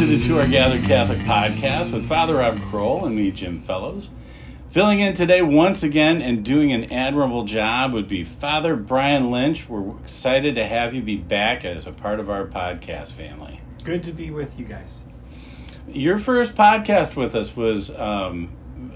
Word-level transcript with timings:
To 0.00 0.06
the 0.06 0.18
To 0.28 0.40
Our 0.40 0.48
Gathered 0.48 0.84
Catholic 0.84 1.18
podcast 1.18 1.92
with 1.92 2.08
Father 2.08 2.36
Rob 2.36 2.58
Kroll 2.70 3.04
and 3.04 3.14
me, 3.14 3.30
Jim 3.30 3.60
Fellows. 3.60 4.08
Filling 4.70 5.00
in 5.00 5.12
today 5.12 5.42
once 5.42 5.82
again 5.82 6.22
and 6.22 6.42
doing 6.42 6.72
an 6.72 6.90
admirable 6.90 7.44
job 7.44 7.92
would 7.92 8.08
be 8.08 8.24
Father 8.24 8.76
Brian 8.76 9.30
Lynch. 9.30 9.68
We're 9.68 9.94
excited 9.98 10.54
to 10.54 10.64
have 10.64 10.94
you 10.94 11.02
be 11.02 11.18
back 11.18 11.66
as 11.66 11.86
a 11.86 11.92
part 11.92 12.18
of 12.18 12.30
our 12.30 12.46
podcast 12.46 13.08
family. 13.08 13.60
Good 13.84 14.02
to 14.04 14.12
be 14.12 14.30
with 14.30 14.58
you 14.58 14.64
guys. 14.64 14.90
Your 15.86 16.18
first 16.18 16.54
podcast 16.54 17.14
with 17.14 17.34
us 17.36 17.54
was 17.54 17.90
um, 17.90 18.50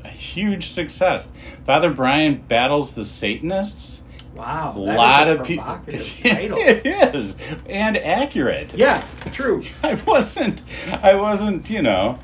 a 0.06 0.08
huge 0.08 0.68
success. 0.68 1.28
Father 1.66 1.92
Brian 1.92 2.36
battles 2.48 2.94
the 2.94 3.04
Satanists. 3.04 4.00
Wow, 4.34 4.74
A 4.76 4.78
lot 4.78 5.28
a 5.28 5.40
of 5.40 5.46
people. 5.46 5.80
it 5.86 7.14
is 7.14 7.36
and 7.68 7.96
accurate. 7.96 8.74
yeah, 8.74 9.04
true. 9.32 9.64
I 9.82 9.94
wasn't. 9.94 10.60
I 10.88 11.14
wasn't. 11.14 11.70
You 11.70 11.82
know, 11.82 12.18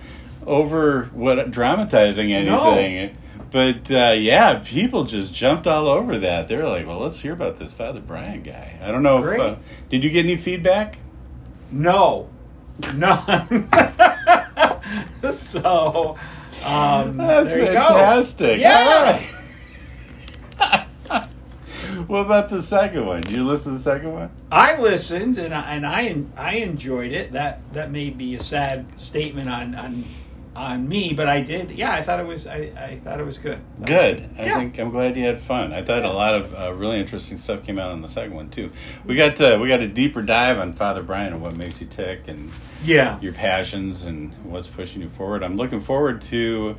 over 0.44 1.04
what 1.12 1.50
dramatizing 1.50 2.32
anything. 2.32 3.06
No. 3.06 3.10
But 3.52 3.90
uh, 3.90 4.14
yeah, 4.16 4.62
people 4.64 5.04
just 5.04 5.32
jumped 5.32 5.66
all 5.66 5.86
over 5.86 6.18
that. 6.18 6.48
They're 6.48 6.66
like, 6.66 6.86
"Well, 6.86 6.98
let's 6.98 7.20
hear 7.20 7.32
about 7.32 7.58
this 7.58 7.72
Father 7.72 8.00
Brian 8.00 8.42
guy." 8.42 8.78
I 8.82 8.90
don't 8.90 9.02
know 9.02 9.24
if 9.24 9.40
uh, 9.40 9.56
did 9.88 10.02
you 10.02 10.10
get 10.10 10.24
any 10.24 10.36
feedback? 10.36 10.98
No, 11.70 12.28
none. 12.94 13.68
so, 15.32 16.16
um, 16.64 17.16
That's 17.16 17.54
fantastic. 17.54 18.60
Yeah. 18.60 18.78
All 18.78 19.02
right. 19.04 19.39
What 22.06 22.20
about 22.20 22.48
the 22.48 22.62
second 22.62 23.06
one? 23.06 23.22
Did 23.22 23.32
you 23.32 23.44
listen 23.44 23.72
to 23.72 23.78
the 23.78 23.82
second 23.82 24.12
one? 24.12 24.30
I 24.50 24.78
listened 24.78 25.38
and 25.38 25.54
I, 25.54 25.74
and 25.74 25.86
I 25.86 26.22
I 26.36 26.54
enjoyed 26.56 27.12
it. 27.12 27.32
That 27.32 27.60
that 27.72 27.90
may 27.90 28.10
be 28.10 28.34
a 28.34 28.42
sad 28.42 28.86
statement 29.00 29.48
on 29.48 29.74
on 29.74 30.04
on 30.56 30.88
me, 30.88 31.12
but 31.12 31.28
I 31.28 31.40
did. 31.42 31.70
Yeah, 31.70 31.92
I 31.92 32.02
thought 32.02 32.18
it 32.18 32.26
was. 32.26 32.46
I, 32.48 32.72
I 32.76 33.00
thought 33.04 33.20
it 33.20 33.24
was 33.24 33.38
good. 33.38 33.60
Good. 33.84 34.28
I 34.36 34.46
Yeah. 34.46 34.58
think 34.58 34.78
I'm 34.80 34.90
glad 34.90 35.16
you 35.16 35.24
had 35.24 35.40
fun. 35.40 35.72
I 35.72 35.82
thought 35.82 36.04
a 36.04 36.10
lot 36.12 36.34
of 36.34 36.54
uh, 36.54 36.72
really 36.74 36.98
interesting 36.98 37.38
stuff 37.38 37.64
came 37.64 37.78
out 37.78 37.92
on 37.92 38.02
the 38.02 38.08
second 38.08 38.34
one 38.34 38.50
too. 38.50 38.70
We 39.04 39.14
got 39.14 39.40
uh, 39.40 39.58
we 39.62 39.68
got 39.68 39.80
a 39.80 39.86
deeper 39.88 40.22
dive 40.22 40.58
on 40.58 40.72
Father 40.72 41.02
Brian 41.04 41.32
and 41.32 41.40
what 41.40 41.54
makes 41.56 41.80
you 41.80 41.86
tick 41.86 42.26
and 42.26 42.50
Yeah. 42.84 43.20
your 43.20 43.32
passions 43.32 44.04
and 44.04 44.32
what's 44.44 44.66
pushing 44.68 45.02
you 45.02 45.08
forward. 45.08 45.44
I'm 45.44 45.56
looking 45.56 45.80
forward 45.80 46.20
to 46.22 46.76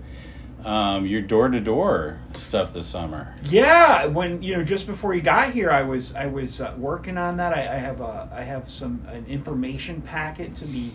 um, 0.66 1.06
your 1.06 1.22
door 1.22 1.50
to 1.50 1.60
door 1.60 2.20
stuff 2.36 2.74
this 2.74 2.88
summer. 2.88 3.36
Yeah, 3.44 4.06
when 4.06 4.42
you 4.42 4.56
know, 4.56 4.64
just 4.64 4.88
before 4.88 5.14
you 5.14 5.22
got 5.22 5.54
here, 5.54 5.72
I 5.72 5.82
was 5.82 6.14
I 6.16 6.28
was 6.28 6.62
uh, 6.62 6.74
working 6.78 7.18
on 7.18 7.38
that. 7.38 7.56
I, 7.56 7.62
I 7.62 7.78
have 7.78 8.02
a 8.02 8.30
I 8.32 8.42
have 8.42 8.70
some 8.70 9.06
an 9.08 9.26
information 9.28 10.02
packet 10.02 10.56
to 10.58 10.66
be 10.66 10.92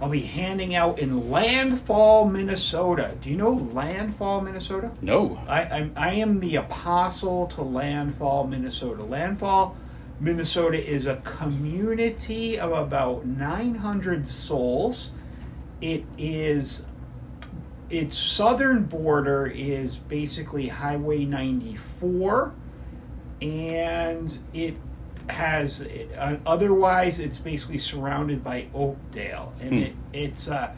I'll 0.00 0.10
be 0.10 0.20
handing 0.20 0.74
out 0.74 0.98
in 0.98 1.30
Landfall, 1.30 2.28
Minnesota. 2.28 3.14
Do 3.22 3.30
you 3.30 3.36
know 3.36 3.52
Landfall, 3.72 4.42
Minnesota? 4.42 4.90
No. 5.00 5.40
I 5.48 5.62
I'm, 5.62 5.92
I 5.96 6.14
am 6.14 6.40
the 6.40 6.56
apostle 6.56 7.46
to 7.48 7.62
Landfall, 7.62 8.46
Minnesota. 8.46 9.02
Landfall, 9.02 9.76
Minnesota 10.20 10.82
is 10.82 11.06
a 11.06 11.16
community 11.16 12.58
of 12.58 12.72
about 12.72 13.24
900 13.26 14.28
souls. 14.28 15.12
It 15.80 16.04
is 16.18 16.84
its 17.90 18.16
southern 18.18 18.84
border 18.84 19.46
is 19.46 19.96
basically 19.96 20.68
Highway 20.68 21.24
94, 21.24 22.52
and 23.42 24.38
it 24.52 24.74
has 25.28 25.82
uh, 25.82 26.36
otherwise 26.46 27.18
it's 27.18 27.38
basically 27.38 27.78
surrounded 27.78 28.42
by 28.44 28.66
Oakdale, 28.74 29.52
and 29.60 29.70
Hmm. 29.70 29.78
it, 29.78 29.92
it's 30.12 30.48
uh, 30.48 30.70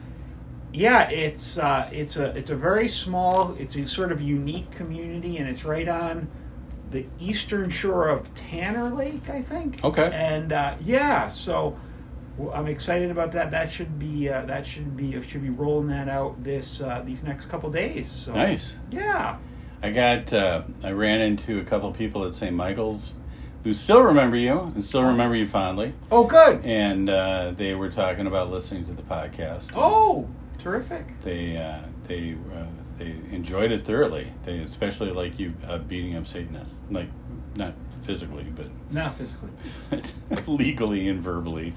yeah, 0.73 1.09
it's 1.09 1.59
uh, 1.59 1.89
it's 1.93 2.17
a 2.17 2.37
it's 2.37 2.51
a 2.51 2.57
very 2.57 2.89
small, 2.89 3.55
it's 3.59 3.77
a 3.77 3.87
sort 3.87 4.13
of 4.13 4.21
unique 4.21 4.71
community, 4.71 5.39
and 5.39 5.49
it's 5.49 5.65
right 5.65 5.89
on 5.89 6.29
the 6.91 7.05
eastern 7.21 7.69
shore 7.69 8.09
of 8.09 8.35
Tanner 8.35 8.89
Lake, 8.91 9.29
I 9.29 9.43
think. 9.43 9.83
Okay. 9.85 10.11
And 10.13 10.53
uh, 10.53 10.77
yeah, 10.83 11.29
so 11.29 11.79
well, 12.38 12.54
I'm 12.54 12.66
excited 12.66 13.10
about 13.10 13.32
that. 13.32 13.50
That 13.50 13.71
should 13.71 13.99
be 13.99 14.28
uh, 14.28 14.44
that 14.47 14.66
should 14.66 14.97
be 14.97 15.21
should 15.28 15.43
be 15.43 15.50
rolling 15.50 15.88
that 15.88 16.09
out 16.09 16.43
this 16.43 16.81
uh, 16.81 17.03
these 17.04 17.22
next 17.25 17.47
couple 17.47 17.71
days. 17.71 18.10
So 18.10 18.32
Nice. 18.32 18.76
Yeah. 18.91 19.37
I 19.82 19.91
got 19.91 20.32
uh, 20.32 20.62
I 20.82 20.91
ran 20.93 21.21
into 21.21 21.59
a 21.60 21.65
couple 21.65 21.93
people 21.93 22.25
at 22.25 22.34
St. 22.34 22.54
Michael's 22.54 23.15
who 23.65 23.72
still 23.72 24.03
remember 24.03 24.37
you 24.37 24.59
and 24.75 24.82
still 24.84 25.03
remember 25.03 25.34
you 25.37 25.47
fondly, 25.48 25.93
Oh, 26.12 26.25
good. 26.25 26.65
and 26.65 27.10
uh, 27.10 27.53
they 27.56 27.75
were 27.75 27.91
talking 27.91 28.27
about 28.27 28.50
listening 28.50 28.84
to 28.84 28.93
the 28.93 29.03
podcast. 29.03 29.72
Oh, 29.77 30.28
terrific. 30.59 31.21
they 31.22 31.56
uh, 31.56 31.81
they 32.06 32.37
uh, 32.56 32.65
they 32.98 33.16
enjoyed 33.31 33.71
it 33.72 33.84
thoroughly. 33.84 34.32
They 34.44 34.59
especially 34.59 35.10
like 35.10 35.38
you 35.38 35.54
uh, 35.69 35.78
beating 35.78 36.16
up 36.16 36.27
Satanists, 36.27 36.78
like 36.91 37.09
not 37.56 37.75
physically, 38.03 38.44
but 38.54 38.66
Not 38.91 39.16
physically. 39.19 39.50
legally 40.47 41.09
and 41.09 41.21
verbally. 41.21 41.75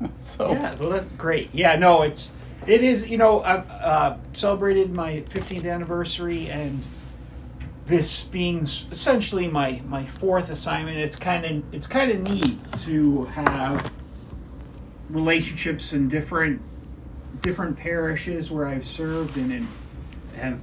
so 0.14 0.52
Yeah, 0.52 0.74
well, 0.76 0.90
that's 0.90 1.12
great. 1.12 1.50
Yeah, 1.52 1.76
no, 1.76 2.02
it's 2.02 2.30
it 2.66 2.82
is. 2.82 3.08
You 3.08 3.18
know, 3.18 3.42
I've 3.42 3.70
uh, 3.70 4.16
celebrated 4.32 4.94
my 4.94 5.24
15th 5.30 5.70
anniversary, 5.70 6.48
and 6.48 6.82
this 7.86 8.24
being 8.24 8.64
essentially 8.64 9.48
my 9.48 9.82
my 9.86 10.06
fourth 10.06 10.50
assignment, 10.50 10.98
it's 10.98 11.16
kind 11.16 11.44
of 11.44 11.74
it's 11.74 11.86
kind 11.86 12.10
of 12.10 12.32
neat 12.32 12.72
to 12.82 13.24
have 13.26 13.90
relationships 15.08 15.92
in 15.92 16.08
different 16.08 16.62
different 17.42 17.76
parishes 17.76 18.50
where 18.50 18.66
I've 18.66 18.84
served 18.84 19.36
and, 19.36 19.52
and 19.52 19.68
have 20.36 20.60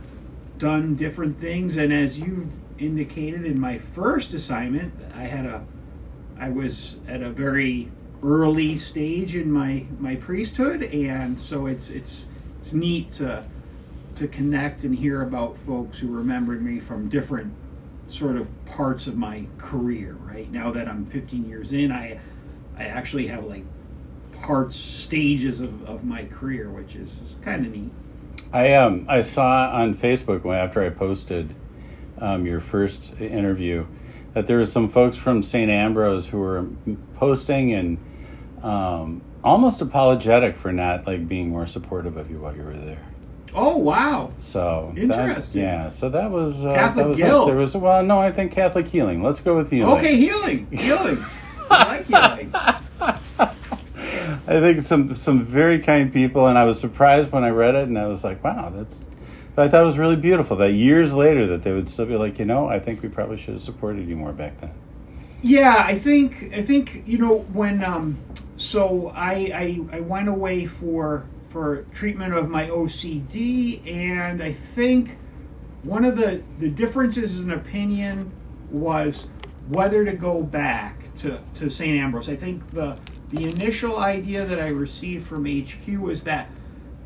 done 0.58 0.96
different 0.96 1.40
things. 1.40 1.76
And 1.78 1.92
as 1.92 2.20
you've 2.20 2.52
indicated 2.80 3.46
in 3.46 3.60
my 3.60 3.78
first 3.78 4.34
assignment, 4.34 4.94
I 5.16 5.24
had 5.24 5.46
a 5.46 5.66
I 6.40 6.50
was 6.50 6.96
at 7.08 7.22
a 7.22 7.30
very 7.30 7.92
early 8.24 8.78
stage 8.78 9.36
in 9.36 9.52
my 9.52 9.86
my 10.00 10.16
priesthood, 10.16 10.84
and 10.84 11.40
so 11.40 11.66
it's 11.66 11.90
it's 11.90 12.26
it's 12.60 12.74
neat 12.74 13.12
to 13.14 13.44
to 14.16 14.28
connect 14.28 14.84
and 14.84 14.96
hear 14.96 15.22
about 15.22 15.58
folks 15.58 16.00
who 16.00 16.08
remembered 16.08 16.62
me 16.62 16.80
from 16.80 17.08
different 17.08 17.54
sort 18.08 18.36
of 18.36 18.50
parts 18.66 19.06
of 19.06 19.16
my 19.16 19.46
career. 19.58 20.14
Right 20.14 20.52
now 20.52 20.72
that 20.72 20.88
I'm 20.88 21.06
15 21.06 21.48
years 21.48 21.72
in, 21.72 21.92
I 21.92 22.20
I 22.78 22.86
actually 22.86 23.28
have 23.28 23.46
like 23.46 23.64
parts 24.42 24.76
stages 24.76 25.60
of, 25.60 25.84
of 25.88 26.04
my 26.04 26.26
career, 26.26 26.70
which 26.70 26.96
is, 26.96 27.20
is 27.20 27.36
kind 27.42 27.66
of 27.66 27.72
neat. 27.72 27.92
I 28.52 28.74
um 28.74 29.06
I 29.08 29.22
saw 29.22 29.70
on 29.72 29.96
Facebook 29.96 30.46
after 30.52 30.82
I 30.82 30.90
posted 30.90 31.56
um, 32.20 32.46
your 32.46 32.60
first 32.60 33.20
interview 33.20 33.86
that 34.34 34.48
there 34.48 34.58
was 34.58 34.72
some 34.72 34.90
folks 34.90 35.18
from 35.18 35.42
St. 35.42 35.70
Ambrose 35.70 36.28
who 36.28 36.40
were 36.40 36.68
posting 37.16 37.74
and 37.74 37.98
um, 38.64 39.22
almost 39.44 39.82
apologetic 39.82 40.56
for 40.56 40.72
not 40.72 41.06
like 41.08 41.28
being 41.28 41.50
more 41.50 41.66
supportive 41.66 42.18
of 42.18 42.30
you 42.32 42.40
while 42.40 42.56
you 42.56 42.64
were 42.64 42.74
there. 42.78 43.00
Oh 43.54 43.78
wow! 43.78 44.34
So 44.40 44.92
that- 44.96 45.02
Interesting. 45.04 45.62
yeah. 45.62 45.90
So 45.90 46.10
that 46.10 46.30
was 46.32 46.66
uh, 46.66 46.74
Catholic 46.74 46.96
that 47.04 47.10
was 47.10 47.18
guilt. 47.18 47.48
There 47.48 47.56
was 47.56 47.76
well, 47.76 48.04
no, 48.04 48.20
I 48.20 48.32
think 48.32 48.52
Catholic 48.52 48.88
healing. 48.88 49.24
Let's 49.24 49.40
go 49.40 49.56
with 49.58 49.72
healing. 49.72 49.96
Okay, 49.98 50.16
healing, 50.18 50.68
healing. 50.72 51.18
I 51.70 52.04
like 52.06 52.06
healing. 52.06 52.52
I 54.50 54.60
think 54.62 54.84
some 54.86 55.16
some 55.16 55.44
very 55.44 55.80
kind 55.80 56.12
people, 56.12 56.48
and 56.48 56.58
I 56.58 56.66
was 56.66 56.80
surprised 56.80 57.32
when 57.32 57.44
I 57.44 57.50
read 57.50 57.76
it, 57.76 57.88
and 57.88 57.98
I 57.98 58.08
was 58.08 58.24
like, 58.24 58.44
wow, 58.44 58.70
that's. 58.76 59.02
But 59.56 59.66
I 59.66 59.70
thought 59.70 59.82
it 59.82 59.86
was 59.86 59.98
really 59.98 60.16
beautiful 60.16 60.56
that 60.58 60.74
years 60.74 61.14
later 61.16 61.48
that 61.48 61.64
they 61.64 61.72
would 61.74 61.90
still 61.90 62.06
be 62.06 62.16
like, 62.16 62.38
you 62.38 62.46
know, 62.46 62.68
I 62.68 62.80
think 62.80 63.02
we 63.02 63.10
probably 63.10 63.38
should 63.38 63.56
have 63.56 63.62
supported 63.64 64.08
you 64.08 64.16
more 64.16 64.32
back 64.32 64.62
then. 64.62 64.72
Yeah, 65.42 65.76
I 65.78 65.98
think 65.98 66.52
I 66.56 66.62
think 66.62 67.04
you 67.08 67.18
know 67.18 67.40
when 67.54 67.84
um 67.84 68.18
so 68.58 69.12
I 69.16 69.80
I, 69.92 69.98
I 69.98 70.00
went 70.02 70.28
away 70.28 70.66
for 70.66 71.26
for 71.50 71.84
treatment 71.94 72.34
of 72.34 72.50
my 72.50 72.68
OCD 72.68 73.86
and 73.88 74.44
I 74.44 74.52
think 74.52 75.18
one 75.84 76.04
of 76.04 76.18
the 76.18 76.44
the 76.60 76.70
differences 76.70 77.40
in 77.40 77.52
opinion 77.52 78.32
was 78.70 79.28
whether 79.70 80.04
to 80.04 80.14
go 80.14 80.44
back 80.44 81.14
to 81.16 81.40
to 81.56 81.70
St. 81.70 82.00
Ambrose. 82.00 82.30
I 82.30 82.36
think 82.36 82.68
the 82.68 82.98
the 83.30 83.46
initial 83.46 83.98
idea 83.98 84.46
that 84.46 84.60
I 84.60 84.68
received 84.68 85.28
from 85.28 85.46
HQ 85.46 86.00
was 86.00 86.24
that 86.24 86.50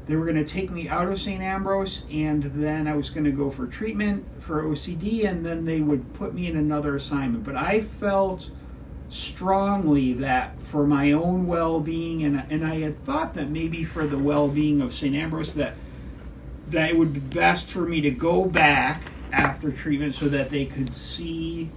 they 0.06 0.15
were 0.15 0.25
going 0.25 0.44
to 0.44 0.45
take 0.45 0.71
me 0.71 0.89
out 0.89 1.07
of 1.07 1.19
St. 1.19 1.42
Ambrose 1.42 2.03
and 2.12 2.44
then 2.44 2.88
I 2.88 2.95
was 2.95 3.09
going 3.09 3.24
to 3.24 3.31
go 3.31 3.50
for 3.50 3.68
treatment 3.68 4.25
for 4.42 4.63
OCD 4.63 5.25
and 5.25 5.45
then 5.45 5.65
they 5.65 5.81
would 5.81 6.13
put 6.13 6.33
me 6.33 6.48
in 6.48 6.57
another 6.57 6.95
assignment. 6.95 7.44
But 7.44 7.56
I 7.56 7.81
felt 7.81 8.51
strongly 9.12 10.13
that 10.13 10.60
for 10.62 10.88
my 10.88 11.12
own 11.12 11.46
well-being 11.46 12.24
and 12.24 12.44
and 12.50 12.66
I 12.66 12.75
had 12.80 12.98
thought 12.98 13.34
that 13.34 13.50
maybe 13.50 13.84
for 13.84 14.08
the 14.08 14.18
well-being 14.18 14.81
of 14.81 14.94
St. 14.94 15.13
Ambrose 15.13 15.54
that 15.56 15.74
that 16.69 16.90
it 16.92 16.98
would 16.98 17.13
be 17.13 17.19
best 17.19 17.66
for 17.68 17.81
me 17.81 18.00
to 18.02 18.10
go 18.10 18.46
back 18.46 19.02
after 19.34 19.69
treatment 19.72 20.16
so 20.16 20.30
that 20.30 20.50
they 20.50 20.66
could 20.66 20.96
see 20.96 21.69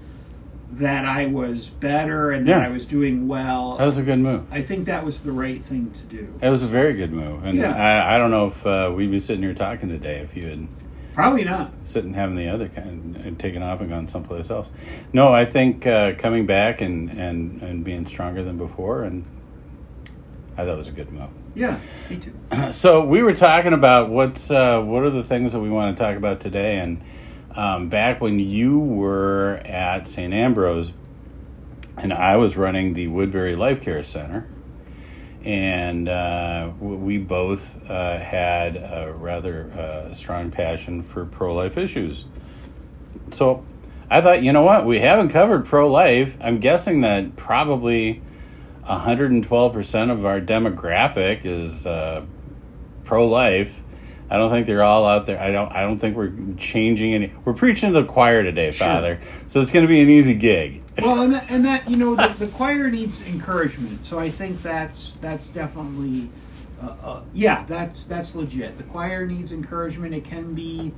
that 0.74 1.04
I 1.04 1.26
was 1.26 1.68
better 1.68 2.30
and 2.30 2.46
that 2.48 2.60
Yeah. 2.60 2.66
I 2.66 2.68
was 2.68 2.86
doing 2.86 3.26
well. 3.28 3.76
That 3.78 3.84
was 3.84 3.98
a 3.98 4.02
good 4.02 4.18
move. 4.20 4.44
I 4.52 4.62
think 4.62 4.86
that 4.86 5.04
was 5.04 5.20
the 5.20 5.30
right 5.32 5.64
thing 5.64 5.90
to 5.92 6.02
do. 6.04 6.34
It 6.40 6.48
was 6.50 6.62
a 6.62 6.66
very 6.66 6.94
good 6.94 7.12
move, 7.12 7.44
and 7.44 7.58
Yeah. 7.58 7.74
I, 7.74 8.14
I 8.14 8.18
don't 8.18 8.30
know 8.30 8.46
if 8.48 8.64
uh, 8.66 8.92
we'd 8.94 9.10
be 9.10 9.20
sitting 9.20 9.42
here 9.42 9.54
talking 9.54 9.88
today 9.88 10.18
if 10.18 10.36
you 10.36 10.48
had 10.48 10.68
Probably 11.14 11.44
not. 11.44 11.72
sitting 11.82 12.14
having 12.14 12.34
the 12.34 12.48
other 12.48 12.68
kind 12.68 13.16
and 13.16 13.38
taken 13.38 13.62
off 13.62 13.80
and 13.80 13.88
gone 13.88 14.06
someplace 14.08 14.50
else. 14.50 14.68
No, 15.12 15.32
I 15.32 15.44
think 15.44 15.86
uh, 15.86 16.14
coming 16.14 16.44
back 16.44 16.80
and, 16.80 17.08
and, 17.10 17.62
and 17.62 17.84
being 17.84 18.04
stronger 18.06 18.42
than 18.42 18.58
before, 18.58 19.04
and 19.04 19.24
I 20.56 20.64
thought 20.64 20.74
it 20.74 20.76
was 20.76 20.88
a 20.88 20.92
good 20.92 21.12
move. 21.12 21.30
Yeah, 21.54 21.78
me 22.10 22.16
too. 22.16 22.34
So 22.72 23.04
we 23.04 23.22
were 23.22 23.34
talking 23.34 23.72
about 23.72 24.10
what's 24.10 24.50
uh, 24.50 24.80
what 24.80 25.04
are 25.04 25.10
the 25.10 25.22
things 25.22 25.52
that 25.52 25.60
we 25.60 25.70
want 25.70 25.96
to 25.96 26.02
talk 26.02 26.16
about 26.16 26.40
today, 26.40 26.78
and 26.78 27.00
um, 27.54 27.88
back 27.88 28.20
when 28.20 28.40
you 28.40 28.78
were 28.78 29.62
at 29.64 30.08
St. 30.08 30.34
Ambrose, 30.34 30.94
and 31.96 32.12
I 32.12 32.36
was 32.36 32.56
running 32.56 32.94
the 32.94 33.06
Woodbury 33.06 33.54
Life 33.54 33.80
Care 33.80 34.02
Center, 34.02 34.48
and 35.44 36.08
uh, 36.08 36.70
we 36.80 37.18
both 37.18 37.78
uh, 37.90 38.18
had 38.18 38.76
a 38.76 39.12
rather 39.14 39.70
uh, 39.72 40.14
strong 40.14 40.50
passion 40.50 41.02
for 41.02 41.26
pro 41.26 41.54
life 41.54 41.76
issues. 41.76 42.24
So 43.30 43.64
I 44.10 44.22
thought, 44.22 44.42
you 44.42 44.52
know 44.52 44.62
what, 44.62 44.86
we 44.86 45.00
haven't 45.00 45.30
covered 45.30 45.66
pro 45.66 45.90
life. 45.90 46.36
I'm 46.40 46.60
guessing 46.60 47.02
that 47.02 47.36
probably 47.36 48.22
112% 48.84 50.10
of 50.10 50.24
our 50.24 50.40
demographic 50.40 51.44
is 51.44 51.86
uh, 51.86 52.24
pro 53.04 53.26
life. 53.26 53.82
I 54.30 54.36
don't 54.38 54.50
think 54.50 54.66
they're 54.66 54.82
all 54.82 55.06
out 55.06 55.26
there. 55.26 55.38
I 55.38 55.50
don't. 55.50 55.70
I 55.72 55.82
don't 55.82 55.98
think 55.98 56.16
we're 56.16 56.32
changing 56.56 57.14
any. 57.14 57.32
We're 57.44 57.52
preaching 57.52 57.92
to 57.92 58.00
the 58.00 58.06
choir 58.06 58.42
today, 58.42 58.70
Sure. 58.70 58.86
Father. 58.86 59.20
So 59.48 59.60
it's 59.60 59.70
going 59.70 59.84
to 59.84 59.88
be 59.88 60.00
an 60.00 60.08
easy 60.08 60.34
gig. 60.34 60.82
Well, 61.00 61.20
and 61.22 61.32
that, 61.34 61.50
and 61.50 61.64
that 61.64 61.88
you 61.90 61.96
know 61.96 62.14
the, 62.16 62.34
the 62.38 62.46
choir 62.48 62.90
needs 62.90 63.20
encouragement, 63.26 64.04
so 64.04 64.18
I 64.18 64.30
think 64.30 64.62
that's 64.62 65.14
that's 65.20 65.48
definitely, 65.48 66.30
uh, 66.82 66.94
uh, 67.02 67.22
yeah, 67.34 67.64
that's 67.68 68.04
that's 68.04 68.34
legit. 68.34 68.78
The 68.78 68.84
choir 68.84 69.26
needs 69.26 69.52
encouragement. 69.52 70.14
It 70.14 70.24
can 70.24 70.54
be 70.54 70.92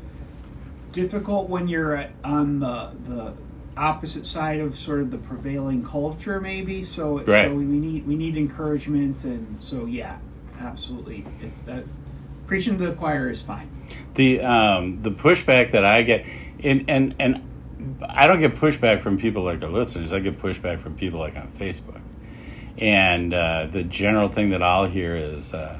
difficult 0.92 1.48
when 1.48 1.68
you're 1.68 1.94
at, 1.96 2.10
on 2.24 2.60
the 2.60 2.90
the 3.08 3.34
opposite 3.76 4.24
side 4.24 4.60
of 4.60 4.78
sort 4.78 5.00
of 5.00 5.10
the 5.10 5.18
prevailing 5.18 5.84
culture, 5.84 6.40
maybe. 6.40 6.82
So 6.84 7.18
Right. 7.24 7.46
so 7.48 7.54
we 7.54 7.64
need 7.64 8.06
we 8.06 8.14
need 8.14 8.36
encouragement, 8.36 9.24
and 9.24 9.56
so 9.62 9.84
yeah, 9.86 10.18
absolutely. 10.60 11.24
It's 11.42 11.62
that 11.62 11.84
preaching 12.46 12.78
to 12.78 12.86
the 12.86 12.92
choir 12.94 13.28
is 13.30 13.42
fine. 13.42 13.68
the 14.14 14.40
um, 14.40 15.02
the 15.02 15.10
pushback 15.10 15.72
that 15.72 15.84
I 15.84 16.02
get, 16.02 16.24
and 16.62 16.84
and 16.88 17.14
and 17.18 17.42
I 18.08 18.26
don't 18.26 18.40
get 18.40 18.56
pushback 18.56 19.02
from 19.02 19.18
people 19.18 19.42
like 19.44 19.62
our 19.62 19.68
listeners. 19.68 20.12
I 20.12 20.20
get 20.20 20.40
pushback 20.40 20.82
from 20.82 20.96
people 20.96 21.20
like 21.20 21.36
on 21.36 21.48
Facebook, 21.58 22.00
and 22.78 23.32
uh, 23.34 23.66
the 23.70 23.82
general 23.82 24.28
thing 24.28 24.50
that 24.50 24.62
I'll 24.62 24.86
hear 24.86 25.16
is, 25.16 25.52
uh, 25.54 25.78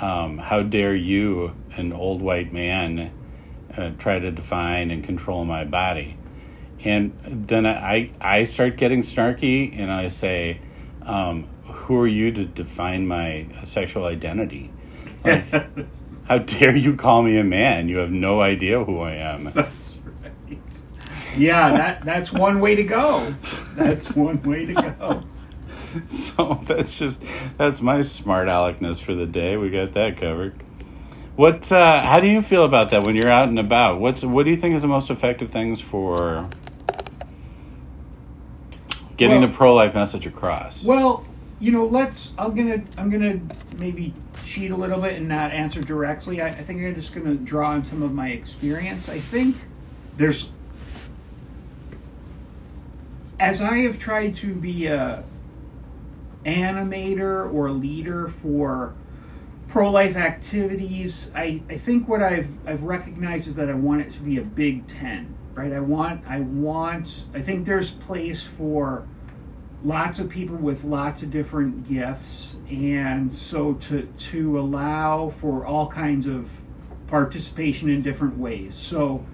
um, 0.00 0.38
"How 0.38 0.62
dare 0.62 0.94
you, 0.94 1.54
an 1.76 1.92
old 1.92 2.22
white 2.22 2.52
man, 2.52 3.10
uh, 3.76 3.90
try 3.98 4.18
to 4.18 4.30
define 4.30 4.90
and 4.90 5.04
control 5.04 5.44
my 5.44 5.64
body?" 5.64 6.16
And 6.84 7.18
then 7.24 7.66
I 7.66 8.10
I 8.20 8.44
start 8.44 8.76
getting 8.76 9.02
snarky, 9.02 9.78
and 9.78 9.90
I 9.90 10.08
say, 10.08 10.60
um, 11.02 11.46
"Who 11.64 11.96
are 12.00 12.06
you 12.06 12.32
to 12.32 12.44
define 12.44 13.06
my 13.06 13.46
sexual 13.64 14.04
identity?" 14.04 14.72
Like, 15.26 16.24
how 16.28 16.38
dare 16.38 16.74
you 16.76 16.94
call 16.96 17.22
me 17.22 17.38
a 17.38 17.44
man? 17.44 17.88
You 17.88 17.98
have 17.98 18.10
no 18.10 18.40
idea 18.40 18.84
who 18.84 19.00
I 19.00 19.12
am. 19.14 19.44
That's 19.54 19.98
right. 20.22 20.56
Yeah, 21.36 21.70
that 21.76 22.04
that's 22.04 22.32
one 22.32 22.60
way 22.60 22.74
to 22.76 22.82
go. 22.82 23.34
That's 23.74 24.16
one 24.16 24.42
way 24.42 24.66
to 24.66 24.74
go. 24.74 25.22
So 26.06 26.60
that's 26.64 26.98
just 26.98 27.22
that's 27.56 27.80
my 27.80 28.02
smart 28.02 28.48
aleckness 28.48 29.00
for 29.00 29.14
the 29.14 29.24
day. 29.24 29.56
We 29.56 29.70
got 29.70 29.92
that 29.92 30.18
covered. 30.18 30.54
What? 31.36 31.72
Uh, 31.72 32.02
how 32.02 32.20
do 32.20 32.26
you 32.28 32.42
feel 32.42 32.64
about 32.64 32.90
that 32.90 33.02
when 33.02 33.16
you're 33.16 33.30
out 33.30 33.48
and 33.48 33.58
about? 33.58 33.98
What's 33.98 34.22
what 34.22 34.44
do 34.44 34.50
you 34.50 34.58
think 34.58 34.74
is 34.74 34.82
the 34.82 34.88
most 34.88 35.08
effective 35.08 35.50
things 35.50 35.80
for 35.80 36.50
getting 39.16 39.40
Well- 39.40 39.48
the 39.48 39.54
pro 39.54 39.74
life 39.74 39.94
message 39.94 40.26
across? 40.26 40.86
Well, 40.86 41.24
you 41.58 41.72
know, 41.72 41.86
let's. 41.86 42.32
I'm 42.38 42.54
gonna. 42.54 42.82
I'm 42.98 43.10
gonna 43.10 43.40
maybe 43.76 44.12
cheat 44.44 44.70
a 44.70 44.76
little 44.76 45.00
bit 45.00 45.14
and 45.14 45.28
not 45.28 45.52
answer 45.52 45.80
directly. 45.80 46.42
I, 46.42 46.48
I 46.48 46.62
think 46.62 46.82
I'm 46.82 46.94
just 46.94 47.14
gonna 47.14 47.34
draw 47.34 47.70
on 47.70 47.84
some 47.84 48.02
of 48.02 48.12
my 48.12 48.28
experience. 48.28 49.08
I 49.08 49.20
think 49.20 49.56
there's. 50.16 50.50
As 53.38 53.60
I 53.60 53.78
have 53.78 53.98
tried 53.98 54.34
to 54.36 54.54
be 54.54 54.86
a 54.86 55.24
animator 56.44 57.52
or 57.52 57.70
leader 57.70 58.28
for 58.28 58.94
pro-life 59.68 60.16
activities, 60.16 61.30
I, 61.34 61.60
I 61.68 61.76
think 61.76 62.08
what 62.08 62.22
I've 62.22 62.48
I've 62.66 62.82
recognized 62.82 63.48
is 63.48 63.56
that 63.56 63.68
I 63.68 63.74
want 63.74 64.02
it 64.02 64.10
to 64.12 64.20
be 64.20 64.38
a 64.38 64.42
big 64.42 64.86
ten, 64.86 65.34
right? 65.54 65.72
I 65.72 65.80
want 65.80 66.22
I 66.26 66.40
want 66.40 67.26
I 67.34 67.40
think 67.40 67.66
there's 67.66 67.90
place 67.90 68.42
for 68.42 69.06
lots 69.84 70.18
of 70.18 70.28
people 70.28 70.56
with 70.56 70.84
lots 70.84 71.22
of 71.22 71.30
different 71.30 71.88
gifts 71.88 72.56
and 72.70 73.32
so 73.32 73.74
to 73.74 74.02
to 74.16 74.58
allow 74.58 75.30
for 75.30 75.64
all 75.64 75.86
kinds 75.86 76.26
of 76.26 76.50
participation 77.06 77.88
in 77.88 78.02
different 78.02 78.36
ways. 78.36 78.74
So 78.74 79.24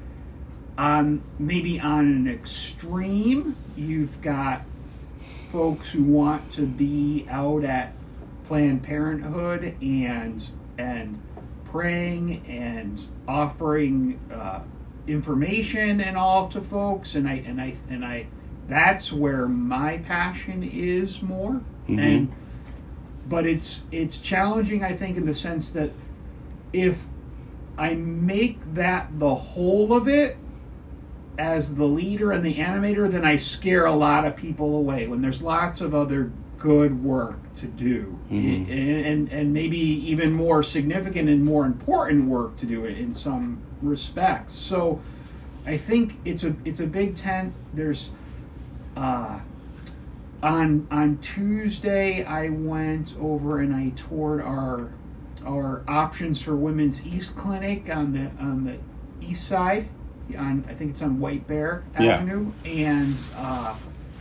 on 0.77 1.23
maybe 1.39 1.79
on 1.81 2.07
an 2.07 2.29
extreme 2.29 3.57
you've 3.77 4.21
got 4.21 4.63
folks 5.51 5.93
who 5.93 6.03
want 6.03 6.51
to 6.53 6.67
be 6.67 7.27
out 7.31 7.65
at 7.65 7.93
planned 8.45 8.83
parenthood 8.83 9.77
and 9.83 10.51
and 10.79 11.21
praying 11.67 12.45
and 12.47 13.07
offering 13.29 14.19
uh, 14.33 14.61
information 15.07 16.01
and 16.01 16.17
all 16.17 16.49
to 16.49 16.61
folks 16.61 17.15
and 17.15 17.29
i 17.29 17.35
and 17.47 17.61
i 17.61 17.75
and 17.91 18.05
i 18.05 18.27
that's 18.73 19.13
where 19.13 19.47
my 19.47 19.99
passion 19.99 20.63
is 20.63 21.21
more 21.23 21.61
Mhm. 21.89 21.99
and 21.99 22.33
but 23.29 23.47
it's 23.47 23.83
it's 23.93 24.17
challenging 24.19 24.83
i 24.83 24.93
think 24.93 25.17
in 25.17 25.27
the 25.27 25.35
sense 25.35 25.69
that 25.71 25.91
if 26.73 27.07
i 27.77 27.95
make 27.95 28.59
that 28.75 29.19
the 29.19 29.35
whole 29.35 29.93
of 29.93 30.09
it 30.09 30.37
as 31.39 31.75
the 31.75 31.85
leader 31.85 32.31
and 32.33 32.45
the 32.45 32.55
animator 32.55 33.11
then 33.11 33.25
i 33.25 33.37
scare 33.37 33.85
a 33.85 33.93
lot 33.93 34.25
of 34.25 34.35
people 34.37 34.77
away 34.77 35.07
when 35.07 35.21
there's 35.23 35.43
lots 35.43 35.81
of 35.81 35.95
other 35.95 36.31
good 36.59 37.03
work 37.05 37.39
to 37.57 37.67
do 37.67 38.19
Mhm. 38.31 38.69
and, 38.71 39.07
and 39.07 39.33
and 39.33 39.53
maybe 39.53 39.79
even 39.79 40.33
more 40.33 40.63
significant 40.63 41.29
and 41.29 41.45
more 41.45 41.67
important 41.67 42.27
work 42.27 42.57
to 42.57 42.67
do 42.67 42.85
it 42.85 42.97
in 42.99 43.13
some 43.15 43.59
respects 43.83 44.53
so 44.53 45.01
i 45.67 45.77
think 45.77 46.19
it's 46.25 46.45
a 46.45 46.55
it's 46.65 46.81
a 46.81 46.87
big 46.87 47.15
tent 47.17 47.53
there's 47.75 48.11
uh, 48.97 49.41
on 50.43 50.87
on 50.91 51.19
Tuesday, 51.19 52.25
I 52.25 52.49
went 52.49 53.15
over 53.21 53.61
and 53.61 53.75
I 53.75 53.91
toured 53.91 54.41
our 54.43 54.91
our 55.45 55.83
options 55.89 56.41
for 56.43 56.57
Women's 56.57 57.05
East 57.07 57.35
Clinic 57.37 57.89
on 57.95 58.13
the 58.13 58.31
on 58.43 58.65
the 58.65 58.79
east 59.25 59.47
side. 59.47 59.89
On 60.37 60.65
I 60.69 60.75
think 60.75 60.91
it's 60.93 61.03
on 61.03 61.21
White 61.21 61.47
Bear 61.47 61.85
Yeah. 61.99 62.17
Avenue, 62.17 62.53
and 62.65 63.17
uh, 63.37 63.75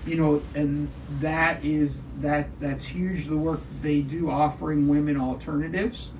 you 0.05 0.15
know, 0.15 0.41
and 0.55 0.89
that 1.19 1.63
is 1.63 2.01
that 2.19 2.47
that's 2.59 2.85
huge. 2.85 3.27
The 3.27 3.37
work 3.37 3.61
they 3.81 4.01
do 4.01 4.29
offering 4.29 4.87
women 4.87 5.17
alternatives 5.19 6.11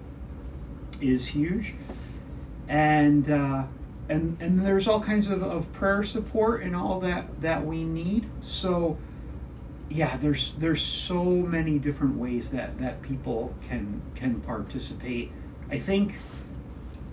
is 1.00 1.27
huge, 1.27 1.75
and. 2.67 3.29
Uh, 3.29 3.63
and, 4.12 4.38
and 4.41 4.65
there's 4.65 4.88
all 4.88 5.00
kinds 5.00 5.27
of, 5.27 5.41
of 5.41 5.72
prayer 5.72 6.03
support 6.03 6.62
and 6.63 6.75
all 6.75 7.00
that 7.00 7.41
that 7.41 7.65
we 7.65 7.86
need. 7.86 8.30
So, 8.41 8.98
yeah, 9.89 10.18
there's 10.18 10.53
there's 10.53 10.82
so 10.82 11.24
many 11.24 11.80
different 11.80 12.18
ways 12.18 12.50
that 12.51 12.77
that 12.80 13.01
people 13.01 13.56
can 13.68 14.01
can 14.15 14.41
participate. 14.41 15.32
I 15.70 15.80
think 15.80 16.18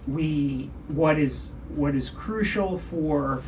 we 0.09 0.71
what 0.88 1.19
is 1.19 1.52
what 1.69 1.95
is 1.95 2.11
crucial 2.11 2.78
for 2.78 3.43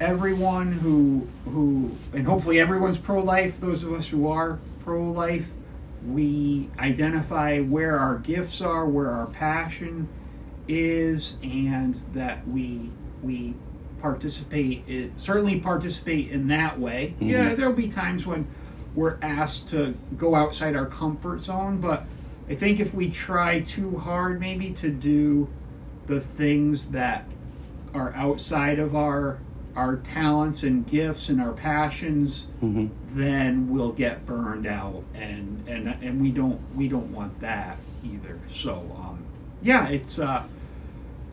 everyone 0.00 0.72
who 0.72 1.28
who 1.44 1.94
and 2.14 2.26
hopefully 2.26 2.58
everyone's 2.58 2.98
pro 2.98 3.22
life. 3.22 3.60
Those 3.60 3.84
of 3.84 3.92
us 3.92 4.08
who 4.08 4.26
are 4.26 4.58
pro 4.84 5.02
life, 5.02 5.48
we 6.06 6.70
identify 6.78 7.60
where 7.60 7.98
our 7.98 8.16
gifts 8.16 8.62
are, 8.62 8.86
where 8.86 9.10
our 9.10 9.26
passion 9.26 10.08
is, 10.70 11.36
and 11.42 11.94
that 12.14 12.46
we 12.48 12.90
we 13.22 13.54
participate. 14.00 14.84
i 14.88 15.10
certainly 15.16 15.60
participate 15.60 16.30
in 16.30 16.48
that 16.48 16.78
way. 16.78 17.14
Yeah, 17.18 17.54
there'll 17.54 17.72
be 17.72 17.88
times 17.88 18.24
when 18.24 18.46
we're 18.94 19.18
asked 19.20 19.68
to 19.68 19.94
go 20.16 20.34
outside 20.34 20.74
our 20.74 20.86
comfort 20.86 21.42
zone, 21.42 21.80
but 21.80 22.04
I 22.48 22.54
think 22.54 22.80
if 22.80 22.94
we 22.94 23.10
try 23.10 23.60
too 23.60 23.98
hard, 23.98 24.40
maybe 24.40 24.70
to 24.74 24.90
do 24.90 25.48
the 26.06 26.20
things 26.20 26.88
that 26.88 27.24
are 27.94 28.12
outside 28.14 28.78
of 28.78 28.94
our 28.96 29.38
our 29.76 29.96
talents 29.96 30.64
and 30.64 30.84
gifts 30.86 31.28
and 31.28 31.40
our 31.40 31.52
passions, 31.52 32.46
hmm 32.60 32.86
then 33.12 33.68
we'll 33.68 33.90
get 33.90 34.24
burned 34.24 34.68
out, 34.68 35.02
and 35.14 35.64
and 35.68 35.88
and 35.88 36.20
we 36.22 36.30
don't 36.30 36.60
we 36.76 36.86
don't 36.88 37.12
want 37.12 37.40
that 37.40 37.76
either. 38.04 38.38
So 38.48 38.74
um, 38.96 39.24
yeah, 39.62 39.88
it's 39.88 40.18
uh, 40.18 40.44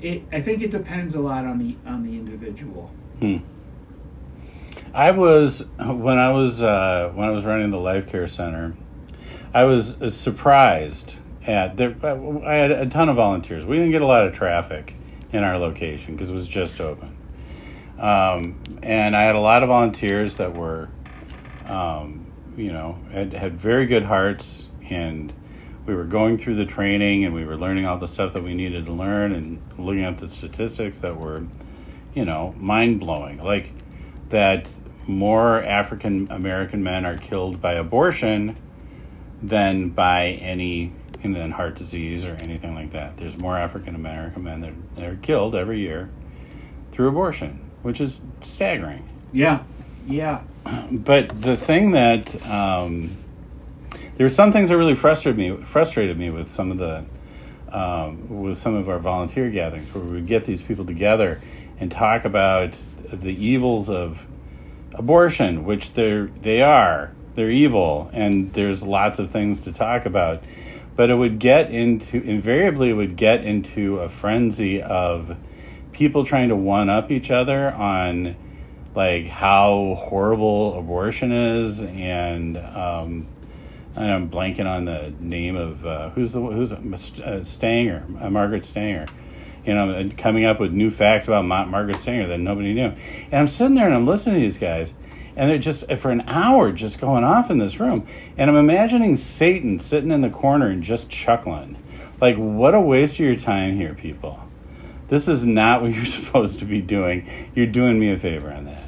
it. 0.02 0.24
I 0.32 0.42
think 0.42 0.62
it 0.62 0.72
depends 0.72 1.16
a 1.16 1.20
lot 1.20 1.46
on 1.46 1.58
the 1.58 1.76
on 1.86 2.04
the 2.04 2.18
individual. 2.18 2.92
Hmm. 3.20 3.38
I 4.94 5.12
was 5.12 5.70
when 5.78 6.18
I 6.18 6.32
was 6.32 6.64
uh, 6.64 7.12
when 7.14 7.28
I 7.28 7.32
was 7.32 7.46
running 7.46 7.70
the 7.70 7.80
life 7.80 8.08
care 8.08 8.28
center. 8.28 8.76
I 9.54 9.64
was 9.64 9.98
surprised 10.16 11.16
at 11.46 11.78
there. 11.78 11.96
I 12.04 12.56
had 12.56 12.72
a 12.72 12.86
ton 12.88 13.10
of 13.10 13.16
volunteers. 13.16 13.66
We 13.66 13.78
didn't 13.78 13.92
get 13.92 14.02
a 14.02 14.08
lot 14.08 14.28
of 14.28 14.34
traffic 14.34 14.96
in 15.32 15.44
our 15.44 15.58
location 15.58 16.16
because 16.16 16.32
it 16.32 16.34
was 16.34 16.48
just 16.48 16.80
open, 16.80 17.18
um, 18.00 18.62
and 18.82 19.16
I 19.16 19.24
had 19.24 19.36
a 19.36 19.40
lot 19.40 19.64
of 19.64 19.70
volunteers 19.70 20.38
that 20.38 20.56
were, 20.56 20.90
um, 21.66 22.26
you 22.56 22.72
know, 22.72 23.00
had 23.12 23.34
had 23.34 23.58
very 23.58 23.86
good 23.86 24.04
hearts, 24.04 24.70
and 24.90 25.34
we 25.88 25.96
were 25.96 26.04
going 26.04 26.38
through 26.38 26.56
the 26.56 26.66
training 26.66 27.24
and 27.24 27.34
we 27.34 27.46
were 27.46 27.56
learning 27.56 27.88
all 27.88 27.98
the 27.98 28.08
stuff 28.08 28.34
that 28.34 28.44
we 28.44 28.54
needed 28.54 28.86
to 28.86 28.92
learn 28.92 29.32
and 29.32 29.62
looking 29.78 30.04
at 30.04 30.20
the 30.20 30.28
statistics 30.28 31.00
that 31.00 31.18
were, 31.18 31.46
you 32.14 32.26
know, 32.26 32.54
mind 32.58 33.00
blowing. 33.00 33.42
Like 33.42 33.72
that 34.30 34.72
more 35.08 35.64
African 35.64 36.28
American 36.30 36.84
men 36.84 37.06
are 37.06 37.18
killed 37.18 37.62
by 37.62 37.74
abortion 37.74 38.58
than 39.42 39.90
by 39.90 40.28
any 40.42 40.92
and 41.24 41.36
then 41.36 41.52
heart 41.52 41.76
disease 41.76 42.26
or 42.26 42.36
anything 42.42 42.76
like 42.76 42.92
that. 42.92 43.16
There's 43.16 43.38
more 43.38 43.58
African 43.58 43.96
American 43.96 44.44
men 44.44 44.60
that 44.62 44.74
that 44.96 45.06
are 45.06 45.16
killed 45.16 45.56
every 45.56 45.80
year 45.80 46.10
through 46.92 47.08
abortion, 47.08 47.72
which 47.82 48.02
is 48.02 48.20
staggering. 48.42 49.08
Yeah, 49.32 49.64
yeah, 50.06 50.42
But 50.92 51.42
the 51.42 51.56
thing 51.56 51.92
that 51.92 52.46
um, 52.46 53.18
there's 54.18 54.36
some 54.36 54.52
things 54.52 54.70
that 54.70 54.78
really 54.78 54.96
frustrated 54.96 55.38
me 55.38 55.64
frustrated 55.66 56.18
me 56.18 56.30
with 56.30 56.52
some 56.52 56.72
of 56.72 56.78
the 56.78 57.06
um, 57.72 58.42
with 58.42 58.58
some 58.58 58.74
of 58.76 58.90
our 58.90 59.00
volunteer 59.00 59.50
gatherings 59.50 59.94
where 59.94 60.04
we 60.04 60.12
would 60.12 60.28
get 60.28 60.46
these 60.46 60.62
people 60.62 60.86
together 60.86 61.40
and 61.80 61.92
talk 61.92 62.26
about 62.26 62.74
the 63.12 63.32
evils 63.32 63.90
of 63.90 64.20
abortion, 64.94 65.64
which 65.66 65.94
they're 65.94 66.28
they 66.42 66.62
are 66.62 67.14
they're 67.36 67.52
evil, 67.52 68.10
and 68.14 68.54
there's 68.54 68.82
lots 68.82 69.20
of 69.20 69.30
things 69.30 69.60
to 69.62 69.72
talk 69.72 70.06
about. 70.08 70.44
But 70.96 71.12
it 71.12 71.16
would 71.16 71.38
get 71.38 71.70
into 71.70 72.20
invariably 72.22 72.90
it 72.90 72.94
would 72.94 73.16
get 73.16 73.46
into 73.46 74.00
a 74.00 74.10
frenzy 74.10 74.82
of 74.82 75.38
people 75.92 76.26
trying 76.26 76.50
to 76.50 76.56
one 76.56 76.90
up 76.90 77.12
each 77.12 77.30
other 77.30 77.72
on 77.72 78.36
like 78.96 79.28
how 79.28 79.96
horrible 80.00 80.78
abortion 80.80 81.32
is 81.32 81.84
and 81.84 82.58
um, 82.58 83.28
I'm 83.98 84.30
blanking 84.30 84.68
on 84.70 84.86
the 84.86 85.14
name 85.20 85.56
of 85.56 85.86
uh, 85.86 86.10
who's 86.12 86.32
the 86.32 86.42
who's 86.42 86.72
uh, 86.72 87.44
Stanger, 87.44 88.06
uh, 88.20 88.30
Margaret 88.30 88.64
Sanger. 88.64 89.06
You 89.66 89.74
know, 89.74 90.10
coming 90.18 90.46
up 90.46 90.60
with 90.60 90.72
new 90.72 90.90
facts 90.92 91.28
about 91.28 91.44
Ma- 91.44 91.66
Margaret 91.66 91.98
Sanger 91.98 92.28
that 92.28 92.38
nobody 92.38 92.74
knew. 92.74 92.94
And 93.32 93.34
I'm 93.34 93.48
sitting 93.50 93.76
there 93.76 93.86
and 93.86 93.94
I'm 93.94 94.06
listening 94.06 94.36
to 94.36 94.42
these 94.42 94.58
guys, 94.58 94.94
and 95.36 95.50
they're 95.50 95.58
just 95.58 95.92
for 95.98 96.10
an 96.12 96.22
hour 96.28 96.72
just 96.72 97.02
going 97.02 97.26
off 97.26 97.52
in 97.52 97.58
this 97.58 97.80
room, 97.80 98.08
and 98.38 98.50
I'm 98.50 98.56
imagining 98.56 99.16
Satan 99.18 99.80
sitting 99.80 100.12
in 100.12 100.22
the 100.22 100.30
corner 100.30 100.68
and 100.68 100.82
just 100.82 101.10
chuckling, 101.10 101.76
like, 102.22 102.38
"What 102.38 102.76
a 102.76 102.80
waste 102.80 103.16
of 103.16 103.22
your 103.22 103.36
time 103.36 103.76
here, 103.76 103.94
people. 103.94 104.40
This 105.10 105.28
is 105.28 105.44
not 105.44 105.82
what 105.84 105.94
you're 105.94 106.06
supposed 106.06 106.60
to 106.60 106.66
be 106.66 106.82
doing. 106.82 107.28
You're 107.56 107.66
doing 107.68 108.00
me 108.00 108.12
a 108.12 108.18
favor 108.18 108.52
on 108.52 108.66
that." 108.66 108.84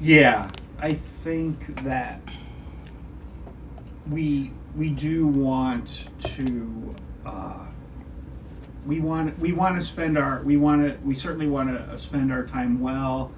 yeah. 0.00 0.50
I 0.80 0.92
think 0.94 1.82
that 1.84 2.20
we 4.10 4.50
we 4.76 4.90
do 4.90 5.26
want 5.26 6.08
to 6.36 6.94
uh, 7.24 7.66
we 8.86 9.00
want 9.00 9.38
we 9.38 9.52
want 9.52 9.78
to 9.80 9.84
spend 9.86 10.18
our 10.18 10.42
we 10.42 10.56
want 10.56 10.82
to 10.82 10.98
we 11.06 11.14
certainly 11.14 11.46
want 11.48 11.68
to 11.70 11.98
spend 11.98 12.32
our 12.32 12.44
time 12.44 12.80
well 12.80 13.32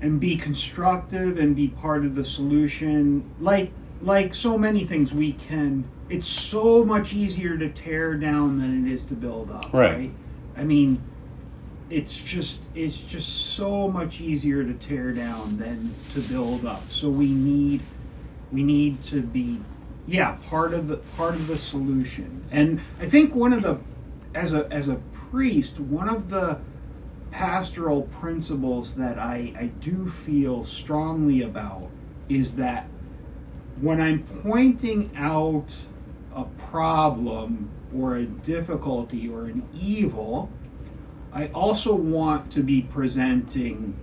and 0.00 0.20
be 0.20 0.36
constructive 0.36 1.38
and 1.38 1.56
be 1.56 1.68
part 1.68 2.04
of 2.04 2.14
the 2.14 2.24
solution. 2.24 3.28
Like 3.40 3.72
like 4.00 4.34
so 4.34 4.56
many 4.56 4.84
things 4.84 5.12
we 5.12 5.32
can 5.32 5.84
it's 6.08 6.26
so 6.28 6.84
much 6.84 7.12
easier 7.12 7.58
to 7.58 7.68
tear 7.68 8.14
down 8.14 8.58
than 8.58 8.86
it 8.86 8.90
is 8.92 9.04
to 9.04 9.14
build 9.14 9.50
up 9.50 9.70
Right. 9.74 10.12
i 10.56 10.62
mean 10.62 11.02
it's 11.90 12.16
just 12.16 12.60
it's 12.74 12.98
just 12.98 13.28
so 13.54 13.88
much 13.88 14.20
easier 14.20 14.62
to 14.62 14.74
tear 14.74 15.10
down 15.12 15.56
than 15.58 15.94
to 16.12 16.20
build 16.20 16.64
up. 16.64 16.88
So 16.90 17.08
we 17.08 17.28
need 17.28 17.82
we 18.52 18.62
need 18.62 19.02
to 19.04 19.22
be 19.22 19.60
yeah 20.08 20.36
part 20.48 20.72
of 20.72 20.88
the 20.88 20.96
part 21.16 21.34
of 21.34 21.46
the 21.46 21.58
solution. 21.58 22.44
And 22.50 22.80
i 22.98 23.06
think 23.06 23.34
one 23.34 23.52
of 23.52 23.62
the 23.62 23.78
as 24.34 24.52
a 24.52 24.66
as 24.72 24.88
a 24.88 24.96
priest 25.30 25.78
one 25.78 26.08
of 26.08 26.30
the 26.30 26.58
pastoral 27.30 28.02
principles 28.02 28.94
that 28.94 29.18
i 29.18 29.52
i 29.58 29.66
do 29.66 30.08
feel 30.08 30.64
strongly 30.64 31.42
about 31.42 31.90
is 32.28 32.56
that 32.56 32.88
when 33.80 34.00
i'm 34.00 34.22
pointing 34.42 35.10
out 35.14 35.74
a 36.34 36.44
problem 36.44 37.68
or 37.94 38.16
a 38.16 38.24
difficulty 38.24 39.28
or 39.28 39.44
an 39.44 39.68
evil 39.78 40.50
i 41.34 41.48
also 41.48 41.94
want 41.94 42.50
to 42.50 42.62
be 42.62 42.80
presenting 42.80 43.94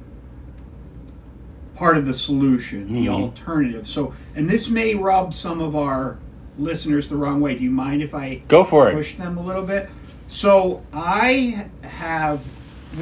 part 1.75 1.97
of 1.97 2.05
the 2.05 2.13
solution, 2.13 2.91
the 2.93 3.05
Mhm. 3.07 3.13
alternative. 3.21 3.87
So, 3.87 4.13
and 4.35 4.49
this 4.49 4.69
may 4.69 4.95
rub 4.95 5.33
some 5.33 5.59
of 5.61 5.75
our 5.75 6.17
listeners 6.57 7.07
the 7.09 7.17
wrong 7.17 7.41
way. 7.41 7.55
Do 7.55 7.63
you 7.63 7.69
mind 7.71 8.01
if 8.01 8.15
I 8.15 8.41
Go 8.47 8.63
for 8.63 8.89
it. 8.89 8.93
push 8.95 9.15
them 9.15 9.37
a 9.37 9.41
little 9.43 9.63
bit? 9.63 9.89
So, 10.27 10.81
I 10.93 11.67
have, 11.81 12.41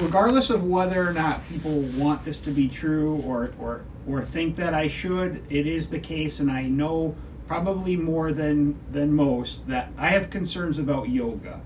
regardless 0.01 0.49
of 0.49 0.63
whether 0.63 1.07
or 1.07 1.13
not 1.13 1.47
people 1.47 1.83
want 1.97 2.25
this 2.25 2.37
to 2.39 2.51
be 2.51 2.67
true 2.67 3.21
or 3.25 3.51
or 3.59 3.81
or 4.05 4.21
think 4.21 4.57
that 4.57 4.73
I 4.73 4.89
should, 4.89 5.39
it 5.49 5.65
is 5.65 5.89
the 5.89 5.99
case, 5.99 6.41
and 6.41 6.51
I 6.51 6.63
know 6.63 7.15
probably 7.47 7.95
more 7.95 8.33
than 8.33 8.75
than 8.91 9.13
most 9.13 9.65
that 9.67 9.91
I 9.97 10.09
have 10.09 10.29
concerns 10.29 10.77
about 10.79 11.09
yoga, 11.09 11.59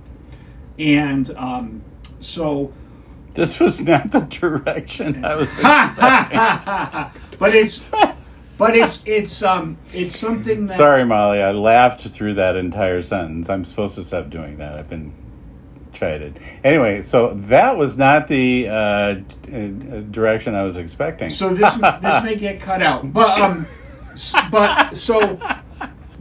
and 0.77 1.31
um, 1.37 1.81
so. 2.19 2.71
This 3.38 3.60
was 3.60 3.79
not 3.82 4.10
the 4.10 4.22
direction 4.22 5.24
I 5.24 5.36
was 5.36 5.60
expecting. 5.60 7.38
but 7.38 7.53
it's 7.53 7.79
but 8.58 8.75
it's 8.75 9.00
it's 9.06 9.44
um 9.44 9.77
it's 9.94 10.17
something 10.17 10.65
that 10.65 10.75
Sorry, 10.75 11.06
Molly. 11.06 11.39
I 11.39 11.51
laughed 11.51 12.01
through 12.10 12.34
that 12.34 12.56
entire 12.56 13.03
sentence. 13.03 13.48
I'm 13.48 13.63
supposed 13.63 13.94
to 13.94 14.03
stop 14.03 14.32
doing 14.32 14.58
that. 14.58 14.74
I've 14.74 14.89
been 14.89 15.13
chided. 15.94 16.39
Anyway, 16.63 17.03
so 17.03 17.36
that 17.36 17.77
was 17.77 17.96
not 17.96 18.27
the 18.27 18.70
uh, 18.70 18.74
uh, 18.74 19.17
direction 20.10 20.56
I 20.56 20.63
was 20.63 20.77
expecting. 20.77 21.29
so 21.29 21.50
this 21.53 21.75
this 22.01 22.24
may 22.24 22.36
get 22.36 22.60
cut 22.60 22.82
out 22.82 23.13
but 23.13 23.39
um 23.39 23.67
but 24.50 24.98
so 24.98 25.36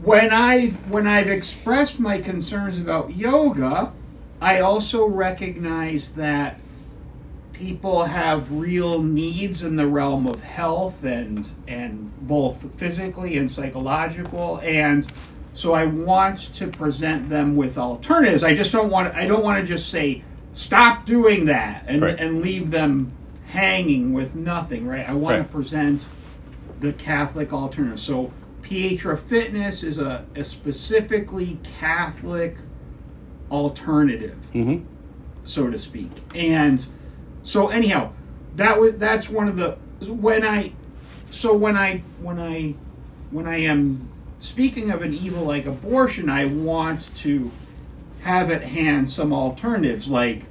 when 0.03 0.31
i 0.31 0.67
when 0.87 1.07
i've 1.07 1.27
expressed 1.27 1.99
my 1.99 2.19
concerns 2.21 2.77
about 2.77 3.15
yoga 3.15 3.91
i 4.39 4.59
also 4.59 5.07
recognize 5.07 6.09
that 6.09 6.59
people 7.57 8.03
have 8.03 8.51
real 8.51 9.01
needs 9.01 9.63
in 9.63 9.75
the 9.77 9.87
realm 9.87 10.27
of 10.27 10.41
health 10.41 11.03
and 11.03 11.47
and 11.67 12.11
both 12.27 12.67
physically 12.77 13.35
and 13.37 13.51
psychological 13.51 14.59
and 14.61 15.07
so 15.53 15.73
I 15.73 15.85
want 15.85 16.53
to 16.53 16.67
present 16.67 17.29
them 17.31 17.55
with 17.55 17.79
alternatives. 17.79 18.43
I 18.43 18.53
just 18.53 18.71
don't 18.71 18.91
want 18.91 19.15
I 19.15 19.25
don't 19.25 19.43
want 19.43 19.59
to 19.59 19.65
just 19.65 19.89
say 19.89 20.23
stop 20.53 21.05
doing 21.05 21.45
that 21.45 21.83
and 21.87 22.03
Right. 22.03 22.19
and 22.19 22.41
leave 22.43 22.69
them 22.69 23.11
hanging 23.47 24.13
with 24.13 24.35
nothing, 24.35 24.85
right? 24.87 25.07
I 25.09 25.13
want 25.13 25.37
Right. 25.37 25.47
to 25.47 25.51
present 25.51 26.03
the 26.79 26.93
Catholic 26.93 27.51
alternative. 27.51 27.99
So 27.99 28.31
Pietra 28.61 29.17
Fitness 29.17 29.83
is 29.83 29.97
a, 29.97 30.25
a 30.35 30.43
specifically 30.43 31.57
Catholic 31.79 32.57
alternative 33.49 34.35
hmm 34.53 34.77
so 35.43 35.69
to 35.71 35.79
speak. 35.79 36.11
And 36.35 36.85
so 37.47 37.69
anyhow, 37.69 38.11
that 38.57 38.77
was 38.77 38.95
that's 38.95 39.29
one 39.29 39.47
of 39.47 39.55
the 39.55 39.77
when 40.05 40.45
I 40.45 40.73
so 41.31 41.55
when 41.55 41.77
I 41.77 41.99
when 42.21 42.39
I 42.39 42.75
when 43.31 43.47
I 43.47 43.61
am 43.61 44.09
speaking 44.39 44.91
of 44.91 45.01
an 45.01 45.13
evil 45.13 45.45
like 45.45 45.65
abortion, 45.65 46.29
I 46.29 46.43
want 46.43 47.09
to 47.17 47.49
have 48.19 48.51
at 48.51 48.63
hand 48.63 49.09
some 49.09 49.31
alternatives 49.31 50.09
like 50.09 50.43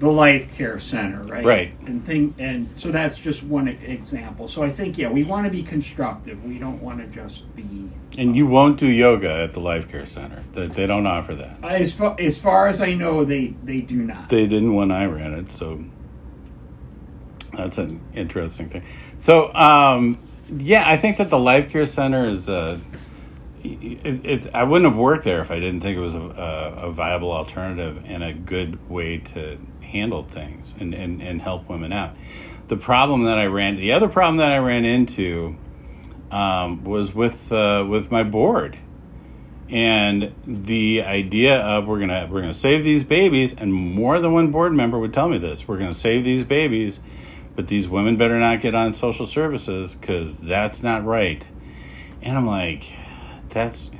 the 0.00 0.10
life 0.10 0.52
care 0.56 0.80
center, 0.80 1.22
right? 1.22 1.44
Right. 1.44 1.80
And 1.86 2.04
thing 2.04 2.34
and 2.40 2.68
so 2.74 2.90
that's 2.90 3.16
just 3.16 3.44
one 3.44 3.68
example. 3.68 4.48
So 4.48 4.64
I 4.64 4.70
think 4.70 4.98
yeah, 4.98 5.10
we 5.10 5.22
want 5.22 5.44
to 5.44 5.52
be 5.52 5.62
constructive. 5.62 6.44
We 6.44 6.58
don't 6.58 6.82
want 6.82 6.98
to 6.98 7.06
just 7.06 7.54
be 7.54 7.90
And 8.18 8.34
you 8.34 8.48
won't 8.48 8.80
do 8.80 8.88
yoga 8.88 9.30
at 9.30 9.52
the 9.52 9.60
Life 9.60 9.88
Care 9.88 10.04
Center. 10.04 10.42
They, 10.52 10.66
they 10.66 10.88
don't 10.88 11.06
offer 11.06 11.36
that. 11.36 11.62
as 11.62 11.92
far, 11.92 12.16
as 12.18 12.38
far 12.38 12.66
as 12.66 12.80
I 12.80 12.94
know 12.94 13.24
they 13.24 13.54
they 13.62 13.82
do 13.82 13.98
not. 13.98 14.30
They 14.30 14.48
didn't 14.48 14.74
when 14.74 14.90
I 14.90 15.04
ran 15.04 15.32
it, 15.32 15.52
so 15.52 15.84
That's 17.56 17.78
an 17.78 18.00
interesting 18.14 18.68
thing. 18.68 18.82
So, 19.18 19.52
um, 19.54 20.18
yeah, 20.48 20.84
I 20.86 20.96
think 20.96 21.18
that 21.18 21.30
the 21.30 21.38
Life 21.38 21.70
Care 21.70 21.86
Center 21.86 22.26
is. 22.26 22.48
Uh, 22.48 22.80
it, 23.62 24.20
it's. 24.24 24.46
I 24.52 24.64
wouldn't 24.64 24.90
have 24.90 24.98
worked 24.98 25.24
there 25.24 25.40
if 25.40 25.50
I 25.50 25.58
didn't 25.58 25.80
think 25.80 25.96
it 25.96 26.00
was 26.00 26.14
a, 26.14 26.18
a, 26.18 26.88
a 26.88 26.92
viable 26.92 27.32
alternative 27.32 28.02
and 28.04 28.22
a 28.22 28.34
good 28.34 28.90
way 28.90 29.18
to 29.18 29.58
handle 29.94 30.24
things 30.24 30.74
and, 30.78 30.92
and, 30.92 31.22
and 31.22 31.40
help 31.40 31.68
women 31.68 31.92
out. 31.92 32.16
The 32.68 32.76
problem 32.76 33.24
that 33.24 33.38
I 33.38 33.46
ran, 33.46 33.76
the 33.76 33.92
other 33.92 34.08
problem 34.08 34.38
that 34.38 34.52
I 34.52 34.58
ran 34.58 34.84
into, 34.84 35.56
um, 36.30 36.82
was 36.84 37.14
with 37.14 37.52
uh, 37.52 37.86
with 37.88 38.10
my 38.10 38.22
board, 38.22 38.78
and 39.68 40.34
the 40.46 41.02
idea 41.02 41.60
of 41.60 41.86
we're 41.86 42.00
gonna 42.00 42.26
we're 42.30 42.40
gonna 42.40 42.54
save 42.54 42.82
these 42.82 43.04
babies, 43.04 43.54
and 43.54 43.72
more 43.72 44.18
than 44.18 44.32
one 44.32 44.50
board 44.50 44.72
member 44.72 44.98
would 44.98 45.14
tell 45.14 45.28
me 45.28 45.38
this: 45.38 45.68
we're 45.68 45.78
gonna 45.78 45.94
save 45.94 46.24
these 46.24 46.42
babies, 46.42 47.00
but 47.56 47.68
these 47.68 47.88
women 47.88 48.16
better 48.16 48.38
not 48.38 48.60
get 48.60 48.74
on 48.74 48.94
social 48.94 49.26
services 49.26 49.94
because 49.94 50.38
that's 50.40 50.82
not 50.82 51.04
right. 51.04 51.44
And 52.22 52.36
I'm 52.36 52.46
like, 52.46 52.84
that's 53.50 53.90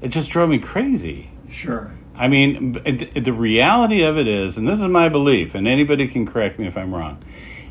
it 0.00 0.08
just 0.08 0.30
drove 0.30 0.50
me 0.50 0.58
crazy. 0.58 1.30
Sure. 1.48 1.92
I 2.14 2.28
mean, 2.28 2.72
the 2.72 3.32
reality 3.32 4.02
of 4.02 4.16
it 4.18 4.28
is, 4.28 4.56
and 4.56 4.68
this 4.68 4.80
is 4.80 4.88
my 4.88 5.08
belief, 5.08 5.54
and 5.54 5.66
anybody 5.66 6.06
can 6.06 6.26
correct 6.26 6.58
me 6.58 6.66
if 6.66 6.76
I'm 6.76 6.94
wrong. 6.94 7.22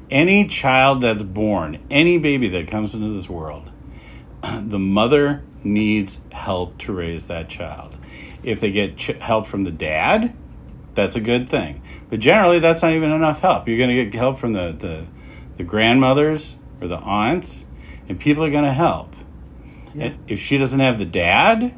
Any 0.10 0.48
child 0.48 1.01
that's 1.01 1.24
born, 1.24 1.79
any 1.89 2.17
baby 2.17 2.50
that 2.50 2.67
comes 2.67 2.93
into 2.93 3.13
this 3.15 3.29
world, 3.29 3.70
the 4.41 4.79
mother 4.79 5.43
needs 5.63 6.20
help 6.32 6.77
to 6.79 6.91
raise 6.91 7.27
that 7.27 7.50
child. 7.50 7.96
If 8.41 8.60
they 8.60 8.72
get 8.72 8.98
ch- 8.98 9.17
help 9.20 9.48
from 9.48 9.63
the 9.63 9.72
dad, 9.72 10.36
that's 10.96 11.15
a 11.15 11.22
good 11.22 11.48
thing. 11.50 11.82
But 12.13 12.20
generally, 12.20 12.60
that's 12.60 12.84
not 12.84 12.93
even 12.93 13.12
enough 13.12 13.39
help. 13.39 13.67
You're 13.67 13.79
going 13.79 13.89
to 13.89 14.05
get 14.05 14.13
help 14.13 14.38
from 14.38 14.53
the, 14.53 14.72
the, 14.72 15.08
the 15.58 15.63
grandmothers 15.63 16.55
or 16.79 16.88
the 16.88 17.00
aunts, 17.00 17.65
and 18.08 18.20
people 18.20 18.43
are 18.43 18.51
going 18.51 18.65
to 18.65 18.72
help. 18.72 19.15
Yeah. 19.96 20.03
And 20.03 20.20
if 20.27 20.39
she 20.39 20.60
doesn't 20.60 20.79
have 20.79 21.00
the 21.00 21.08
dad, 21.08 21.74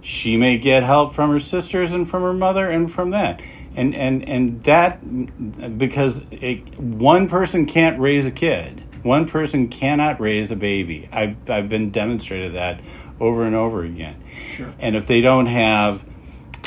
she 0.00 0.36
may 0.36 0.58
get 0.58 0.82
help 0.82 1.14
from 1.14 1.30
her 1.30 1.38
sisters 1.38 1.92
and 1.92 2.10
from 2.10 2.22
her 2.22 2.32
mother 2.32 2.68
and 2.68 2.92
from 2.92 3.10
that 3.10 3.40
and 3.76 3.94
and 3.94 4.28
and 4.28 4.64
that 4.64 5.78
because 5.78 6.22
it, 6.32 6.76
one 6.80 7.28
person 7.28 7.64
can't 7.64 8.00
raise 8.00 8.26
a 8.26 8.32
kid 8.32 8.82
one 9.04 9.26
person 9.26 9.68
cannot 9.68 10.20
raise 10.20 10.50
a 10.50 10.56
baby 10.56 11.08
i've 11.10 11.36
i've 11.48 11.70
been 11.70 11.90
demonstrated 11.90 12.52
that 12.52 12.78
over 13.18 13.44
and 13.44 13.54
over 13.54 13.82
again 13.82 14.22
sure 14.54 14.74
and 14.78 14.94
if 14.94 15.06
they 15.06 15.22
don't 15.22 15.46
have 15.46 16.04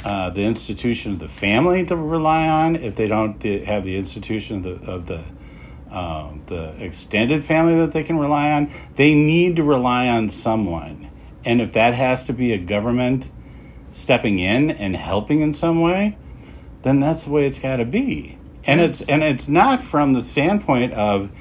uh, 0.05 0.29
the 0.29 0.43
institution 0.43 1.13
of 1.13 1.19
the 1.19 1.27
family 1.27 1.83
to 1.83 1.95
rely 1.95 2.47
on, 2.47 2.75
if 2.75 2.95
they 2.95 3.07
don't 3.07 3.41
have 3.41 3.83
the 3.83 3.97
institution 3.97 4.57
of 4.57 4.63
the, 4.63 4.91
of 4.91 5.05
the 5.07 5.23
um, 5.89 6.41
the 6.47 6.75
extended 6.83 7.43
family 7.43 7.75
that 7.77 7.93
they 7.93 8.03
can 8.03 8.19
rely 8.19 8.51
on, 8.51 8.71
they 8.97 9.13
need 9.13 9.55
to 9.55 9.63
rely 9.63 10.07
on 10.09 10.29
someone. 10.29 11.09
And 11.45 11.61
if 11.61 11.71
that 11.73 11.93
has 11.93 12.23
to 12.25 12.33
be 12.33 12.51
a 12.51 12.57
government 12.57 13.31
stepping 13.91 14.39
in 14.39 14.69
and 14.69 14.95
helping 14.95 15.39
in 15.39 15.53
some 15.53 15.81
way, 15.81 16.17
then 16.81 16.99
that's 16.99 17.23
the 17.23 17.31
way 17.31 17.47
it's 17.47 17.59
got 17.59 17.77
to 17.77 17.85
be. 17.85 18.37
And 18.65 18.81
it's 18.81 19.01
and 19.01 19.23
it's 19.23 19.47
not 19.47 19.81
from 19.81 20.13
the 20.13 20.21
standpoint 20.21 20.93
of 20.93 21.31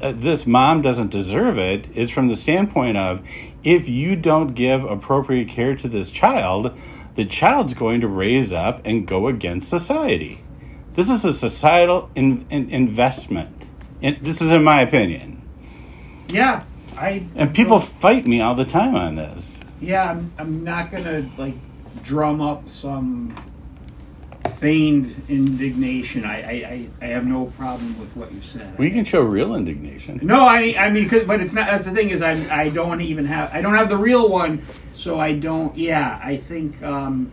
uh, 0.00 0.12
this 0.12 0.46
mom 0.46 0.82
doesn't 0.82 1.10
deserve 1.10 1.58
it. 1.58 1.86
It's 1.94 2.10
from 2.10 2.28
the 2.28 2.36
standpoint 2.36 2.96
of 2.96 3.24
if 3.62 3.88
you 3.88 4.16
don't 4.16 4.54
give 4.54 4.82
appropriate 4.82 5.48
care 5.48 5.76
to 5.76 5.88
this 5.88 6.10
child, 6.10 6.76
the 7.14 7.24
child's 7.24 7.74
going 7.74 8.00
to 8.00 8.08
raise 8.08 8.52
up 8.52 8.80
and 8.84 9.06
go 9.06 9.28
against 9.28 9.68
society. 9.68 10.42
This 10.94 11.10
is 11.10 11.24
a 11.24 11.34
societal 11.34 12.10
in, 12.14 12.46
in, 12.50 12.70
investment. 12.70 13.66
And 14.02 14.18
this 14.20 14.40
is 14.40 14.52
in 14.52 14.62
my 14.62 14.80
opinion. 14.80 15.42
Yeah, 16.32 16.64
I 16.96 17.26
and 17.34 17.54
people 17.54 17.80
fight 17.80 18.26
me 18.26 18.40
all 18.40 18.54
the 18.54 18.64
time 18.64 18.94
on 18.94 19.16
this 19.16 19.60
yeah, 19.84 20.10
I'm, 20.10 20.32
I'm 20.38 20.64
not 20.64 20.90
gonna 20.90 21.28
like 21.36 21.54
drum 22.02 22.40
up 22.40 22.68
some 22.68 23.34
feigned 24.64 25.26
indignation. 25.28 26.24
I, 26.24 26.40
I, 26.40 26.88
I 27.02 27.04
have 27.08 27.26
no 27.26 27.52
problem 27.58 28.00
with 28.00 28.16
what 28.16 28.32
you 28.32 28.40
said. 28.40 28.78
We 28.78 28.90
can 28.90 29.04
show 29.04 29.20
real 29.20 29.54
indignation. 29.54 30.20
No, 30.22 30.46
I 30.46 30.74
I 30.78 30.88
mean, 30.88 31.06
but 31.26 31.42
it's 31.42 31.52
not. 31.52 31.66
That's 31.66 31.84
the 31.84 31.90
thing 31.90 32.08
is, 32.08 32.22
I 32.22 32.32
I 32.62 32.70
don't 32.70 33.02
even 33.02 33.26
have 33.26 33.52
I 33.52 33.60
don't 33.60 33.74
have 33.74 33.90
the 33.90 33.98
real 33.98 34.26
one, 34.26 34.64
so 34.94 35.20
I 35.20 35.34
don't. 35.34 35.76
Yeah, 35.76 36.18
I 36.24 36.38
think 36.38 36.82
um, 36.82 37.30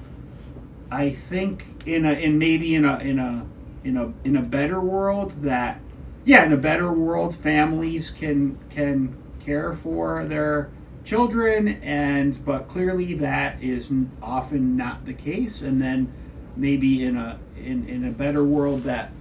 I 0.91 1.11
think 1.11 1.83
in 1.85 2.05
a 2.05 2.11
in 2.11 2.37
maybe 2.37 2.75
in 2.75 2.83
a 2.83 2.97
in 2.97 3.17
a 3.17 3.45
in 3.85 3.95
a 3.95 4.11
in 4.25 4.35
a 4.35 4.41
better 4.41 4.81
world 4.81 5.31
that 5.43 5.79
yeah 6.25 6.43
in 6.43 6.51
a 6.51 6.57
better 6.57 6.91
world 6.91 7.33
families 7.33 8.11
can 8.11 8.59
can 8.69 9.15
care 9.39 9.73
for 9.73 10.25
their 10.25 10.69
children 11.05 11.69
and 11.81 12.43
but 12.45 12.67
clearly 12.67 13.13
that 13.13 13.63
is 13.63 13.89
often 14.21 14.75
not 14.75 15.05
the 15.05 15.13
case 15.13 15.61
and 15.61 15.81
then 15.81 16.13
maybe 16.55 17.03
in 17.03 17.17
a 17.17 17.39
in, 17.57 17.87
in 17.87 18.05
a 18.05 18.11
better 18.11 18.43
world 18.43 18.83
that 18.83 19.11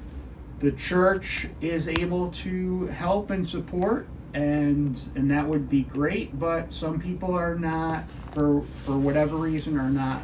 the 0.60 0.72
church 0.72 1.46
is 1.60 1.88
able 1.88 2.30
to 2.30 2.86
help 2.86 3.30
and 3.30 3.48
support 3.48 4.06
and 4.34 5.08
and 5.14 5.30
that 5.30 5.46
would 5.46 5.68
be 5.68 5.82
great 5.82 6.38
but 6.38 6.72
some 6.72 7.00
people 7.00 7.34
are 7.34 7.54
not 7.54 8.04
for 8.32 8.62
for 8.84 8.96
whatever 8.96 9.36
reason 9.36 9.78
are 9.78 9.90
not 9.90 10.22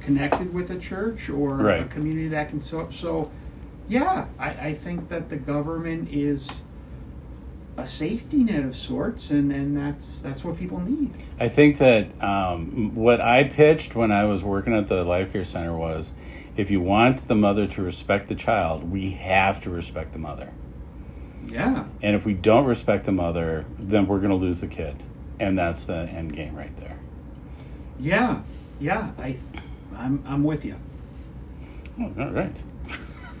connected 0.00 0.52
with 0.52 0.70
a 0.70 0.78
church 0.78 1.28
or 1.28 1.54
right. 1.54 1.82
a 1.82 1.84
community 1.86 2.28
that 2.28 2.48
can 2.48 2.60
so 2.60 2.88
so 2.90 3.30
yeah 3.88 4.26
I, 4.38 4.48
I 4.48 4.74
think 4.74 5.08
that 5.08 5.28
the 5.28 5.36
government 5.36 6.08
is 6.10 6.62
a 7.78 7.86
safety 7.86 8.42
net 8.42 8.64
of 8.64 8.76
sorts, 8.76 9.30
and, 9.30 9.52
and 9.52 9.76
that's 9.76 10.18
that's 10.20 10.42
what 10.42 10.58
people 10.58 10.80
need. 10.80 11.12
I 11.38 11.48
think 11.48 11.78
that 11.78 12.22
um, 12.22 12.94
what 12.96 13.20
I 13.20 13.44
pitched 13.44 13.94
when 13.94 14.10
I 14.10 14.24
was 14.24 14.42
working 14.42 14.74
at 14.74 14.88
the 14.88 15.04
Life 15.04 15.32
Care 15.32 15.44
Center 15.44 15.76
was, 15.76 16.10
if 16.56 16.72
you 16.72 16.80
want 16.80 17.28
the 17.28 17.36
mother 17.36 17.68
to 17.68 17.82
respect 17.82 18.28
the 18.28 18.34
child, 18.34 18.90
we 18.90 19.12
have 19.12 19.62
to 19.62 19.70
respect 19.70 20.12
the 20.12 20.18
mother. 20.18 20.50
Yeah. 21.46 21.84
And 22.02 22.16
if 22.16 22.24
we 22.26 22.34
don't 22.34 22.64
respect 22.64 23.06
the 23.06 23.12
mother, 23.12 23.64
then 23.78 24.08
we're 24.08 24.18
going 24.18 24.30
to 24.30 24.36
lose 24.36 24.60
the 24.60 24.66
kid, 24.66 25.00
and 25.38 25.56
that's 25.56 25.84
the 25.84 25.94
end 25.98 26.34
game 26.34 26.56
right 26.56 26.76
there. 26.78 26.98
Yeah, 28.00 28.42
yeah, 28.80 29.12
I, 29.18 29.36
I'm 29.96 30.24
I'm 30.26 30.42
with 30.42 30.64
you. 30.64 30.74
Oh, 32.00 32.12
all 32.18 32.30
right. 32.30 32.56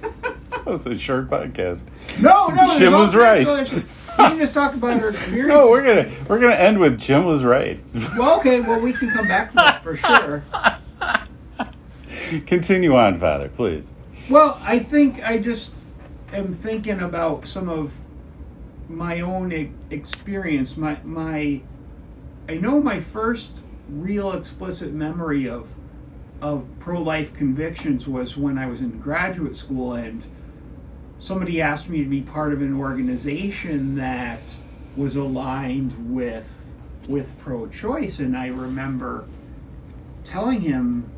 that 0.50 0.64
was 0.64 0.86
a 0.86 0.96
short 0.96 1.28
podcast. 1.28 1.84
No, 2.20 2.48
no, 2.48 2.78
Jim 2.78 2.92
was 2.92 3.16
right 3.16 3.46
can 4.18 4.38
just 4.38 4.54
talk 4.54 4.74
about 4.74 5.00
our 5.00 5.10
experience. 5.10 5.48
No, 5.48 5.70
we're 5.70 5.82
gonna 5.82 6.10
we're 6.28 6.38
gonna 6.38 6.54
end 6.54 6.78
with 6.78 6.98
Jim 6.98 7.24
was 7.24 7.44
right. 7.44 7.80
well, 8.18 8.38
okay. 8.38 8.60
Well, 8.60 8.80
we 8.80 8.92
can 8.92 9.10
come 9.10 9.28
back 9.28 9.50
to 9.50 9.54
that 9.56 9.82
for 9.82 9.96
sure. 9.96 10.44
Continue 12.46 12.94
on, 12.94 13.18
Father, 13.18 13.48
please. 13.48 13.92
Well, 14.28 14.60
I 14.62 14.78
think 14.78 15.26
I 15.26 15.38
just 15.38 15.70
am 16.32 16.52
thinking 16.52 17.00
about 17.00 17.46
some 17.46 17.68
of 17.68 17.94
my 18.88 19.20
own 19.20 19.74
experience. 19.90 20.76
My 20.76 20.98
my, 21.04 21.62
I 22.48 22.56
know 22.56 22.80
my 22.80 23.00
first 23.00 23.50
real 23.88 24.32
explicit 24.32 24.92
memory 24.92 25.48
of 25.48 25.68
of 26.40 26.66
pro 26.78 27.00
life 27.00 27.34
convictions 27.34 28.06
was 28.06 28.36
when 28.36 28.58
I 28.58 28.66
was 28.66 28.80
in 28.80 28.98
graduate 29.00 29.56
school 29.56 29.94
and 29.94 30.26
somebody 31.18 31.60
asked 31.60 31.88
me 31.88 32.02
to 32.02 32.08
be 32.08 32.20
part 32.20 32.52
of 32.52 32.62
an 32.62 32.78
organization 32.78 33.96
that 33.96 34.40
was 34.96 35.16
aligned 35.16 36.12
with 36.12 36.50
with 37.08 37.36
pro-choice 37.38 38.18
and 38.18 38.36
I 38.36 38.48
remember 38.48 39.24
telling 40.24 40.60
him 40.60 41.10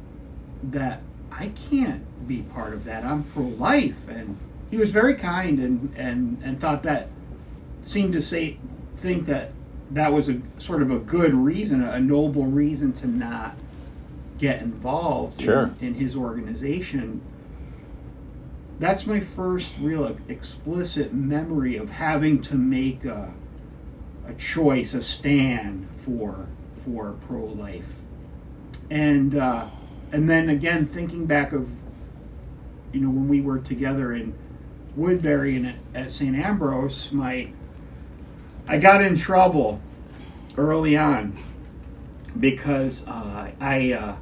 that 0.63 1.01
I 1.33 1.51
can't 1.71 2.29
be 2.29 2.43
part 2.43 2.73
of 2.75 2.85
that. 2.85 3.05
I'm 3.05 3.25
pro-life 3.25 4.09
and 4.09 4.37
he 4.71 4.77
was 4.77 4.91
very 4.91 5.15
kind 5.15 5.59
and 5.59 5.95
and 5.97 6.41
and 6.45 6.61
thought 6.61 6.83
that 6.85 7.09
seemed 7.83 8.13
to 8.13 8.21
say 8.21 8.59
think 8.97 9.27
that 9.27 9.53
that 9.91 10.13
was 10.13 10.29
a 10.29 10.41
sort 10.59 10.83
of 10.83 10.91
a 10.91 10.99
good 10.99 11.35
reason, 11.35 11.83
a 11.83 11.99
noble 11.99 12.47
reason 12.47 12.93
to 12.93 13.09
not 13.09 13.57
get 14.39 14.63
involved 14.63 15.41
sure. 15.41 15.73
in, 15.81 15.89
in 15.89 15.95
his 15.95 16.15
organization 16.15 17.21
that's 18.81 19.07
my 19.07 19.21
first 19.21 19.75
real 19.79 20.17
explicit 20.27 21.13
memory 21.13 21.77
of 21.77 21.91
having 21.91 22.41
to 22.41 22.55
make 22.55 23.05
a, 23.05 23.35
a 24.27 24.33
choice, 24.35 24.95
a 24.95 25.03
stand 25.03 25.87
for 25.99 26.47
for 26.83 27.15
pro 27.29 27.45
life, 27.45 27.93
and 28.89 29.35
uh, 29.35 29.69
and 30.13 30.31
then 30.31 30.49
again 30.49 30.87
thinking 30.87 31.27
back 31.27 31.53
of 31.53 31.69
you 32.93 33.01
know 33.01 33.11
when 33.11 33.29
we 33.29 33.43
were 33.43 33.59
together 33.59 34.15
in 34.15 34.33
Woodbury 34.97 35.57
and 35.57 35.75
at 35.95 36.11
St. 36.11 36.35
Ambrose, 36.35 37.13
my 37.13 37.53
I 38.67 38.79
got 38.79 39.03
in 39.03 39.15
trouble 39.15 39.79
early 40.57 40.97
on 40.97 41.37
because 42.39 43.07
uh, 43.07 43.51
I 43.61 43.93
uh, 43.93 44.17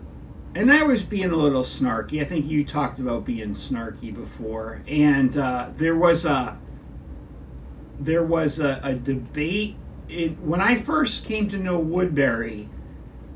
and 0.58 0.72
I 0.72 0.82
was 0.82 1.04
being 1.04 1.30
a 1.30 1.36
little 1.36 1.62
snarky. 1.62 2.20
I 2.20 2.24
think 2.24 2.46
you 2.46 2.64
talked 2.64 2.98
about 2.98 3.24
being 3.24 3.50
snarky 3.50 4.12
before, 4.12 4.82
and 4.88 5.38
uh, 5.38 5.68
there 5.76 5.94
was 5.94 6.24
a 6.24 6.58
there 8.00 8.24
was 8.24 8.58
a, 8.58 8.80
a 8.82 8.94
debate. 8.94 9.76
It, 10.08 10.40
when 10.40 10.60
I 10.60 10.80
first 10.80 11.24
came 11.24 11.48
to 11.50 11.58
know 11.58 11.78
Woodbury, 11.78 12.68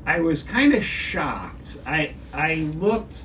I 0.05 0.19
was 0.19 0.43
kind 0.43 0.73
of 0.73 0.83
shocked. 0.83 1.77
I 1.85 2.13
I 2.33 2.55
looked 2.75 3.23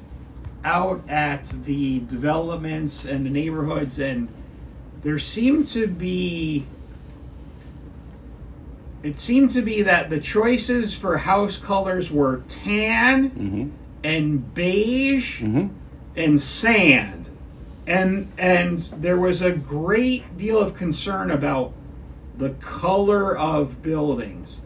out 0.64 1.02
at 1.08 1.46
the 1.64 1.98
developments 1.98 3.04
and 3.04 3.26
the 3.26 3.30
neighborhoods, 3.30 3.98
and 3.98 4.28
there 5.02 5.18
seemed 5.18 5.66
to 5.68 5.88
be 5.88 6.66
it 9.02 9.18
seemed 9.18 9.50
to 9.52 9.62
be 9.62 9.82
that 9.82 10.08
the 10.08 10.20
choices 10.20 10.94
for 10.94 11.18
house 11.18 11.56
colors 11.56 12.12
were 12.12 12.42
tan 12.48 13.30
Mm-hmm. 13.30 13.68
And 14.02 14.54
beige 14.54 15.40
Mm-hmm. 15.42 15.68
and 16.16 16.40
sand. 16.40 17.28
And 17.86 18.32
and 18.36 18.78
there 18.80 19.18
was 19.18 19.40
a 19.42 19.52
great 19.52 20.36
deal 20.36 20.58
of 20.58 20.74
concern 20.74 21.30
about 21.30 21.72
the 22.36 22.50
color 22.50 23.36
of 23.36 23.82
buildings. 23.82 24.60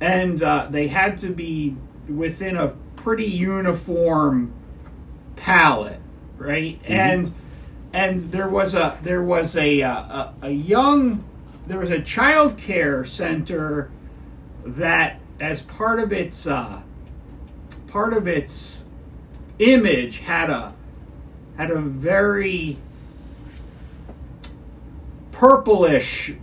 And 0.00 0.42
uh, 0.42 0.68
they 0.70 0.88
had 0.88 1.18
to 1.18 1.28
be 1.30 1.76
within 2.08 2.56
a 2.56 2.74
pretty 2.96 3.26
uniform 3.26 4.52
palette 5.36 6.00
right? 6.38 6.80
And 6.84 7.34
and 7.92 8.30
there 8.32 8.48
was 8.48 8.74
a 8.74 8.98
there 9.02 9.22
was 9.22 9.56
a, 9.56 9.82
uh, 9.82 9.92
a 10.00 10.34
a 10.42 10.50
young 10.50 11.24
there 11.66 11.78
was 11.78 11.90
a 11.90 12.00
child 12.00 12.56
care 12.56 13.04
center 13.04 13.90
that 14.64 15.20
as 15.40 15.62
part 15.62 15.98
of 16.00 16.12
its 16.12 16.46
uh, 16.46 16.80
part 17.88 18.12
of 18.12 18.28
its 18.28 18.84
image 19.58 20.18
had 20.18 20.50
a 20.50 20.74
had 21.56 21.70
a 21.70 21.80
very 21.80 22.78
purplish 25.32 26.34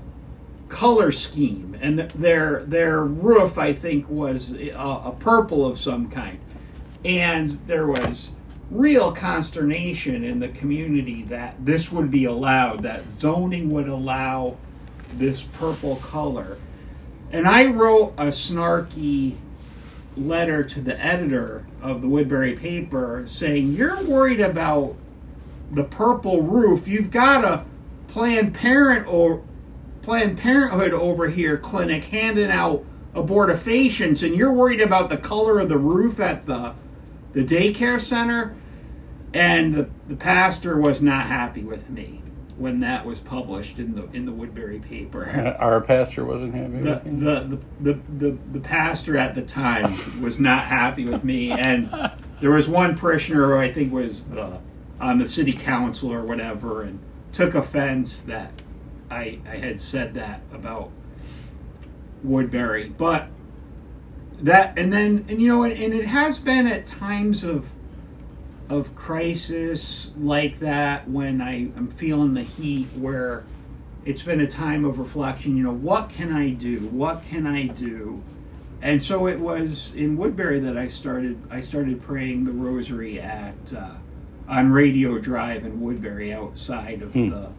color 0.67 1.11
scheme. 1.11 1.77
And 1.81 1.99
their 1.99 2.63
their 2.65 3.03
roof 3.03 3.57
I 3.57 3.73
think 3.73 4.09
was 4.09 4.53
a, 4.53 4.71
a 4.71 5.15
purple 5.17 5.65
of 5.65 5.79
some 5.79 6.09
kind. 6.09 6.39
And 7.03 7.49
there 7.67 7.87
was 7.87 8.31
real 8.71 9.11
consternation 9.11 10.23
in 10.23 10.39
the 10.39 10.49
community 10.49 11.21
that 11.23 11.55
this 11.63 11.91
would 11.91 12.09
be 12.09 12.25
allowed 12.25 12.81
that 12.81 13.09
zoning 13.11 13.69
would 13.69 13.87
allow 13.87 14.57
this 15.13 15.43
purple 15.43 15.97
color. 15.97 16.57
And 17.31 17.47
I 17.47 17.65
wrote 17.65 18.13
a 18.17 18.27
snarky 18.27 19.37
letter 20.17 20.63
to 20.63 20.81
the 20.81 20.99
editor 21.03 21.65
of 21.81 22.01
the 22.01 22.07
Woodbury 22.07 22.53
paper 22.55 23.23
saying, 23.27 23.73
You're 23.73 24.03
worried 24.03 24.41
about 24.41 24.95
the 25.71 25.83
purple 25.83 26.41
roof. 26.41 26.87
You've 26.87 27.11
got 27.11 27.43
a 27.43 27.65
Planned 28.07 28.53
Parent 28.53 29.07
or 29.07 29.43
Planned 30.01 30.37
Parenthood 30.37 30.93
over 30.93 31.27
here 31.27 31.57
clinic 31.57 32.05
handing 32.05 32.51
out 32.51 32.85
abortifacients, 33.13 34.25
and 34.25 34.35
you're 34.35 34.51
worried 34.51 34.81
about 34.81 35.09
the 35.09 35.17
color 35.17 35.59
of 35.59 35.69
the 35.69 35.77
roof 35.77 36.19
at 36.19 36.45
the 36.45 36.73
the 37.33 37.43
daycare 37.43 37.99
center. 37.99 38.55
And 39.33 39.75
the, 39.75 39.89
the 40.07 40.15
pastor 40.15 40.79
was 40.79 41.01
not 41.01 41.25
happy 41.25 41.61
with 41.61 41.89
me 41.89 42.21
when 42.57 42.79
that 42.79 43.05
was 43.05 43.19
published 43.19 43.79
in 43.79 43.95
the 43.95 44.09
in 44.11 44.25
the 44.25 44.31
Woodbury 44.31 44.79
paper. 44.79 45.55
Our 45.59 45.81
pastor 45.81 46.25
wasn't 46.25 46.55
happy 46.55 46.79
the, 46.79 47.01
the, 47.03 47.59
the, 47.81 47.99
the, 48.17 48.37
the 48.53 48.59
pastor 48.59 49.17
at 49.17 49.35
the 49.35 49.41
time 49.41 49.83
was 50.21 50.39
not 50.39 50.65
happy 50.65 51.05
with 51.05 51.23
me 51.23 51.51
and 51.51 51.89
there 52.41 52.51
was 52.51 52.67
one 52.67 52.97
parishioner 52.97 53.47
who 53.47 53.57
i 53.57 53.71
think 53.71 53.91
was 53.93 54.25
the 54.25 54.59
on 54.99 55.17
the 55.19 55.25
city 55.25 55.53
council 55.53 56.11
or 56.11 56.23
whatever 56.23 56.81
and 56.83 56.99
took 57.31 57.55
offense 57.55 58.21
that 58.21 58.51
i 59.09 59.39
i 59.49 59.57
had 59.57 59.79
said 59.79 60.13
that 60.13 60.41
about 60.53 60.91
woodbury. 62.25 62.89
But 62.89 63.27
that 64.39 64.77
and 64.77 64.91
then 64.91 65.25
and 65.29 65.41
you 65.41 65.47
know 65.47 65.63
and, 65.63 65.73
and 65.73 65.93
it 65.93 66.07
has 66.07 66.39
been 66.39 66.67
at 66.67 66.85
times 66.85 67.43
of 67.43 67.67
of 68.69 68.95
crisis 68.95 70.11
like 70.17 70.59
that 70.59 71.07
when 71.09 71.41
I 71.41 71.55
am 71.77 71.87
feeling 71.87 72.33
the 72.33 72.43
heat 72.43 72.87
where 72.97 73.43
it's 74.05 74.23
been 74.23 74.41
a 74.41 74.47
time 74.47 74.85
of 74.85 74.99
reflection, 74.99 75.55
you 75.57 75.63
know, 75.63 75.71
what 75.73 76.09
can 76.09 76.31
I 76.33 76.49
do? 76.49 76.87
What 76.91 77.23
can 77.23 77.45
I 77.47 77.67
do? 77.67 78.23
And 78.81 79.01
so 79.01 79.27
it 79.27 79.39
was 79.39 79.93
in 79.95 80.17
Woodbury 80.17 80.59
that 80.59 80.77
I 80.77 80.87
started 80.87 81.37
I 81.49 81.61
started 81.61 82.01
praying 82.01 82.43
the 82.43 82.51
rosary 82.51 83.19
at 83.19 83.73
uh, 83.75 83.91
on 84.47 84.71
Radio 84.71 85.17
Drive 85.17 85.65
in 85.65 85.81
Woodbury 85.81 86.33
outside 86.33 87.01
of 87.01 87.13
Hmm. 87.13 87.29
the 87.29 87.49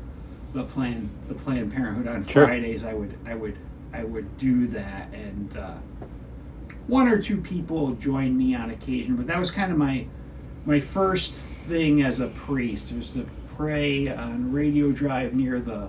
the 0.53 0.65
plan 0.65 1.11
the 1.29 1.35
Planned 1.35 1.73
Parenthood 1.73 2.07
on 2.09 2.27
Sure. 2.27 2.47
Fridays 2.47 2.85
I 2.85 2.95
would 2.95 3.15
I 3.27 3.35
would 3.35 3.57
I 3.93 4.05
would 4.05 4.37
do 4.39 4.67
that 4.69 5.13
and 5.13 5.57
uh, 5.57 5.75
one 6.87 7.09
or 7.09 7.21
two 7.21 7.39
people 7.39 7.91
joined 7.93 8.37
me 8.39 8.55
on 8.55 8.71
occasion, 8.71 9.17
but 9.17 9.27
that 9.27 9.39
was 9.39 9.51
kind 9.51 9.73
of 9.73 9.79
my 9.79 10.07
my 10.67 10.81
first 10.81 11.33
thing 11.33 12.03
as 12.03 12.21
a 12.21 12.27
priest 12.27 12.93
was 12.93 13.09
to 13.11 13.27
pray 13.57 14.09
on 14.09 14.53
Radio 14.53 14.91
Drive 14.93 15.33
near 15.33 15.61
the 15.61 15.89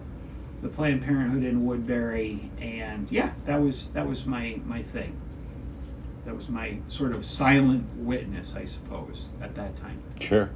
the 0.62 0.70
Planned 0.70 1.04
Parenthood 1.04 1.44
in 1.44 1.66
Woodbury, 1.66 2.50
and 2.60 3.08
yeah, 3.12 3.34
that 3.46 3.62
was 3.62 3.90
that 3.90 4.08
was 4.08 4.26
my 4.26 4.60
my 4.66 4.82
thing. 4.82 5.20
That 6.26 6.36
was 6.36 6.50
my 6.50 6.80
sort 6.88 7.14
of 7.14 7.26
silent 7.26 7.86
witness, 7.98 8.56
I 8.56 8.66
suppose, 8.66 9.26
at 9.42 9.56
that 9.56 9.76
time. 9.76 10.02
Sure. 10.20 10.50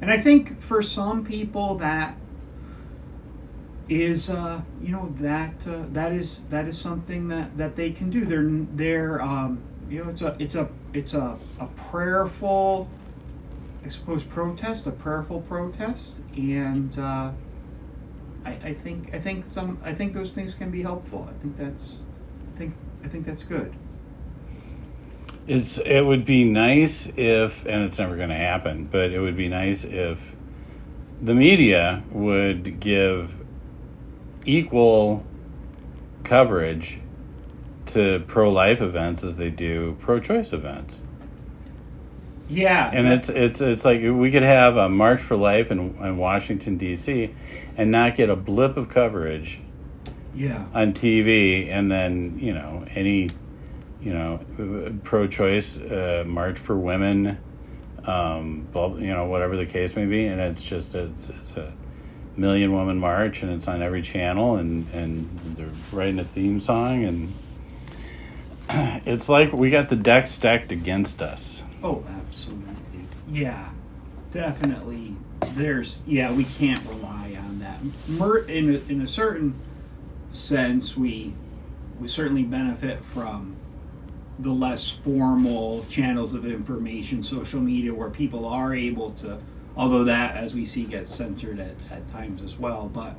And 0.00 0.10
I 0.10 0.18
think 0.18 0.60
for 0.60 0.82
some 0.82 1.24
people 1.24 1.76
that 1.76 2.16
is 3.88 4.30
uh, 4.30 4.62
you 4.82 4.90
know 4.90 5.14
that 5.20 5.66
uh, 5.66 5.84
that 5.92 6.12
is 6.12 6.42
that 6.50 6.66
is 6.66 6.78
something 6.78 7.28
that, 7.28 7.56
that 7.56 7.76
they 7.76 7.90
can 7.90 8.10
do. 8.10 8.24
They're 8.24 8.48
they're 8.48 9.22
um, 9.22 9.62
you 9.92 10.02
know 10.02 10.10
it's 10.10 10.22
a 10.22 10.36
it's 10.38 10.54
a 10.54 10.68
it's 10.94 11.14
a, 11.14 11.38
a 11.60 11.66
prayerful 11.66 12.88
I 13.84 13.88
suppose 13.88 14.22
protest, 14.22 14.86
a 14.86 14.92
prayerful 14.92 15.40
protest, 15.40 16.14
and 16.36 16.96
uh, 16.98 17.32
I, 18.44 18.50
I 18.50 18.74
think 18.74 19.12
I 19.12 19.18
think 19.18 19.44
some 19.44 19.78
I 19.84 19.92
think 19.92 20.12
those 20.12 20.30
things 20.30 20.54
can 20.54 20.70
be 20.70 20.82
helpful. 20.82 21.28
I 21.28 21.42
think 21.42 21.58
that's 21.58 22.02
I 22.54 22.58
think 22.58 22.74
I 23.04 23.08
think 23.08 23.26
that's 23.26 23.42
good. 23.42 23.74
It's 25.48 25.78
it 25.78 26.02
would 26.02 26.24
be 26.24 26.44
nice 26.44 27.08
if, 27.16 27.66
and 27.66 27.82
it's 27.82 27.98
never 27.98 28.16
going 28.16 28.28
to 28.28 28.36
happen, 28.36 28.88
but 28.90 29.10
it 29.10 29.18
would 29.18 29.36
be 29.36 29.48
nice 29.48 29.82
if 29.82 30.20
the 31.20 31.34
media 31.34 32.04
would 32.12 32.78
give 32.78 33.34
equal 34.44 35.24
coverage 36.22 37.00
to 37.92 38.20
pro-life 38.26 38.80
events 38.80 39.24
as 39.24 39.36
they 39.36 39.50
do 39.50 39.96
pro-choice 40.00 40.52
events. 40.52 41.02
Yeah, 42.48 42.90
And 42.92 43.06
it's 43.08 43.30
it's 43.30 43.60
it's 43.62 43.84
like 43.84 44.02
we 44.02 44.30
could 44.30 44.42
have 44.42 44.76
a 44.76 44.88
March 44.88 45.20
for 45.20 45.36
Life 45.36 45.70
in, 45.70 45.96
in 45.96 46.18
Washington 46.18 46.76
D.C. 46.76 47.34
and 47.76 47.90
not 47.90 48.14
get 48.14 48.28
a 48.28 48.36
blip 48.36 48.76
of 48.76 48.90
coverage 48.90 49.60
yeah. 50.34 50.66
on 50.74 50.92
TV, 50.92 51.70
and 51.70 51.90
then 51.90 52.38
you 52.38 52.52
know 52.52 52.84
any 52.94 53.30
you 54.02 54.12
know 54.12 54.40
pro-choice 55.04 55.78
uh, 55.78 56.24
march 56.26 56.58
for 56.58 56.76
women, 56.76 57.38
um, 58.04 58.68
you 58.74 59.14
know 59.14 59.26
whatever 59.26 59.56
the 59.56 59.66
case 59.66 59.96
may 59.96 60.04
be, 60.04 60.26
and 60.26 60.40
it's 60.40 60.62
just 60.62 60.94
it's, 60.94 61.30
it's 61.30 61.56
a 61.56 61.72
million 62.36 62.72
woman 62.72 62.98
march, 62.98 63.42
and 63.42 63.50
it's 63.50 63.66
on 63.66 63.80
every 63.80 64.02
channel, 64.02 64.56
and 64.56 64.92
and 64.92 65.38
they're 65.56 65.70
writing 65.90 66.18
a 66.18 66.24
theme 66.24 66.60
song, 66.60 67.04
and 67.04 67.32
it's 69.04 69.28
like 69.28 69.52
we 69.52 69.70
got 69.70 69.88
the 69.88 69.96
deck 69.96 70.26
stacked 70.26 70.72
against 70.72 71.22
us. 71.22 71.62
Oh, 71.82 72.04
absolutely. 72.08 73.06
Yeah, 73.30 73.70
definitely. 74.30 75.16
There's 75.54 76.02
yeah, 76.06 76.32
we 76.32 76.44
can't 76.44 76.84
rely 76.86 77.36
on 77.38 77.58
that. 77.60 77.80
Mer- 78.08 78.44
in 78.44 78.70
a, 78.70 78.92
in 78.92 79.00
a 79.00 79.06
certain 79.06 79.54
sense, 80.30 80.96
we 80.96 81.34
we 82.00 82.08
certainly 82.08 82.42
benefit 82.42 83.04
from 83.04 83.56
the 84.38 84.50
less 84.50 84.88
formal 84.90 85.84
channels 85.88 86.34
of 86.34 86.46
information, 86.46 87.22
social 87.22 87.60
media, 87.60 87.94
where 87.94 88.10
people 88.10 88.46
are 88.46 88.74
able 88.74 89.10
to. 89.12 89.38
Although 89.76 90.04
that, 90.04 90.36
as 90.36 90.54
we 90.54 90.66
see, 90.66 90.84
gets 90.84 91.14
censored 91.14 91.58
at, 91.58 91.74
at 91.90 92.06
times 92.08 92.42
as 92.42 92.58
well. 92.58 92.88
But 92.92 93.16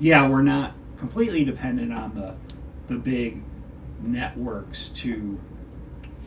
yeah, 0.00 0.28
we're 0.28 0.42
not 0.42 0.72
completely 0.98 1.44
dependent 1.44 1.92
on 1.92 2.14
the 2.14 2.34
the 2.92 2.98
big 2.98 3.42
networks 4.06 4.88
to 4.90 5.38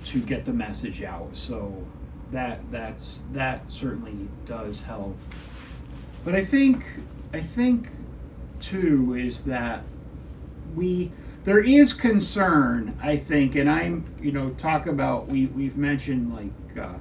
to 0.05 0.19
get 0.19 0.45
the 0.45 0.53
message 0.53 1.03
out. 1.03 1.29
So 1.35 1.85
that 2.31 2.59
that's 2.71 3.21
that 3.33 3.69
certainly 3.69 4.27
does 4.45 4.81
help. 4.81 5.17
But 6.23 6.35
I 6.35 6.43
think 6.43 6.83
I 7.33 7.41
think 7.41 7.89
too 8.59 9.15
is 9.15 9.41
that 9.41 9.83
we 10.75 11.11
there 11.45 11.59
is 11.59 11.93
concern 11.93 12.97
I 13.01 13.17
think, 13.17 13.55
and 13.55 13.69
I'm 13.69 14.05
you 14.21 14.31
know 14.31 14.51
talk 14.51 14.87
about 14.87 15.27
we 15.27 15.47
we've 15.47 15.77
mentioned 15.77 16.33
like 16.33 16.77
uh, 16.77 16.97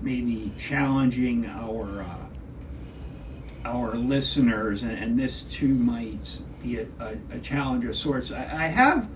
maybe 0.00 0.52
challenging 0.58 1.46
our 1.46 2.02
uh, 2.02 2.26
our 3.64 3.94
listeners, 3.94 4.82
and, 4.82 4.98
and 4.98 5.18
this 5.18 5.42
too 5.42 5.74
might 5.74 6.40
be 6.62 6.78
a, 6.78 6.86
a, 6.98 7.16
a 7.32 7.38
challenge 7.38 7.84
of 7.84 7.94
sorts. 7.94 8.32
I, 8.32 8.64
I 8.64 8.68
have 8.68 9.08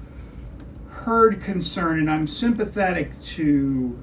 heard 1.04 1.42
concern, 1.42 1.98
and 1.98 2.10
I'm 2.10 2.26
sympathetic 2.26 3.20
to 3.22 3.98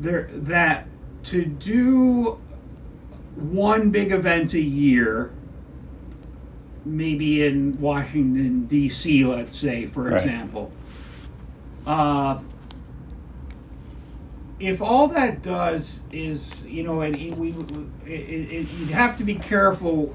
there 0.00 0.28
that 0.32 0.86
to 1.24 1.44
do 1.44 2.38
one 3.36 3.90
big 3.90 4.12
event 4.12 4.54
a 4.54 4.60
year, 4.60 5.30
maybe 6.84 7.44
in 7.46 7.80
Washington 7.80 8.66
D.C., 8.66 9.24
let's 9.24 9.56
say, 9.56 9.86
for 9.86 10.04
Right. 10.04 10.14
example. 10.14 10.72
Uh, 11.86 12.40
if 14.60 14.80
all 14.80 15.08
that 15.08 15.42
does 15.42 16.00
is, 16.12 16.62
you 16.64 16.82
know, 16.82 17.00
and 17.00 17.16
we, 17.36 17.50
it, 18.06 18.10
it, 18.10 18.68
you'd 18.78 18.90
have 18.90 19.16
to 19.18 19.24
be 19.24 19.34
careful 19.34 20.14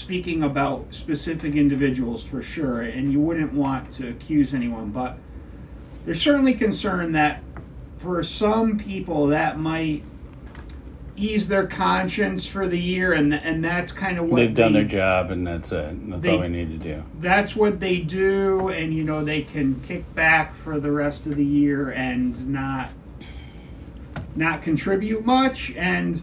speaking 0.00 0.42
about 0.42 0.86
specific 0.90 1.54
individuals 1.54 2.22
for 2.22 2.42
sure, 2.42 2.82
and 2.82 3.10
you 3.12 3.20
wouldn't 3.20 3.52
want 3.52 3.92
to 3.94 4.08
accuse 4.08 4.52
anyone, 4.54 4.90
but 4.90 5.16
there's 6.04 6.20
certainly 6.20 6.52
concern 6.54 7.12
that 7.12 7.42
for 7.98 8.22
some 8.22 8.78
people 8.78 9.26
that 9.28 9.58
might 9.58 10.02
ease 11.16 11.48
their 11.48 11.66
conscience 11.66 12.46
for 12.46 12.68
the 12.68 12.78
year, 12.78 13.14
and 13.14 13.32
and 13.32 13.64
that's 13.64 13.90
kind 13.90 14.18
of 14.18 14.26
what 14.26 14.36
They've 14.36 14.54
done 14.54 14.74
they- 14.74 14.80
their 14.80 14.88
job, 14.88 15.30
and 15.30 15.46
that's 15.46 15.72
it. 15.72 16.10
That's 16.10 16.22
they- 16.22 16.32
all 16.34 16.40
we 16.40 16.48
need 16.48 16.78
to 16.78 16.94
do. 16.94 17.02
that's 17.20 17.56
what 17.56 17.80
they 17.80 17.96
do 17.98 18.68
and 18.68 18.92
you 18.92 19.02
know 19.02 19.24
they 19.24 19.40
can 19.40 19.80
kick 19.88 20.14
back 20.14 20.54
for 20.56 20.78
the 20.78 20.92
rest 20.92 21.24
of 21.24 21.36
the 21.36 21.44
year 21.44 21.88
and 21.90 22.48
not 22.52 22.90
not 24.36 24.60
contribute 24.60 25.24
much 25.24 25.72
and 25.76 26.22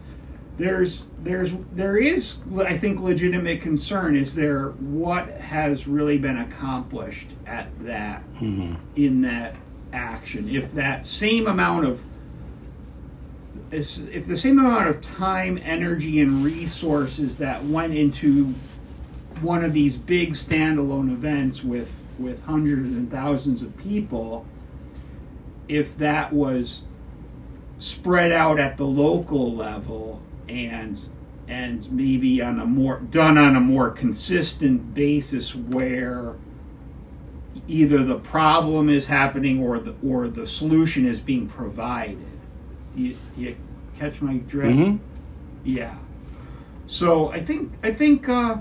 there's 0.56 1.06
there's 1.22 1.52
there 1.72 1.96
is 1.96 2.36
i 2.58 2.76
think 2.76 3.00
legitimate 3.00 3.60
concern. 3.60 4.16
Is 4.16 4.34
there 4.34 4.68
what 4.70 5.28
has 5.40 5.86
really 5.86 6.18
been 6.18 6.38
accomplished 6.38 7.30
at 7.46 7.68
that 7.84 8.20
hmm 8.38 8.74
in 8.96 9.22
that 9.22 9.56
action? 9.92 10.48
If 10.48 10.72
that 10.74 11.06
same 11.06 11.46
amount 11.46 11.86
of 11.86 12.02
if 13.72 14.26
the 14.26 14.36
same 14.36 14.58
amount 14.58 14.88
of 14.88 15.00
time 15.00 15.58
energy 15.64 16.20
and 16.20 16.44
resources 16.44 17.38
that 17.38 17.64
went 17.64 17.92
into 17.92 18.54
one 19.40 19.64
of 19.64 19.72
these 19.72 19.96
big 19.96 20.34
standalone 20.34 21.10
events 21.10 21.64
with 21.64 21.92
with 22.18 22.44
hundreds 22.44 22.96
and 22.96 23.10
thousands 23.10 23.62
of 23.62 23.76
people 23.76 24.46
if 25.66 25.96
that 25.98 26.32
was 26.32 26.82
spread 27.80 28.30
out 28.30 28.60
at 28.60 28.76
the 28.76 28.84
local 28.84 29.52
level 29.52 30.22
and 30.48 31.08
and 31.46 31.90
maybe 31.92 32.40
on 32.40 32.58
a 32.58 32.64
more 32.64 33.00
done 33.00 33.36
on 33.36 33.54
a 33.56 33.60
more 33.60 33.90
consistent 33.90 34.94
basis 34.94 35.54
where 35.54 36.36
either 37.68 38.02
the 38.02 38.18
problem 38.18 38.88
is 38.88 39.06
happening 39.06 39.62
or 39.62 39.78
the 39.78 39.94
or 40.06 40.28
the 40.28 40.46
solution 40.46 41.06
is 41.06 41.20
being 41.20 41.46
provided. 41.48 42.18
You, 42.94 43.16
you 43.36 43.56
catch 43.98 44.20
my 44.20 44.36
drift? 44.38 44.74
Hmm 44.74 44.96
yeah. 45.64 45.96
So 46.86 47.30
I 47.32 47.42
think 47.42 47.72
I 47.82 47.92
think 47.92 48.28
uh, 48.28 48.58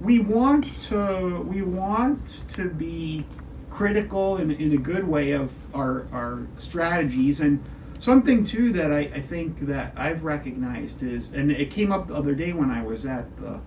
we 0.00 0.20
want 0.20 0.72
to 0.84 1.44
we 1.48 1.62
want 1.62 2.20
to 2.54 2.70
be 2.70 3.26
critical 3.68 4.38
in, 4.38 4.50
in 4.52 4.72
a 4.72 4.78
good 4.78 5.06
way 5.06 5.32
of 5.32 5.52
our 5.74 6.06
our 6.12 6.46
strategies 6.56 7.40
and 7.40 7.62
something 7.98 8.44
too 8.44 8.72
that 8.72 8.92
I, 8.92 8.98
I 9.00 9.20
think 9.20 9.66
that 9.66 9.92
I've 9.96 10.24
recognized 10.24 11.02
is 11.02 11.30
and 11.32 11.50
it 11.50 11.70
came 11.70 11.92
up 11.92 12.08
the 12.08 12.14
other 12.14 12.34
day 12.34 12.52
when 12.52 12.70
I 12.70 12.82
was 12.82 13.06
at 13.06 13.36
the 13.38 13.60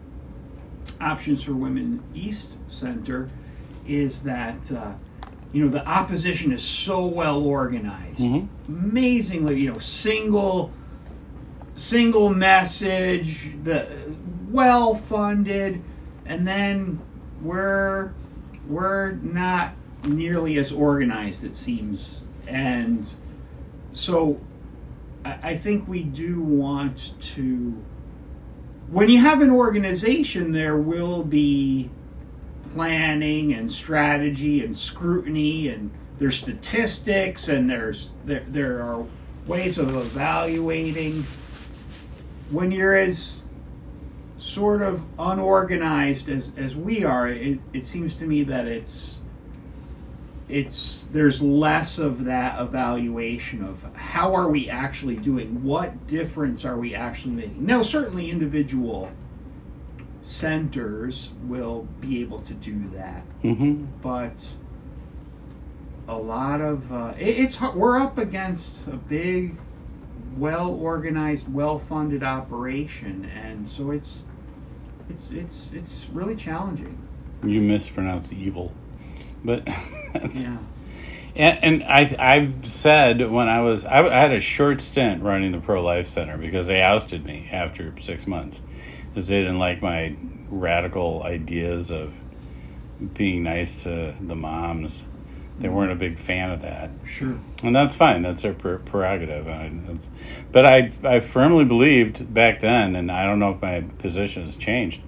Options 1.02 1.44
for 1.44 1.54
Women 1.54 2.02
East 2.14 2.58
Center 2.68 3.30
is 3.88 4.22
that 4.24 4.72
uh, 4.72 4.94
you 5.52 5.64
know 5.66 5.70
the 5.72 5.86
opposition 5.88 6.52
is 6.52 6.62
so 6.64 7.06
well 7.06 7.42
organized 7.44 8.20
Mhm. 8.20 8.48
amazingly 8.68 9.60
you 9.62 9.72
know 9.74 9.80
single 9.80 10.72
single 11.76 12.30
message 12.30 13.52
the 13.64 13.88
well 14.50 14.94
funded 14.96 15.82
and 16.26 16.48
then 16.48 17.00
we're 17.42 18.12
we're 18.68 19.12
not 19.14 19.74
nearly 20.04 20.58
as 20.58 20.72
organized 20.72 21.44
it 21.44 21.56
seems 21.58 22.26
and 22.48 23.14
so 23.92 24.40
I, 25.26 25.56
think 25.58 25.88
we 25.88 26.04
do 26.04 26.42
want 26.42 27.20
to 27.34 27.84
when 28.90 29.10
you 29.10 29.20
have 29.20 29.42
an 29.42 29.50
organization 29.50 30.52
there 30.52 30.78
will 30.78 31.24
be 31.24 31.90
planning 32.74 33.54
and 33.54 33.72
strategy 33.72 34.64
and 34.64 34.76
scrutiny 34.76 35.68
and 35.68 35.92
there's 36.20 36.38
statistics 36.38 37.48
and 37.48 37.70
there's 37.70 38.12
there, 38.26 38.46
there 38.48 38.82
are 38.84 39.06
ways 39.48 39.78
of 39.78 39.96
evaluating. 39.96 41.26
When 42.52 42.72
you're 42.72 42.96
as 42.96 43.44
sort 44.38 44.82
of 44.82 45.04
unorganized 45.18 46.30
as, 46.30 46.52
as 46.56 46.76
we 46.76 47.04
are 47.04 47.28
it, 47.28 47.60
it 47.74 47.86
seems 47.86 48.16
to 48.16 48.26
me 48.26 48.44
that 48.44 48.68
it's 48.68 49.19
it's 50.50 51.08
there's 51.12 51.42
less 51.42 51.98
of 51.98 52.26
that 52.26 52.60
evaluation 52.60 53.64
of 53.64 53.84
how 53.96 54.36
are 54.36 54.50
we 54.50 54.70
actually 54.70 55.16
doing? 55.16 55.64
What 55.64 56.08
difference 56.08 56.66
are 56.66 56.78
we 56.78 56.96
actually 56.96 57.34
making? 57.34 57.66
Now 57.66 57.84
certainly 57.84 58.30
individual 58.30 59.12
centers 60.22 61.32
will 61.44 61.88
be 62.02 62.20
able 62.22 62.42
to 62.42 62.54
do 62.54 62.90
that. 62.94 63.24
Hmm 63.42 63.86
but 64.02 64.50
a 66.08 66.18
lot 66.18 66.60
of 66.60 66.92
uh, 66.92 67.14
it, 67.18 67.38
it's 67.38 67.62
we're 67.62 68.00
up 68.00 68.18
against 68.18 68.88
a 68.88 68.98
big 68.98 69.58
well 70.36 70.70
organized 70.70 71.52
well 71.54 71.78
funded 71.78 72.24
operation 72.24 73.26
and 73.26 73.70
so 73.70 73.92
it's 73.92 74.24
it's 75.10 75.32
it's 75.32 75.72
it's 75.74 76.08
really 76.12 76.36
challenging. 76.36 76.98
You 77.44 77.62
mispronounced 77.62 78.34
evil, 78.34 78.74
but 79.44 79.68
yeah 80.34 80.58
And, 81.36 81.64
and 81.64 81.84
I, 81.84 82.16
I've 82.20 82.68
said 82.68 83.30
when 83.30 83.48
I 83.48 83.62
was, 83.62 83.86
I, 83.86 84.06
I 84.06 84.20
had 84.20 84.34
a 84.34 84.40
short 84.40 84.82
stint 84.82 85.24
running 85.24 85.52
the 85.52 85.60
Pro 85.60 85.82
Life 85.82 86.08
Center 86.08 86.38
because 86.38 86.68
they 86.68 86.82
ousted 86.82 87.24
me 87.24 87.48
after 87.52 87.94
six 88.02 88.28
months 88.28 88.62
because 89.10 89.28
they 89.28 89.40
didn't 89.40 89.60
like 89.60 89.82
my 89.82 90.16
radical 90.50 91.24
ideas 91.24 91.92
of 91.92 92.14
being 93.14 93.44
nice 93.44 93.84
to 93.84 94.16
the 94.20 94.36
moms. 94.36 95.06
They 95.60 95.70
weren't 95.70 95.92
a 95.92 95.96
big 95.96 96.18
fan 96.18 96.52
of 96.52 96.62
that, 96.62 96.90
sure 97.06 97.38
and 97.64 97.76
that's 97.76 97.94
fine. 97.96 98.22
That's 98.22 98.42
their 98.42 98.54
per- 98.54 98.78
prerogative. 98.80 99.48
I, 99.48 99.72
but 100.54 100.66
I, 100.66 100.90
I 101.04 101.20
firmly 101.20 101.66
believed 101.66 102.34
back 102.34 102.62
then, 102.62 102.96
and 102.96 103.12
I 103.12 103.26
don't 103.26 103.40
know 103.40 103.52
if 103.52 103.62
my 103.62 103.82
position 103.82 104.46
has 104.46 104.56
changed, 104.56 105.02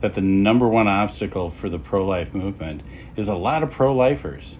that 0.00 0.14
the 0.14 0.20
number 0.20 0.68
one 0.68 0.86
obstacle 0.88 1.50
for 1.50 1.68
the 1.68 1.78
pro 1.78 2.06
life 2.06 2.34
movement 2.34 2.82
is 3.16 3.28
a 3.28 3.34
lot 3.34 3.62
of 3.62 3.70
pro 3.70 3.94
lifers. 3.94 4.58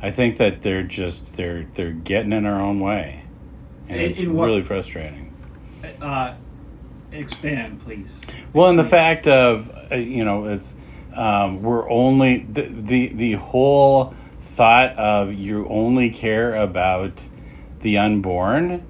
I 0.00 0.10
think 0.10 0.38
that 0.38 0.62
they're 0.62 0.82
just 0.82 1.36
they're 1.36 1.66
they're 1.74 1.92
getting 1.92 2.32
in 2.32 2.44
our 2.46 2.60
own 2.60 2.80
way, 2.80 3.24
and 3.88 4.00
In- 4.00 4.10
it's 4.10 4.20
in 4.20 4.34
what- 4.34 4.46
really 4.46 4.62
frustrating. 4.62 5.32
uh 6.00 6.34
expand 7.12 7.78
please 7.84 8.20
Well, 8.54 8.68
and 8.70 8.78
the 8.78 8.84
fact 8.84 9.26
of 9.28 9.70
uh, 9.90 9.96
you 9.96 10.24
know 10.24 10.46
it's 10.46 10.74
um, 11.14 11.62
we're 11.62 11.88
only 11.90 12.38
the, 12.50 12.62
the 12.62 13.08
the 13.08 13.32
whole 13.34 14.14
thought 14.40 14.96
of 14.96 15.32
you 15.34 15.66
only 15.68 16.08
care 16.10 16.54
about 16.56 17.12
the 17.80 17.98
unborn. 17.98 18.82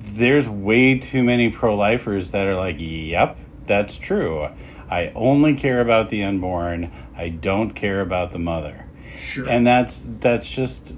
There's 0.00 0.48
way 0.48 0.98
too 0.98 1.22
many 1.22 1.48
pro 1.50 1.76
lifers 1.76 2.32
that 2.32 2.46
are 2.48 2.56
like, 2.56 2.76
"Yep, 2.80 3.38
that's 3.68 3.96
true. 3.96 4.48
I 4.90 5.12
only 5.14 5.54
care 5.54 5.80
about 5.80 6.08
the 6.10 6.24
unborn. 6.24 6.90
I 7.16 7.28
don't 7.28 7.70
care 7.70 8.00
about 8.00 8.32
the 8.32 8.38
mother." 8.38 8.86
sure 9.20 9.48
and 9.48 9.66
that's 9.66 10.04
that's 10.20 10.48
just 10.48 10.92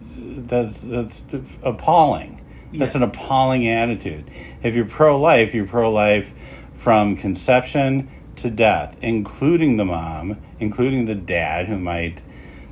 that's 0.46 0.80
that's 0.80 1.22
appalling. 1.62 2.40
That's 2.72 2.94
Yeah. 2.94 3.02
an 3.02 3.08
appalling 3.08 3.66
attitude. 3.68 4.30
If 4.62 4.74
you're 4.74 4.84
pro-life, 4.84 5.54
you're 5.54 5.66
pro-life 5.66 6.30
from 6.74 7.16
conception 7.16 8.08
to 8.36 8.48
death, 8.50 8.96
including 9.02 9.76
the 9.76 9.84
mom, 9.84 10.36
including 10.60 11.06
the 11.06 11.14
dad 11.14 11.66
who 11.66 11.78
might 11.78 12.22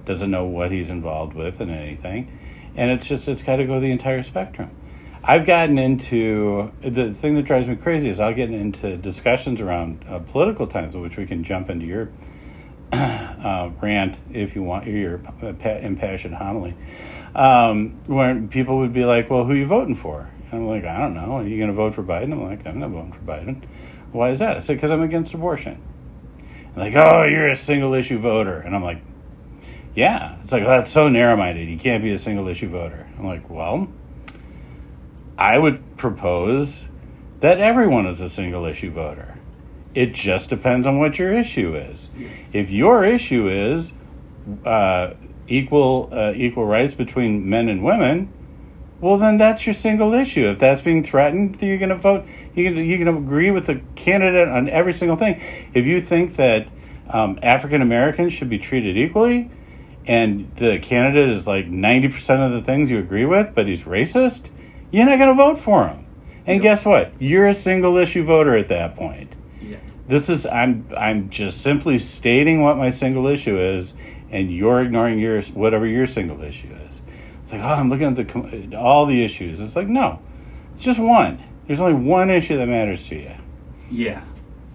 doesn't 0.04 0.30
know 0.30 0.44
what 0.44 0.70
he's 0.70 0.88
involved 0.88 1.34
with 1.34 1.60
and 1.60 1.70
anything. 1.70 2.28
And 2.76 2.90
it's 2.90 3.06
just 3.06 3.26
it's 3.28 3.42
got 3.42 3.56
to 3.56 3.64
go 3.64 3.80
the 3.80 3.90
entire 3.90 4.22
spectrum. 4.22 4.70
I've 5.22 5.44
gotten 5.44 5.78
into 5.78 6.72
the 6.80 7.12
thing 7.12 7.34
that 7.34 7.42
drives 7.42 7.68
me 7.68 7.76
crazy 7.76 8.08
is 8.08 8.20
I'll 8.20 8.34
get 8.34 8.50
into 8.50 8.96
discussions 8.96 9.60
around 9.60 10.04
uh, 10.08 10.20
political 10.20 10.66
times, 10.66 10.94
which 10.94 11.16
we 11.16 11.26
can 11.26 11.44
jump 11.44 11.68
into 11.68 11.86
your 11.86 12.10
uh, 12.92 13.70
rant 13.80 14.16
if 14.32 14.54
you 14.54 14.62
want 14.62 14.86
your 14.86 15.20
impassioned 15.42 16.34
homily. 16.34 16.74
um, 17.34 17.98
when 18.06 18.48
people 18.48 18.78
would 18.78 18.92
be 18.92 19.04
like, 19.04 19.28
"Well, 19.28 19.44
who 19.44 19.52
are 19.52 19.56
you 19.56 19.66
voting 19.66 19.96
for?" 19.96 20.30
And 20.50 20.62
I'm 20.62 20.66
like, 20.66 20.84
"I 20.84 20.98
don't 20.98 21.14
know. 21.14 21.36
Are 21.38 21.46
you 21.46 21.58
going 21.58 21.68
to 21.68 21.74
vote 21.74 21.94
for 21.94 22.02
Biden?" 22.02 22.32
I'm 22.32 22.42
like, 22.44 22.66
"I'm 22.66 22.78
not 22.78 22.90
voting 22.90 23.12
for 23.12 23.20
Biden." 23.20 23.64
Why 24.12 24.30
is 24.30 24.38
that? 24.38 24.56
I 24.56 24.60
said, 24.60 24.76
"Because 24.76 24.90
I'm 24.90 25.02
against 25.02 25.34
abortion." 25.34 25.82
And 26.68 26.76
like, 26.76 26.94
"Oh, 26.96 27.24
you're 27.24 27.48
a 27.48 27.54
single 27.54 27.92
issue 27.92 28.18
voter," 28.18 28.58
and 28.60 28.74
I'm 28.74 28.82
like, 28.84 29.02
"Yeah." 29.94 30.36
It's 30.42 30.52
like 30.52 30.64
that's 30.64 30.90
so 30.90 31.08
narrow 31.08 31.36
minded. 31.36 31.68
You 31.68 31.76
can't 31.78 32.02
be 32.02 32.12
a 32.12 32.18
single 32.18 32.48
issue 32.48 32.68
voter. 32.70 33.06
I'm 33.18 33.26
like, 33.26 33.50
"Well." 33.50 33.88
I 35.38 35.56
would 35.56 35.96
propose 35.96 36.88
that 37.40 37.58
everyone 37.58 38.06
is 38.06 38.20
a 38.20 38.28
single 38.28 38.64
issue 38.64 38.90
voter. 38.90 39.38
It 39.94 40.12
just 40.12 40.50
depends 40.50 40.86
on 40.86 40.98
what 40.98 41.18
your 41.18 41.32
issue 41.32 41.76
is. 41.76 42.08
If 42.52 42.70
your 42.70 43.04
issue 43.04 43.48
is 43.48 43.92
uh, 44.64 45.14
equal 45.46 46.10
uh, 46.12 46.32
equal 46.34 46.66
rights 46.66 46.94
between 46.94 47.48
men 47.48 47.68
and 47.68 47.84
women, 47.84 48.32
well, 49.00 49.16
then 49.16 49.38
that's 49.38 49.64
your 49.64 49.74
single 49.74 50.12
issue. 50.12 50.48
If 50.48 50.58
that's 50.58 50.82
being 50.82 51.04
threatened, 51.04 51.62
you're 51.62 51.78
going 51.78 51.90
to 51.90 51.96
vote. 51.96 52.26
You 52.54 52.64
can 52.64 52.84
you 52.84 52.98
can 52.98 53.08
agree 53.08 53.52
with 53.52 53.66
the 53.66 53.80
candidate 53.94 54.48
on 54.48 54.68
every 54.68 54.92
single 54.92 55.16
thing. 55.16 55.40
If 55.72 55.86
you 55.86 56.02
think 56.02 56.34
that 56.36 56.68
um, 57.08 57.38
African 57.42 57.80
Americans 57.80 58.32
should 58.32 58.50
be 58.50 58.58
treated 58.58 58.96
equally, 58.96 59.50
and 60.04 60.50
the 60.56 60.80
candidate 60.80 61.28
is 61.28 61.46
like 61.46 61.68
ninety 61.68 62.08
percent 62.08 62.42
of 62.42 62.50
the 62.50 62.60
things 62.60 62.90
you 62.90 62.98
agree 62.98 63.24
with, 63.24 63.54
but 63.54 63.68
he's 63.68 63.84
racist, 63.84 64.50
you're 64.90 65.06
not 65.06 65.18
going 65.18 65.28
to 65.28 65.34
vote 65.34 65.58
for 65.58 65.88
him. 65.88 66.06
And 66.46 66.62
guess 66.62 66.84
what? 66.84 67.12
You're 67.18 67.46
a 67.46 67.54
single 67.54 67.96
issue 67.98 68.24
voter 68.24 68.56
at 68.56 68.68
that 68.68 68.96
point. 68.96 69.34
Yeah. 69.60 69.76
This 70.06 70.30
is 70.30 70.46
I'm 70.46 70.88
I'm 70.96 71.28
just 71.28 71.60
simply 71.60 71.98
stating 71.98 72.62
what 72.62 72.78
my 72.78 72.88
single 72.88 73.26
issue 73.26 73.60
is, 73.60 73.92
and 74.30 74.50
you're 74.50 74.80
ignoring 74.80 75.18
your 75.18 75.42
whatever 75.42 75.86
your 75.86 76.06
single 76.06 76.42
issue 76.42 76.74
is. 76.88 77.02
It's 77.42 77.52
like 77.52 77.60
oh, 77.60 77.74
I'm 77.74 77.90
looking 77.90 78.06
at 78.06 78.16
the 78.16 78.76
all 78.76 79.04
the 79.04 79.22
issues. 79.22 79.60
It's 79.60 79.76
like 79.76 79.88
no, 79.88 80.20
it's 80.74 80.84
just 80.84 80.98
one. 80.98 81.42
There's 81.66 81.80
only 81.80 82.02
one 82.02 82.30
issue 82.30 82.56
that 82.56 82.66
matters 82.66 83.06
to 83.08 83.16
you. 83.16 83.34
Yeah, 83.90 84.22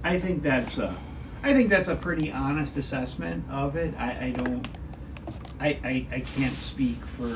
I 0.03 0.19
think 0.19 0.43
that's 0.43 0.77
a, 0.77 0.95
I 1.41 1.53
think 1.53 1.69
that's 1.69 1.87
a 1.87 1.95
pretty 1.95 2.31
honest 2.31 2.77
assessment 2.77 3.45
of 3.49 3.75
it. 3.75 3.95
I, 3.97 4.25
I 4.25 4.29
don't, 4.29 4.67
I, 5.59 5.67
I, 5.83 6.07
I 6.11 6.19
can't 6.19 6.53
speak 6.53 7.03
for 7.03 7.35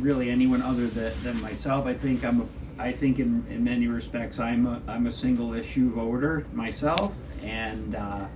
really 0.00 0.30
anyone 0.30 0.62
other 0.62 0.86
than, 0.86 1.12
than 1.22 1.40
myself. 1.40 1.86
I 1.86 1.94
think 1.94 2.24
I'm 2.24 2.42
a, 2.42 2.46
I 2.78 2.92
think 2.92 3.18
in, 3.18 3.46
in 3.48 3.64
many 3.64 3.88
respects 3.88 4.38
I'm 4.38 4.66
a, 4.66 4.82
I'm 4.86 5.06
a 5.06 5.12
single 5.12 5.54
issue 5.54 5.90
voter 5.92 6.46
myself, 6.52 7.14
and 7.42 7.94
uh, 7.94 8.26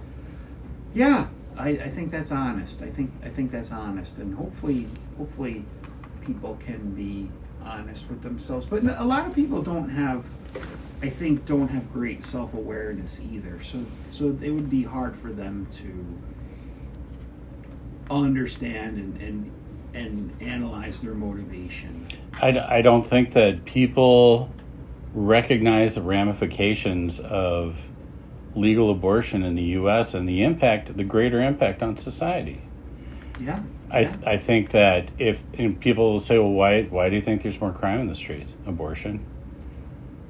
yeah, 0.95 1.29
I, 1.57 1.69
I 1.71 1.89
think 1.91 2.11
that's 2.11 2.33
honest. 2.33 2.83
I 2.83 2.91
think 2.91 3.13
I 3.25 3.29
think 3.29 3.51
that's 3.51 3.73
honest, 3.73 4.19
and 4.19 4.35
hopefully 4.35 4.87
hopefully 5.19 5.65
people 6.25 6.57
can 6.65 6.95
be 6.95 7.31
honest 7.65 8.09
with 8.09 8.23
themselves. 8.23 8.67
But 8.67 8.85
a 8.85 9.05
lot 9.05 9.27
of 9.27 9.35
people 9.35 9.63
don't 9.63 9.91
have, 9.91 10.25
I 11.03 11.11
think, 11.11 11.45
don't 11.45 11.69
have 11.69 11.93
great 11.93 12.25
self 12.25 12.55
awareness 12.55 13.21
either. 13.21 13.63
So 13.63 13.85
so 14.07 14.39
it 14.41 14.51
would 14.51 14.71
be 14.71 14.85
hard 14.85 15.17
for 15.17 15.33
them 15.33 15.67
to 15.73 16.19
understand 18.11 18.97
and 18.97 19.21
and 19.21 19.53
and 19.95 20.37
analyze 20.41 21.01
their 21.01 21.15
motivation. 21.15 22.07
I, 22.41 22.51
d- 22.53 22.59
I 22.59 22.83
don't 22.83 23.03
think 23.07 23.33
that 23.33 23.65
people 23.65 24.53
recognize 25.15 25.97
the 25.97 26.03
ramifications 26.03 27.19
of 27.21 27.77
legal 28.55 28.91
abortion 28.91 29.43
in 29.43 29.55
the 29.55 29.63
U.S. 29.63 30.15
and 30.15 30.29
the 30.29 30.43
impact, 30.43 30.97
the 30.97 31.05
greater 31.05 31.43
impact 31.43 31.83
on 31.83 31.97
society. 31.97 32.63
Yeah. 33.41 33.63
I, 33.91 34.05
th- 34.05 34.25
I 34.25 34.37
think 34.37 34.71
that 34.71 35.11
if 35.19 35.43
and 35.55 35.81
people 35.81 36.13
will 36.13 36.21
say, 36.21 36.39
well, 36.39 36.51
why 36.51 36.85
why 36.85 37.09
do 37.09 37.17
you 37.17 37.23
think 37.23 37.43
there's 37.43 37.61
more 37.61 37.73
crime 37.73 38.01
in 38.01 38.07
the 38.07 38.15
streets? 38.15 38.55
Abortion. 38.67 39.27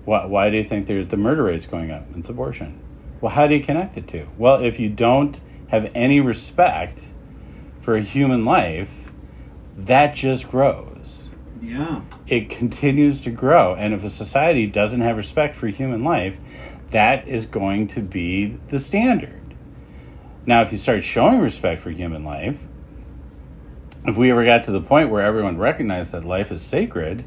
Why, 0.06 0.24
why 0.24 0.48
do 0.48 0.56
you 0.56 0.64
think 0.64 0.86
there's 0.86 1.08
the 1.08 1.18
murder 1.18 1.42
rate's 1.44 1.66
going 1.66 1.90
up? 1.90 2.06
It's 2.16 2.28
abortion. 2.30 2.80
Well, 3.20 3.32
how 3.32 3.46
do 3.46 3.54
you 3.54 3.62
connect 3.62 3.98
it 3.98 4.08
to? 4.08 4.28
Well, 4.38 4.62
if 4.64 4.80
you 4.80 4.88
don't 4.88 5.38
have 5.68 5.90
any 5.94 6.20
respect 6.20 7.00
for 7.82 7.96
a 7.96 8.00
human 8.02 8.44
life, 8.46 8.88
that 9.86 10.14
just 10.14 10.50
grows. 10.50 11.28
Yeah. 11.62 12.02
It 12.26 12.48
continues 12.48 13.20
to 13.22 13.30
grow. 13.30 13.74
And 13.74 13.92
if 13.94 14.02
a 14.04 14.10
society 14.10 14.66
doesn't 14.66 15.00
have 15.00 15.16
respect 15.16 15.56
for 15.56 15.68
human 15.68 16.02
life, 16.02 16.36
that 16.90 17.26
is 17.28 17.46
going 17.46 17.86
to 17.88 18.00
be 18.00 18.58
the 18.68 18.78
standard. 18.78 19.54
Now, 20.46 20.62
if 20.62 20.72
you 20.72 20.78
start 20.78 21.04
showing 21.04 21.40
respect 21.40 21.80
for 21.80 21.90
human 21.90 22.24
life, 22.24 22.58
if 24.06 24.16
we 24.16 24.30
ever 24.30 24.44
got 24.44 24.64
to 24.64 24.70
the 24.70 24.80
point 24.80 25.10
where 25.10 25.22
everyone 25.22 25.58
recognized 25.58 26.12
that 26.12 26.24
life 26.24 26.50
is 26.50 26.62
sacred 26.62 27.24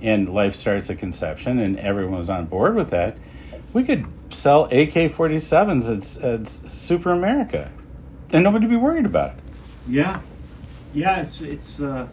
and 0.00 0.28
life 0.28 0.54
starts 0.54 0.88
at 0.88 0.98
conception 0.98 1.58
and 1.58 1.78
everyone 1.78 2.18
was 2.18 2.30
on 2.30 2.46
board 2.46 2.74
with 2.74 2.90
that, 2.90 3.18
we 3.72 3.84
could 3.84 4.06
sell 4.30 4.64
AK 4.64 5.12
47s 5.12 6.18
at, 6.18 6.24
at 6.24 6.48
Super 6.48 7.12
America 7.12 7.70
and 8.30 8.42
nobody 8.42 8.66
would 8.66 8.70
be 8.70 8.76
worried 8.76 9.06
about 9.06 9.36
it. 9.36 9.44
Yeah. 9.88 10.20
Yeah, 10.94 11.20
it's 11.20 11.40
it's 11.40 11.80
uh 11.80 12.08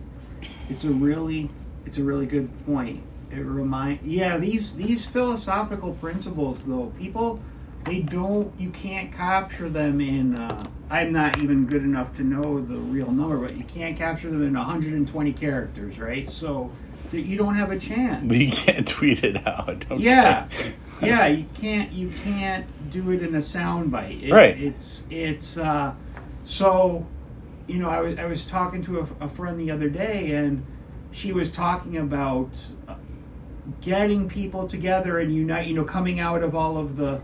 it's 0.69 0.83
a 0.83 0.89
really 0.89 1.49
it's 1.85 1.97
a 1.97 2.03
really 2.03 2.25
good 2.25 2.49
point. 2.65 3.01
It 3.31 3.37
remind 3.39 4.01
yeah, 4.03 4.37
these 4.37 4.73
these 4.73 5.05
philosophical 5.05 5.93
principles 5.93 6.63
though, 6.65 6.91
people 6.99 7.39
they 7.85 7.99
don't 7.99 8.53
you 8.59 8.69
can't 8.69 9.11
capture 9.11 9.67
them 9.67 9.99
in 9.99 10.35
uh, 10.35 10.65
i'm 10.89 11.11
not 11.11 11.41
even 11.41 11.65
good 11.65 11.83
enough 11.83 12.15
to 12.15 12.23
know 12.23 12.61
the 12.61 12.77
real 12.77 13.11
number 13.11 13.37
but 13.39 13.57
you 13.57 13.63
can't 13.65 13.97
capture 13.97 14.29
them 14.29 14.41
in 14.41 14.53
120 14.53 15.33
characters 15.33 15.99
right 15.99 16.29
so 16.29 16.71
that 17.11 17.23
you 17.25 17.37
don't 17.37 17.55
have 17.55 17.71
a 17.71 17.77
chance 17.77 18.23
But 18.25 18.37
you 18.37 18.51
can't 18.51 18.87
tweet 18.97 19.21
it 19.21 19.45
out. 19.45 19.85
Yeah 19.99 20.47
yeah 21.01 21.27
you 21.27 21.45
can't 21.55 21.91
you 21.91 22.09
can't 22.23 22.65
do 22.89 23.11
it 23.11 23.21
in 23.21 23.35
a 23.35 23.39
soundbite 23.39 24.23
it, 24.23 24.31
Right. 24.31 24.57
it's 24.57 25.03
it's 25.09 25.57
uh 25.57 25.93
so 26.45 27.05
you 27.67 27.79
know 27.79 27.89
i 27.89 27.99
was 27.99 28.17
i 28.17 28.25
was 28.25 28.45
talking 28.45 28.81
to 28.81 28.99
a, 28.99 29.07
a 29.25 29.27
friend 29.27 29.59
the 29.59 29.71
other 29.71 29.89
day 29.89 30.31
and 30.31 30.65
she 31.11 31.31
was 31.31 31.51
talking 31.51 31.97
about 31.97 32.49
getting 33.81 34.27
people 34.27 34.67
together 34.67 35.19
and 35.19 35.33
unite 35.33 35.67
you 35.67 35.73
know 35.73 35.83
coming 35.83 36.19
out 36.19 36.43
of 36.43 36.55
all 36.55 36.77
of 36.77 36.97
the 36.97 37.21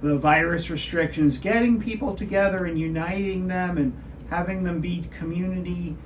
the 0.00 0.16
virus 0.16 0.70
restrictions 0.70 1.38
getting 1.38 1.80
people 1.80 2.14
together 2.14 2.66
and 2.66 2.78
uniting 2.78 3.48
them 3.48 3.78
and 3.78 3.96
having 4.30 4.62
them 4.62 4.80
be 4.80 5.02
community. 5.18 5.96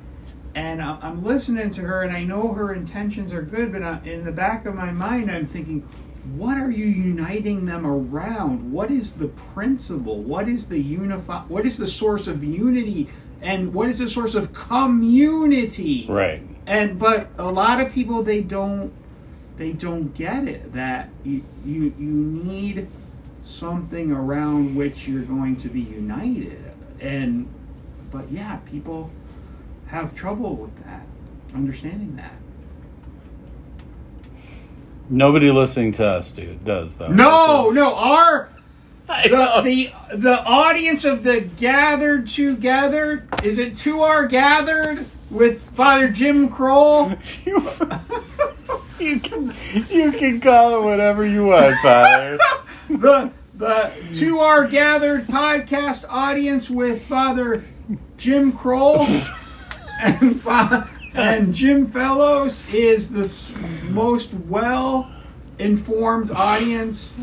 And 0.55 0.83
i'm 0.83 1.25
listening 1.25 1.71
to 1.71 1.81
her 1.81 2.03
and 2.03 2.14
i 2.14 2.23
know 2.25 2.53
her 2.53 2.75
intentions 2.75 3.33
are 3.33 3.40
good 3.40 3.73
but 3.73 4.07
in 4.07 4.25
the 4.25 4.33
back 4.33 4.66
of 4.66 4.75
my 4.75 4.92
mind 4.92 5.31
i'm 5.31 5.47
thinking 5.47 5.88
what 6.37 6.57
are 6.57 6.71
you 6.71 6.87
uniting 6.87 7.64
them 7.64 7.85
around? 7.85 8.71
What 8.71 8.92
is 8.92 9.14
the 9.14 9.27
principle? 9.27 10.23
What 10.23 10.49
is 10.49 10.68
the 10.68 10.79
unify 10.79 11.40
what 11.42 11.66
is 11.66 11.77
the 11.79 11.87
source 11.87 12.29
of 12.29 12.45
unity 12.45 13.09
and 13.42 13.74
what 13.74 13.88
is 13.90 13.98
the 13.98 14.09
source 14.09 14.35
of 14.35 14.52
community 14.52 16.07
Right. 16.09 16.42
and 16.66 16.98
but 16.98 17.28
a 17.38 17.50
lot 17.50 17.81
of 17.81 17.92
people 17.92 18.22
they 18.22 18.40
don't 18.40 18.92
they 19.57 19.72
don't 19.72 20.14
get 20.14 20.46
it 20.48 20.72
that 20.72 21.11
you 21.24 21.42
you, 21.64 21.92
you 21.98 22.11
need 22.11 22.88
something 23.44 24.12
around 24.12 24.74
which 24.76 25.09
you're 25.09 25.22
going 25.22 25.57
to 25.57 25.68
be 25.68 25.81
united 25.81 26.62
and 27.00 27.48
but 28.12 28.31
yeah 28.31 28.57
people 28.59 29.11
have 29.87 30.14
trouble 30.14 30.55
with 30.57 30.76
that 30.85 31.05
understanding 31.55 32.14
that 32.16 32.33
Nobody 35.11 35.51
listening 35.51 35.93
to 35.93 36.07
us, 36.07 36.30
dude, 36.30 36.64
does 36.64 36.97
though. 36.97 37.09
no 37.09 37.68
is- 37.68 37.74
no 37.74 37.95
our 37.95 38.49
the, 39.07 39.61
the 39.62 39.92
the 40.16 40.44
audience 40.44 41.05
of 41.05 41.22
the 41.22 41.40
gathered 41.40 42.26
together 42.26 43.26
is 43.42 43.59
it 43.59 43.76
to 43.76 44.00
our 44.00 44.26
gathered 44.26 45.07
with 45.30 45.62
father 45.70 46.09
jim 46.09 46.48
kroll 46.48 47.12
you, 47.44 47.72
you 49.03 49.20
can 49.20 49.55
you 49.90 50.12
can 50.12 50.40
call 50.40 50.78
it 50.78 50.82
whatever 50.82 51.26
you 51.26 51.46
want, 51.46 51.76
Father. 51.82 52.38
the 52.88 53.32
the 53.55 53.92
to 54.14 54.38
our 54.38 54.66
gathered 54.66 55.26
podcast 55.26 56.05
audience 56.09 56.70
with 56.70 57.03
Father 57.03 57.64
Jim 58.16 58.53
Kroll 58.53 59.07
and 60.00 60.40
and 61.14 61.53
Jim 61.53 61.86
Fellows 61.86 62.62
is 62.72 63.09
the 63.11 63.59
most 63.90 64.32
well 64.34 65.11
informed 65.59 66.30
audience. 66.30 67.14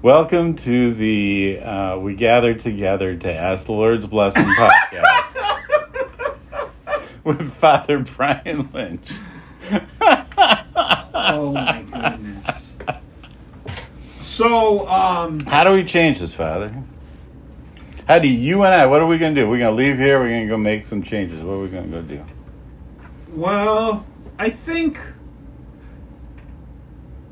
Welcome 0.00 0.54
to 0.56 0.94
the 0.94 1.58
uh, 1.60 1.98
We 1.98 2.14
Gathered 2.14 2.60
Together 2.60 3.16
to 3.16 3.32
Ask 3.32 3.66
the 3.66 3.72
Lord's 3.72 4.06
Blessing 4.06 4.44
podcast 4.44 5.34
with 7.24 7.52
Father 7.54 7.98
Brian 7.98 8.70
Lynch. 8.72 9.10
Oh 10.00 11.52
my 11.52 11.82
goodness. 11.90 12.76
So 14.20 14.86
um 14.88 15.40
How 15.40 15.64
do 15.64 15.72
we 15.72 15.82
change 15.84 16.20
this, 16.20 16.32
Father? 16.32 16.72
How 18.06 18.20
do 18.20 18.28
you 18.28 18.62
and 18.62 18.72
I? 18.74 18.86
What 18.86 19.00
are 19.00 19.06
we 19.06 19.18
gonna 19.18 19.34
do? 19.34 19.48
We're 19.48 19.58
gonna 19.58 19.74
leave 19.74 19.98
here. 19.98 20.20
We're 20.20 20.30
gonna 20.30 20.46
go 20.46 20.56
make 20.56 20.84
some 20.84 21.02
changes. 21.02 21.42
What 21.42 21.54
are 21.54 21.58
we 21.58 21.68
gonna 21.68 21.88
go 21.88 22.02
do? 22.02 22.24
Well, 23.30 24.06
I 24.38 24.48
think 24.50 25.00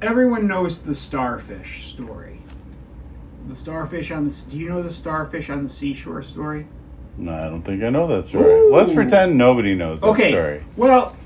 everyone 0.02 0.48
knows 0.48 0.78
the 0.80 0.96
starfish 0.96 1.86
story. 1.88 2.35
The 3.48 3.56
starfish 3.56 4.10
on 4.10 4.26
the. 4.26 4.44
Do 4.50 4.56
you 4.56 4.68
know 4.68 4.82
the 4.82 4.90
starfish 4.90 5.50
on 5.50 5.62
the 5.62 5.68
seashore 5.68 6.22
story? 6.22 6.66
No, 7.16 7.32
I 7.32 7.44
don't 7.44 7.62
think 7.62 7.82
I 7.82 7.90
know 7.90 8.06
that 8.08 8.26
story. 8.26 8.70
Let's 8.70 8.92
pretend 8.92 9.38
nobody 9.38 9.74
knows 9.74 10.00
that 10.00 10.06
okay. 10.08 10.30
story. 10.30 10.64
Well, 10.76 11.16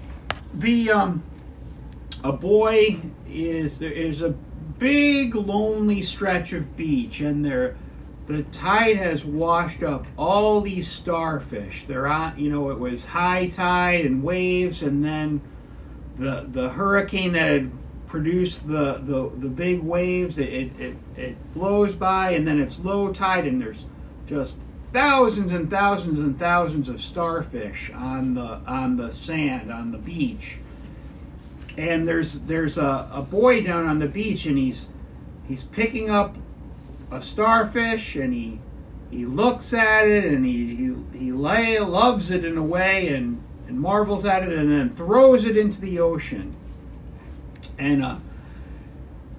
the 0.54 0.90
um, 0.90 1.22
a 2.22 2.32
boy 2.32 3.00
is 3.28 3.78
there 3.78 3.90
is 3.90 4.22
a 4.22 4.30
big 4.78 5.34
lonely 5.34 6.02
stretch 6.02 6.52
of 6.52 6.76
beach, 6.76 7.20
and 7.20 7.44
there, 7.44 7.76
the 8.26 8.42
tide 8.44 8.96
has 8.96 9.24
washed 9.24 9.82
up 9.82 10.06
all 10.16 10.60
these 10.60 10.88
starfish. 10.88 11.84
They're 11.86 12.06
on, 12.06 12.38
you 12.38 12.50
know, 12.50 12.70
it 12.70 12.78
was 12.78 13.04
high 13.04 13.48
tide 13.48 14.04
and 14.06 14.22
waves, 14.22 14.82
and 14.82 15.04
then 15.04 15.40
the 16.18 16.46
the 16.50 16.70
hurricane 16.70 17.32
that 17.32 17.48
had 17.48 17.72
produced 18.10 18.68
the 18.68 19.00
the, 19.04 19.30
the 19.38 19.48
big 19.48 19.80
waves. 19.80 20.36
It, 20.36 20.48
it 20.52 20.80
it 20.80 20.96
it 21.16 21.54
blows 21.54 21.94
by, 21.94 22.32
and 22.32 22.46
then 22.46 22.60
it's 22.60 22.78
low 22.78 23.12
tide, 23.12 23.46
and 23.46 23.60
there's 23.60 23.86
just 24.26 24.56
thousands 24.92 25.52
and 25.52 25.70
thousands 25.70 26.18
and 26.18 26.38
thousands 26.38 26.88
of 26.88 27.00
starfish 27.00 27.90
on 27.94 28.34
the 28.34 28.60
on 28.66 28.96
the 28.96 29.10
sand 29.10 29.72
on 29.72 29.92
the 29.92 29.98
beach 29.98 30.58
and 31.76 32.06
there's 32.06 32.40
there's 32.40 32.76
a, 32.76 33.08
a 33.12 33.22
boy 33.22 33.62
down 33.62 33.86
on 33.86 33.98
the 33.98 34.06
beach 34.06 34.46
and 34.46 34.58
he's 34.58 34.88
he's 35.46 35.62
picking 35.62 36.10
up 36.10 36.36
a 37.10 37.22
starfish 37.22 38.16
and 38.16 38.32
he 38.34 38.58
he 39.10 39.24
looks 39.24 39.72
at 39.72 40.08
it 40.08 40.24
and 40.24 40.44
he 40.44 40.74
he, 40.74 40.94
he 41.18 41.32
lay, 41.32 41.78
loves 41.78 42.30
it 42.30 42.44
in 42.44 42.56
a 42.56 42.62
way 42.62 43.08
and, 43.08 43.42
and 43.68 43.80
marvels 43.80 44.24
at 44.24 44.42
it 44.42 44.52
and 44.52 44.70
then 44.70 44.94
throws 44.94 45.44
it 45.44 45.56
into 45.56 45.80
the 45.80 45.98
ocean 45.98 46.54
and 47.80 48.04
uh 48.04 48.16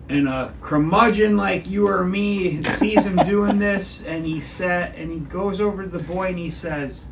and 0.09 0.27
a 0.27 0.53
curmudgeon 0.61 1.37
like 1.37 1.65
you 1.67 1.87
or 1.87 2.03
me 2.03 2.61
sees 2.63 3.05
him 3.05 3.15
doing 3.17 3.59
this 3.59 4.01
and 4.01 4.25
he 4.25 4.41
said 4.41 4.93
and 4.95 5.09
he 5.09 5.19
goes 5.19 5.61
over 5.61 5.83
to 5.83 5.89
the 5.89 6.03
boy 6.03 6.27
and 6.27 6.39
he 6.39 6.49
says 6.49 7.05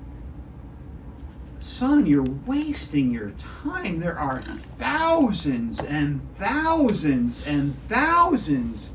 son 1.59 2.05
you're 2.05 2.25
wasting 2.45 3.11
your 3.11 3.32
time. 3.32 3.99
There 3.99 4.17
are 4.17 4.39
thousands 4.39 5.80
and 5.80 6.21
thousands 6.36 7.45
and 7.45 7.75
thousands 7.88 8.89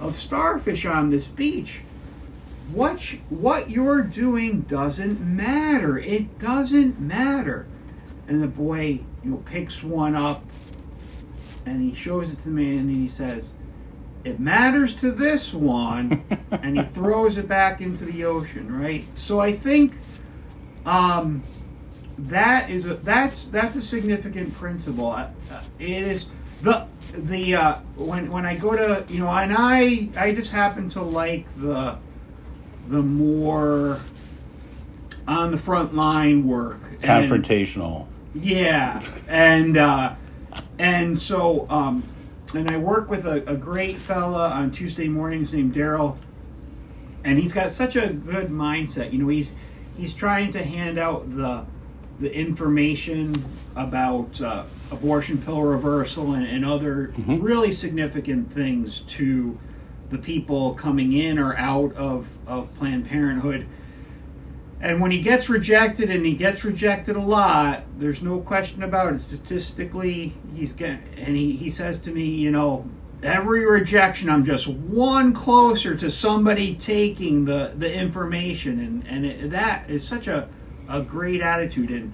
of 0.00 0.18
starfish 0.18 0.84
on 0.84 1.10
this 1.10 1.28
beach. 1.28 1.82
What 2.72 3.00
what 3.28 3.70
you're 3.70 4.02
doing 4.02 4.62
doesn't 4.62 5.20
matter. 5.20 5.98
It 5.98 6.38
doesn't 6.38 7.00
matter. 7.00 7.66
And 8.26 8.42
the 8.42 8.48
boy 8.48 9.00
you 9.22 9.30
know 9.30 9.36
picks 9.38 9.82
one 9.82 10.14
up 10.14 10.44
and 11.68 11.82
he 11.82 11.94
shows 11.94 12.30
it 12.32 12.42
to 12.42 12.48
me 12.48 12.76
and 12.78 12.90
he 12.90 13.06
says 13.08 13.52
it 14.24 14.40
matters 14.40 14.94
to 14.94 15.10
this 15.12 15.52
one 15.54 16.24
and 16.50 16.76
he 16.78 16.82
throws 16.84 17.36
it 17.36 17.46
back 17.48 17.80
into 17.80 18.04
the 18.04 18.24
ocean 18.24 18.74
right 18.76 19.04
so 19.14 19.38
i 19.38 19.52
think 19.52 19.94
um 20.86 21.42
that 22.18 22.68
is 22.70 22.86
a, 22.86 22.94
that's 22.94 23.46
that's 23.46 23.76
a 23.76 23.82
significant 23.82 24.52
principle 24.54 25.06
uh, 25.10 25.28
uh, 25.52 25.60
it 25.78 26.02
is 26.04 26.26
the 26.62 26.84
the 27.14 27.54
uh, 27.54 27.74
when 27.96 28.30
when 28.30 28.44
i 28.44 28.56
go 28.56 28.74
to 28.74 29.04
you 29.12 29.20
know 29.20 29.28
and 29.30 29.54
i 29.56 30.08
i 30.16 30.32
just 30.32 30.50
happen 30.50 30.88
to 30.88 31.00
like 31.02 31.46
the 31.60 31.96
the 32.88 33.02
more 33.02 34.00
on 35.28 35.50
the 35.52 35.58
front 35.58 35.94
line 35.94 36.46
work 36.46 36.80
and- 37.02 37.02
Confrontational. 37.02 38.06
yeah, 38.34 39.02
and 39.28 39.76
uh, 39.76 40.14
and 40.78 41.16
so 41.18 41.66
um, 41.70 42.02
and 42.54 42.70
I 42.70 42.76
work 42.78 43.10
with 43.10 43.26
a, 43.26 43.42
a 43.46 43.56
great 43.56 43.98
fella 43.98 44.48
on 44.50 44.70
Tuesday 44.70 45.08
mornings 45.08 45.52
named 45.52 45.74
Daryl, 45.74 46.16
and 47.24 47.38
he's 47.38 47.52
got 47.52 47.70
such 47.72 47.96
a 47.96 48.08
good 48.08 48.48
mindset. 48.48 49.12
You 49.12 49.18
know, 49.18 49.28
he's 49.28 49.52
he's 49.96 50.14
trying 50.14 50.50
to 50.50 50.62
hand 50.64 50.98
out 50.98 51.34
the 51.36 51.64
the 52.20 52.32
information 52.34 53.44
about 53.76 54.40
uh, 54.40 54.64
abortion 54.90 55.38
pill 55.40 55.62
reversal 55.62 56.32
and, 56.32 56.44
and 56.46 56.64
other 56.64 57.12
Mhm. 57.16 57.40
really 57.42 57.70
significant 57.70 58.52
things 58.52 59.00
to 59.08 59.56
the 60.10 60.18
people 60.18 60.74
coming 60.74 61.12
in 61.12 61.38
or 61.38 61.54
out 61.56 61.94
of, 61.94 62.26
of 62.46 62.74
Planned 62.76 63.04
Parenthood. 63.06 63.66
And 64.80 65.00
when 65.00 65.10
he 65.10 65.20
gets 65.20 65.48
rejected, 65.48 66.08
and 66.10 66.24
he 66.24 66.34
gets 66.34 66.64
rejected 66.64 67.16
a 67.16 67.20
lot, 67.20 67.82
there's 67.98 68.22
no 68.22 68.40
question 68.40 68.82
about 68.84 69.12
it. 69.12 69.20
Statistically, 69.20 70.34
he's 70.54 70.72
getting, 70.72 71.02
and 71.16 71.36
he, 71.36 71.56
he 71.56 71.68
says 71.68 71.98
to 72.00 72.12
me, 72.12 72.24
you 72.24 72.52
know, 72.52 72.88
every 73.22 73.66
rejection, 73.66 74.30
I'm 74.30 74.44
just 74.44 74.68
one 74.68 75.32
closer 75.32 75.96
to 75.96 76.08
somebody 76.08 76.74
taking 76.76 77.44
the, 77.44 77.72
the 77.76 77.92
information, 77.92 78.78
and 78.78 79.06
and 79.08 79.26
it, 79.26 79.50
that 79.50 79.90
is 79.90 80.06
such 80.06 80.28
a, 80.28 80.48
a 80.88 81.02
great 81.02 81.40
attitude. 81.40 81.90
And 81.90 82.12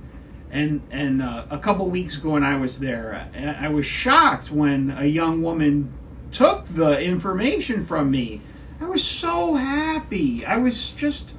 and 0.51 0.81
and 0.91 1.21
uh, 1.21 1.45
a 1.51 1.59
couple 1.59 1.87
weeks 1.91 2.17
ago 2.17 2.31
when 2.31 2.45
I 2.45 2.57
was 2.57 2.79
there, 2.79 3.29
I, 3.35 3.67
I 3.67 3.69
was 3.69 3.85
shocked 3.85 4.51
when 4.51 4.91
a 4.97 5.05
young 5.05 5.43
woman 5.43 5.93
took 6.33 6.65
the 6.65 6.99
information 7.01 7.85
from 7.85 8.11
me. 8.11 8.41
I 8.81 8.87
was 8.87 9.05
so 9.05 9.55
happy. 9.55 10.47
I 10.47 10.57
was 10.57 10.93
just 10.93 11.35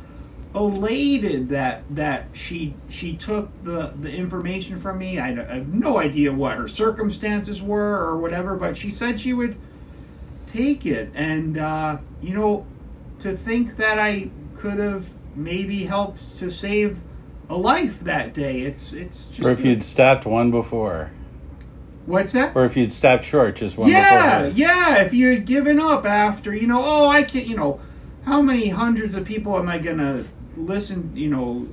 elated 0.56 1.49
that 1.49 1.84
that 1.89 2.28
she 2.34 2.74
she 2.89 3.16
took 3.16 3.56
the 3.64 3.93
the 3.99 4.12
information 4.14 4.80
from 4.80 4.97
me. 4.97 5.20
I, 5.20 5.30
I 5.32 5.56
have 5.58 5.68
no 5.74 5.99
idea 5.99 6.32
what 6.32 6.58
her 6.58 6.68
circumstances 6.68 7.62
were 7.62 7.97
or 7.99 8.18
whatever, 8.18 8.56
but 8.56 8.78
she 8.78 8.89
said 8.91 9.20
she 9.20 9.34
would 9.34 9.56
take 10.47 10.86
it. 10.86 11.10
And 11.14 11.58
uh, 11.58 11.97
you 12.22 12.34
know, 12.34 12.66
to 13.20 13.36
think 13.36 13.78
that 13.78 13.99
I 13.99 14.30
could 14.58 14.80
have 14.80 15.10
maybe 15.36 15.84
helped 15.84 16.38
to 16.39 16.49
save 16.49 16.99
a 17.49 17.56
life 17.58 17.99
that 18.01 18.34
day. 18.34 18.62
It's 18.62 18.93
it's 18.93 19.28
just 19.28 19.41
Or 19.41 19.51
if 19.51 19.64
you'd 19.66 19.84
stopped 19.84 20.26
one 20.26 20.49
before. 20.51 21.12
what's 22.06 22.32
that? 22.32 22.56
Or 22.56 22.64
if 22.66 22.78
you'd 22.78 22.93
stopped 22.93 23.26
short 23.26 23.58
just 23.58 23.78
one 23.78 23.89
yeah, 23.91 24.43
before. 24.43 24.58
yeah. 24.58 24.95
If 24.99 25.14
you 25.14 25.30
had 25.32 25.45
given 25.45 25.80
up 25.80 26.06
after, 26.06 26.56
you 26.56 26.66
know, 26.68 26.82
oh, 26.84 27.08
I 27.10 27.24
can't, 27.24 27.45
you 27.45 27.58
know, 27.58 27.82
how 28.26 28.41
many 28.41 28.70
hundreds 28.70 29.14
of 29.16 29.26
people 29.26 29.58
am 29.60 29.68
I 29.70 29.78
gonna 29.80 30.24
listen? 30.58 31.12
You 31.16 31.30
know, 31.30 31.68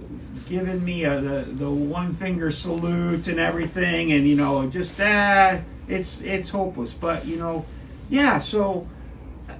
giving 0.49 0.85
me 0.85 1.05
a, 1.05 1.21
the 1.21 1.43
the 1.51 1.71
one 1.71 2.15
finger 2.15 2.51
salute 2.51 3.29
and 3.29 3.39
everything, 3.39 4.13
and 4.13 4.29
you 4.29 4.37
know, 4.37 4.69
just 4.69 4.97
that 4.97 5.63
it's 5.89 6.21
it's 6.21 6.51
hopeless. 6.51 6.95
But 6.95 7.27
you 7.27 7.37
know, 7.37 7.65
yeah. 8.09 8.39
So 8.39 8.87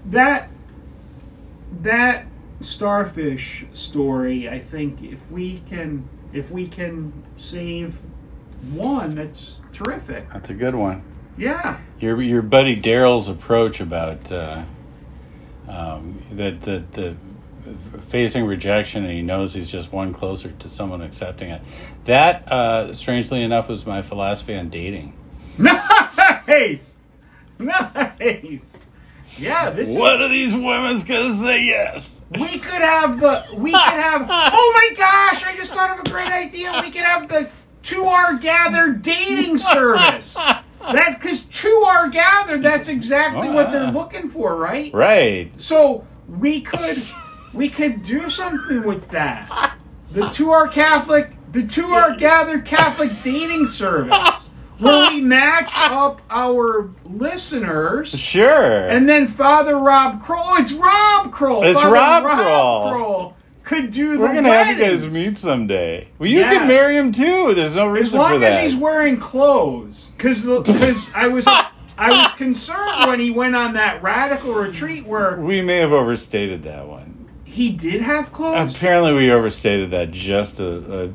that 0.07 0.49
that 1.81 2.27
starfish 2.61 3.65
story, 3.73 4.49
I 4.49 4.59
think, 4.59 5.03
if 5.03 5.31
we 5.31 5.59
can 5.59 6.09
if 6.33 6.51
we 6.51 6.67
can 6.67 7.13
save 7.37 7.99
one, 8.73 9.15
that's 9.15 9.61
terrific. 9.73 10.31
That's 10.33 10.51
a 10.51 10.55
good 10.55 10.75
one. 10.75 11.03
Yeah. 11.37 11.79
Your 11.99 12.21
your 12.23 12.43
buddy 12.43 12.81
Daryl's 12.81 13.29
approach 13.29 13.81
about 13.81 14.31
uh, 14.31 14.65
um, 15.69 16.23
that 16.33 16.63
the 16.63 16.85
the 16.93 17.17
facing 18.09 18.45
rejection 18.47 19.05
and 19.05 19.13
he 19.13 19.23
knows 19.23 19.55
he's 19.55 19.71
just 19.71 19.93
one 19.93 20.13
closer 20.13 20.51
to 20.51 20.69
someone 20.69 21.01
accepting 21.03 21.51
it. 21.51 21.63
That 22.05 22.51
uh, 22.51 22.95
strangely 22.95 23.43
enough 23.43 23.69
was 23.69 23.87
my 23.87 24.03
philosophy 24.03 24.55
on 24.55 24.71
dating. 24.71 25.15
Nice, 26.49 26.97
nice. 27.59 28.87
Yeah, 29.39 29.71
this 29.71 29.89
is, 29.89 29.97
One 29.97 30.21
of 30.21 30.31
these 30.31 30.53
women's 30.55 31.05
gonna 31.05 31.33
say 31.33 31.65
yes. 31.65 32.23
we 32.31 32.59
could 32.59 32.83
have 32.83 33.21
the 33.21 33.45
we 33.55 33.71
could 33.71 33.79
have. 33.81 34.23
Oh 34.31 34.73
my 34.75 34.95
gosh! 34.95 35.45
I 35.45 35.57
just 35.57 35.73
thought 35.73 35.91
of 35.99 36.05
a 36.07 36.11
great 36.11 36.31
idea. 36.31 36.79
We 36.83 36.91
could 36.91 37.03
have 37.03 37.29
the 37.29 37.49
two 37.83 38.05
are 38.05 38.35
gathered 38.37 39.03
dating 39.03 39.57
service. 39.57 40.35
That's 40.81 41.15
because 41.15 41.43
two 41.43 41.85
are 41.87 42.09
gathered. 42.09 42.63
That's 42.63 42.89
exactly 42.89 43.49
what 43.49 43.71
they're 43.73 43.91
looking 43.93 44.29
for, 44.29 44.55
right? 44.57 44.93
Right. 44.93 45.59
So 45.61 46.07
we 46.29 46.61
could 46.61 47.03
we 47.53 47.69
could 47.69 48.03
do 48.03 48.29
something 48.31 48.83
with 48.83 49.09
that. 49.11 49.77
The 50.13 50.29
two 50.29 50.51
are 50.51 50.69
Catholic, 50.69 51.31
the 51.53 51.67
two 51.67 51.87
are 51.87 52.15
gathered 52.17 52.65
Catholic 52.65 53.11
dating 53.23 53.67
service, 53.67 54.49
where 54.79 55.11
we 55.11 55.21
match 55.21 55.73
up 55.77 56.21
our 56.31 56.91
listeners, 57.05 58.09
Sure. 58.11 58.89
and 58.89 59.09
then 59.09 59.27
Father 59.27 59.77
Rob 59.79 60.23
Kroll. 60.23 60.57
It's 60.57 60.73
Rob 60.73 61.33
Kroll. 61.33 61.63
It's 61.65 61.81
Father 61.81 61.95
Rob 61.95 62.25
Kroll. 62.25 62.91
Kroll 62.93 63.37
could 63.65 63.91
do 63.91 64.13
the 64.17 64.19
We're 64.19 64.35
gonna 64.35 64.53
have 64.53 64.79
you 64.79 64.85
guys 64.85 65.11
meet 65.11 65.39
someday. 65.39 66.09
Well, 66.19 66.29
you 66.29 66.43
can 66.43 66.67
marry 66.69 66.97
him 66.97 67.13
too. 67.13 67.55
There's 67.55 67.77
no 67.77 67.87
reason 67.87 68.07
As 68.07 68.11
for 68.11 68.17
long 68.33 68.41
that. 68.41 68.53
as 68.65 68.73
he's 68.73 68.79
wearing 68.81 69.17
clothes, 69.19 70.11
because 70.17 70.45
because 70.45 71.09
I 71.15 71.29
was 71.29 71.47
I 71.47 72.11
was 72.11 72.33
concerned 72.33 73.07
when 73.07 73.21
he 73.21 73.31
went 73.31 73.55
on 73.55 73.75
that 73.75 74.03
radical 74.03 74.53
retreat 74.55 75.07
where 75.07 75.37
we 75.41 75.63
may 75.63 75.77
have 75.79 75.93
overstated 75.93 76.65
that 76.65 76.87
one. 76.87 77.02
He 77.53 77.71
did 77.71 78.01
have 78.01 78.33
clothes. 78.33 78.75
Apparently, 78.75 79.13
we 79.13 79.31
overstated 79.31 79.91
that. 79.93 80.11
Just 80.11 80.59
a, 80.61 80.67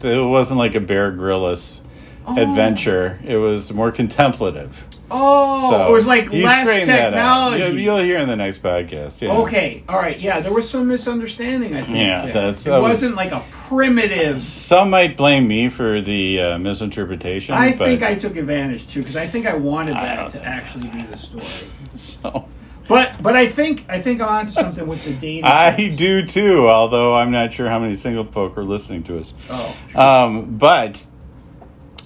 a 0.03 0.07
it 0.07 0.25
wasn't 0.29 0.59
like 0.59 0.75
a 0.75 0.79
Bear 0.79 1.11
Grylls 1.11 1.81
adventure. 2.27 3.19
It 3.25 3.37
was 3.37 3.73
more 3.73 3.91
contemplative. 3.91 4.85
Oh, 5.09 5.71
So 5.71 5.87
it 5.87 5.91
was 5.91 6.05
like 6.05 6.31
less 6.33 6.67
straightened 6.67 6.89
that 6.89 7.13
out. 7.13 7.51
technology. 7.51 7.63
You'll, 7.81 7.95
you'll 7.97 8.03
hear 8.03 8.17
in 8.19 8.27
the 8.27 8.35
next 8.35 8.61
podcast. 8.61 9.21
Yeah. 9.21 9.31
Okay, 9.37 9.81
all 9.87 9.97
right, 9.97 10.19
yeah, 10.19 10.41
there 10.41 10.51
was 10.51 10.69
some 10.69 10.85
misunderstanding. 10.89 11.73
I 11.75 11.81
think. 11.81 11.97
Yeah, 11.97 12.23
there. 12.25 12.33
that's- 12.33 12.65
it 12.65 12.69
that 12.71 12.81
was- 12.81 12.89
wasn't 12.89 13.15
like 13.15 13.31
a 13.31 13.41
primitive. 13.51 14.41
Some 14.41 14.89
might 14.89 15.15
blame 15.15 15.47
me 15.47 15.69
for 15.69 16.01
the 16.01 16.41
uh, 16.41 16.57
misinterpretation. 16.57 17.55
I 17.55 17.71
think 17.71 18.03
I 18.03 18.15
took 18.15 18.35
advantage 18.35 18.87
too 18.87 18.99
because 18.99 19.15
I 19.15 19.27
think 19.27 19.47
I 19.47 19.55
wanted 19.55 19.95
that 19.95 20.15
don't 20.17 20.41
to 20.41 20.45
actually 20.45 20.89
be 20.89 21.01
the 21.03 21.17
story. 21.17 21.71
so. 21.93 22.47
But 22.87 23.21
but 23.21 23.35
I 23.35 23.47
think 23.47 23.85
I 23.89 23.99
think 23.99 24.21
I'm 24.21 24.29
onto 24.29 24.51
something 24.51 24.87
with 24.87 25.03
the 25.03 25.13
dating. 25.13 25.43
I 25.45 25.89
do 25.89 26.25
too. 26.25 26.69
Although 26.69 27.15
I'm 27.15 27.31
not 27.31 27.53
sure 27.53 27.69
how 27.69 27.79
many 27.79 27.95
single 27.95 28.25
folk 28.25 28.57
are 28.57 28.63
listening 28.63 29.03
to 29.03 29.19
us. 29.19 29.33
Oh, 29.49 29.75
Um, 29.95 30.57
but 30.57 31.05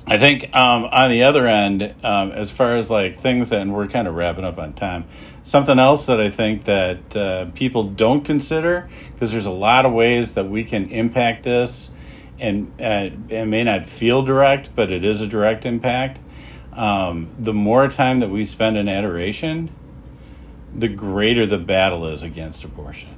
I 0.08 0.18
think 0.18 0.56
um, 0.56 0.86
on 0.86 1.10
the 1.12 1.24
other 1.24 1.48
end, 1.48 1.96
um, 2.04 2.32
as 2.32 2.52
far 2.52 2.76
as 2.76 2.90
like 2.90 3.20
things 3.20 3.50
that, 3.50 3.62
and 3.62 3.74
we're 3.74 3.88
kind 3.88 4.08
of 4.08 4.16
wrapping 4.16 4.44
up 4.44 4.58
on 4.58 4.74
time. 4.74 5.06
Something 5.44 5.80
else 5.80 6.06
that 6.06 6.22
I 6.22 6.30
think 6.30 6.66
that 6.66 7.16
uh, 7.16 7.46
people 7.56 7.84
don't 7.84 8.24
consider 8.24 8.90
because 9.14 9.32
there's 9.32 9.48
a 9.48 9.52
lot 9.52 9.86
of 9.86 9.94
ways 9.94 10.34
that 10.34 10.50
we 10.50 10.64
can 10.64 10.90
impact 10.90 11.44
this, 11.44 11.90
and 12.40 12.72
uh, 12.80 13.10
it 13.30 13.46
may 13.46 13.64
not 13.64 13.88
feel 13.88 14.22
direct, 14.22 14.76
but 14.76 14.92
it 14.92 15.04
is 15.04 15.22
a 15.22 15.28
direct 15.28 15.66
impact. 15.66 16.20
Um, 16.74 17.30
the 17.40 17.54
more 17.54 17.88
time 17.88 18.20
that 18.20 18.30
we 18.30 18.46
spend 18.46 18.78
in 18.78 18.88
adoration, 18.88 19.72
the 20.76 20.88
greater 20.88 21.46
the 21.46 21.58
battle 21.58 22.08
is 22.08 22.24
against 22.24 22.64
abortion. 22.64 23.10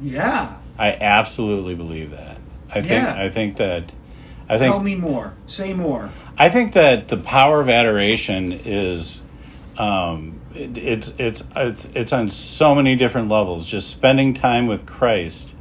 yeah. 0.00 0.56
I 0.80 0.92
absolutely 0.92 1.74
believe 1.74 2.12
that. 2.12 2.38
I 2.70 2.74
think 2.82 2.90
Yeah. 3.02 3.20
I 3.20 3.30
think 3.30 3.56
that 3.56 3.90
I 4.48 4.58
think 4.58 4.72
Tell 4.72 4.80
me 4.82 4.94
more. 4.94 5.34
Say 5.46 5.72
more. 5.72 6.10
I 6.38 6.48
think 6.50 6.74
that 6.74 7.08
the 7.08 7.16
power 7.16 7.60
of 7.60 7.68
adoration 7.68 8.52
is 8.52 9.20
um, 9.76 10.40
it, 10.54 10.78
it's 10.78 11.12
it's 11.18 11.42
it's 11.56 11.88
it's 11.94 12.12
on 12.12 12.30
so 12.30 12.74
many 12.76 12.94
different 12.94 13.28
levels. 13.28 13.66
Just 13.66 13.90
spending 13.90 14.34
time 14.34 14.66
with 14.68 14.86
Christ 14.86 15.56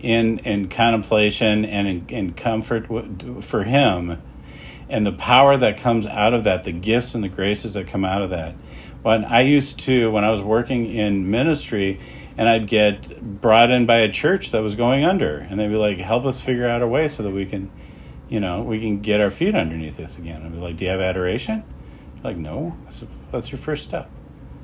in 0.00 0.38
in 0.40 0.68
contemplation 0.68 1.64
and 1.64 1.88
in, 1.88 2.06
in 2.08 2.32
comfort 2.34 2.84
w- 2.88 3.42
for 3.42 3.64
Him, 3.64 4.22
and 4.88 5.04
the 5.04 5.12
power 5.12 5.56
that 5.56 5.78
comes 5.78 6.06
out 6.06 6.34
of 6.34 6.44
that, 6.44 6.62
the 6.62 6.72
gifts 6.72 7.14
and 7.16 7.24
the 7.24 7.28
graces 7.28 7.74
that 7.74 7.88
come 7.88 8.04
out 8.04 8.22
of 8.22 8.30
that. 8.30 8.54
When 9.02 9.24
I 9.24 9.42
used 9.42 9.80
to, 9.80 10.10
when 10.10 10.24
I 10.24 10.30
was 10.30 10.42
working 10.42 10.86
in 10.86 11.30
ministry, 11.30 12.00
and 12.36 12.48
I'd 12.48 12.68
get 12.68 13.20
brought 13.40 13.70
in 13.70 13.84
by 13.84 13.98
a 13.98 14.10
church 14.10 14.52
that 14.52 14.62
was 14.62 14.74
going 14.74 15.04
under, 15.04 15.38
and 15.38 15.58
they'd 15.58 15.68
be 15.68 15.76
like, 15.76 15.98
"Help 15.98 16.24
us 16.24 16.40
figure 16.40 16.68
out 16.68 16.82
a 16.82 16.88
way 16.88 17.08
so 17.08 17.22
that 17.22 17.30
we 17.30 17.46
can." 17.46 17.70
you 18.32 18.40
know, 18.40 18.62
we 18.62 18.80
can 18.80 19.00
get 19.00 19.20
our 19.20 19.30
feet 19.30 19.54
underneath 19.54 20.00
us 20.00 20.16
again. 20.16 20.42
I'd 20.42 20.52
be 20.52 20.58
like, 20.58 20.78
do 20.78 20.86
you 20.86 20.90
have 20.90 21.02
adoration? 21.02 21.62
Like, 22.24 22.38
no. 22.38 22.74
That's, 22.84 23.04
that's 23.30 23.52
your 23.52 23.58
first 23.58 23.84
step. 23.84 24.10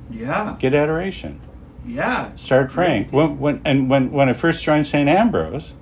Yeah. 0.09 0.55
Get 0.57 0.73
adoration. 0.73 1.39
Yeah. 1.85 2.35
Start 2.35 2.71
praying. 2.71 3.09
When, 3.11 3.37
when, 3.37 3.61
and 3.65 3.87
when, 3.87 4.09
when 4.09 4.27
I 4.27 4.33
first 4.33 4.63
joined 4.63 4.87
St. 4.87 5.07
Ambrose, 5.07 5.75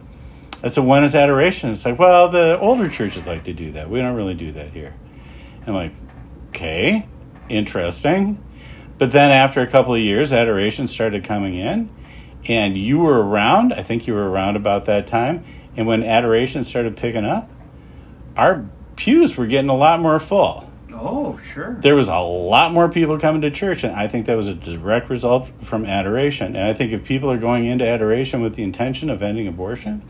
I 0.61 0.67
said, 0.67 0.83
when 0.83 1.05
is 1.05 1.15
adoration? 1.15 1.69
It's 1.69 1.85
like, 1.85 1.97
well, 1.97 2.27
the 2.27 2.59
older 2.59 2.89
churches 2.89 3.25
like 3.25 3.45
to 3.45 3.53
do 3.53 3.71
that. 3.71 3.89
We 3.89 3.99
don't 3.99 4.15
really 4.15 4.35
do 4.35 4.51
that 4.51 4.71
here. 4.71 4.93
And 5.61 5.69
I'm 5.69 5.73
like, 5.73 5.93
okay, 6.49 7.07
interesting. 7.47 8.43
But 8.97 9.11
then 9.11 9.31
after 9.31 9.61
a 9.61 9.67
couple 9.67 9.93
of 9.93 9.99
years, 9.99 10.33
adoration 10.33 10.87
started 10.87 11.23
coming 11.23 11.55
in, 11.55 11.89
and 12.47 12.77
you 12.77 12.99
were 12.99 13.21
around. 13.21 13.73
I 13.73 13.83
think 13.83 14.07
you 14.07 14.13
were 14.13 14.29
around 14.29 14.55
about 14.55 14.85
that 14.85 15.07
time. 15.07 15.45
And 15.75 15.85
when 15.85 16.03
adoration 16.03 16.63
started 16.63 16.97
picking 16.97 17.25
up, 17.25 17.49
our 18.35 18.67
pews 18.95 19.37
were 19.37 19.45
getting 19.45 19.69
a 19.69 19.75
lot 19.75 19.99
more 19.99 20.19
full. 20.19 20.71
Oh, 20.91 21.37
sure. 21.37 21.75
There 21.79 21.95
was 21.95 22.09
a 22.09 22.17
lot 22.17 22.71
more 22.71 22.89
people 22.89 23.19
coming 23.19 23.41
to 23.41 23.51
church, 23.51 23.83
and 23.83 23.95
I 23.95 24.07
think 24.07 24.25
that 24.25 24.35
was 24.35 24.47
a 24.47 24.55
direct 24.55 25.11
result 25.11 25.49
from 25.63 25.85
adoration. 25.85 26.55
And 26.55 26.67
I 26.67 26.73
think 26.73 26.91
if 26.91 27.03
people 27.03 27.29
are 27.29 27.37
going 27.37 27.65
into 27.65 27.87
adoration 27.87 28.41
with 28.41 28.55
the 28.55 28.63
intention 28.63 29.11
of 29.11 29.21
ending 29.21 29.47
abortion, 29.47 30.01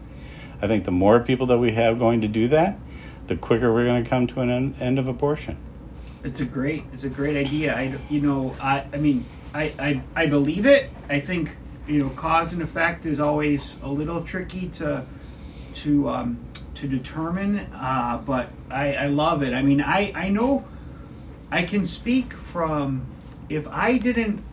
I 0.61 0.67
think 0.67 0.85
the 0.85 0.91
more 0.91 1.19
people 1.19 1.47
that 1.47 1.57
we 1.57 1.73
have 1.73 1.99
going 1.99 2.21
to 2.21 2.29
do 2.29 2.47
that, 2.49 2.79
the 3.27 3.35
quicker 3.35 3.73
we're 3.73 3.85
going 3.85 4.03
to 4.03 4.09
come 4.09 4.27
to 4.27 4.39
an 4.39 4.49
end, 4.49 4.75
end 4.79 4.97
of 4.97 5.07
abortion. 5.07 5.57
It's 6.27 6.41
a 6.41 6.45
great, 6.45 6.83
it's 6.91 7.05
a 7.05 7.09
great 7.09 7.37
idea. 7.37 7.73
I, 7.73 7.97
you 8.09 8.19
know, 8.19 8.53
I, 8.59 8.85
I 8.91 8.97
mean, 8.97 9.25
I, 9.53 9.73
I, 9.79 10.01
I 10.13 10.25
believe 10.25 10.65
it. 10.65 10.89
I 11.07 11.21
think, 11.21 11.55
you 11.87 12.01
know, 12.01 12.09
cause 12.09 12.51
and 12.51 12.61
effect 12.61 13.05
is 13.05 13.21
always 13.21 13.77
a 13.81 13.87
little 13.87 14.21
tricky 14.21 14.67
to, 14.73 15.05
to, 15.75 16.09
um, 16.09 16.37
to 16.73 16.85
determine. 16.85 17.59
Uh, 17.73 18.21
but 18.25 18.49
I, 18.69 18.95
I 18.95 19.05
love 19.05 19.41
it. 19.41 19.53
I 19.53 19.61
mean, 19.61 19.79
I, 19.79 20.11
I 20.13 20.27
know, 20.27 20.67
I 21.49 21.63
can 21.63 21.85
speak 21.85 22.33
from 22.33 23.05
if 23.47 23.65
I 23.69 23.97
didn't 23.97 24.43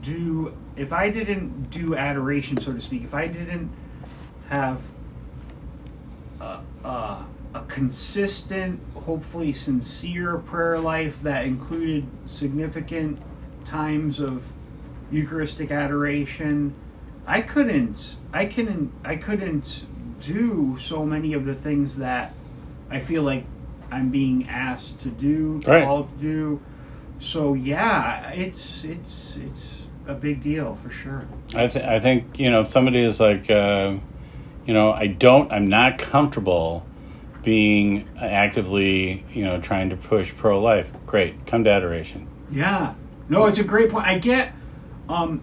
do, 0.00 0.56
if 0.76 0.94
I 0.94 1.10
didn't 1.10 1.68
do 1.68 1.94
adoration, 1.94 2.56
so 2.56 2.72
to 2.72 2.80
speak, 2.80 3.04
if 3.04 3.12
I 3.12 3.26
didn't 3.26 3.70
have 4.48 4.80
a, 6.40 6.60
a, 6.84 7.26
a 7.54 7.60
consistent, 7.62 8.80
hopefully 8.94 9.52
sincere 9.52 10.36
prayer 10.38 10.78
life 10.78 11.22
that 11.22 11.44
included 11.44 12.06
significant 12.24 13.18
times 13.64 14.20
of 14.20 14.44
Eucharistic 15.10 15.70
adoration. 15.70 16.74
I 17.26 17.40
couldn't. 17.40 18.16
I 18.32 18.44
couldn't. 18.46 18.92
I 19.04 19.16
couldn't 19.16 19.84
do 20.20 20.76
so 20.80 21.04
many 21.06 21.32
of 21.32 21.44
the 21.46 21.54
things 21.54 21.96
that 21.96 22.34
I 22.90 23.00
feel 23.00 23.22
like 23.22 23.44
I'm 23.90 24.10
being 24.10 24.48
asked 24.48 25.00
to 25.00 25.08
do, 25.08 25.60
Right. 25.66 25.84
called 25.84 26.10
to 26.18 26.22
do. 26.22 26.60
So 27.18 27.54
yeah, 27.54 28.30
it's 28.30 28.84
it's 28.84 29.36
it's 29.36 29.86
a 30.06 30.14
big 30.14 30.40
deal 30.40 30.74
for 30.76 30.90
sure. 30.90 31.26
I, 31.54 31.66
th- 31.66 31.84
I 31.84 32.00
think, 32.00 32.38
you 32.38 32.50
know, 32.50 32.62
if 32.62 32.68
somebody 32.68 33.00
is 33.02 33.20
like, 33.20 33.50
uh, 33.50 33.96
you 34.66 34.72
know, 34.72 34.92
I 34.92 35.06
don't, 35.06 35.52
I'm 35.52 35.68
not 35.68 35.98
comfortable 35.98 36.84
being 37.48 38.06
actively, 38.20 39.24
you 39.32 39.42
know, 39.42 39.58
trying 39.58 39.88
to 39.88 39.96
push 39.96 40.36
pro 40.36 40.60
life, 40.60 40.86
great, 41.06 41.46
come 41.46 41.64
to 41.64 41.70
adoration. 41.70 42.28
Yeah. 42.50 42.92
No, 43.30 43.46
it's 43.46 43.56
a 43.56 43.64
great 43.64 43.88
point. 43.88 44.06
I 44.06 44.18
get 44.18 44.52
um 45.08 45.40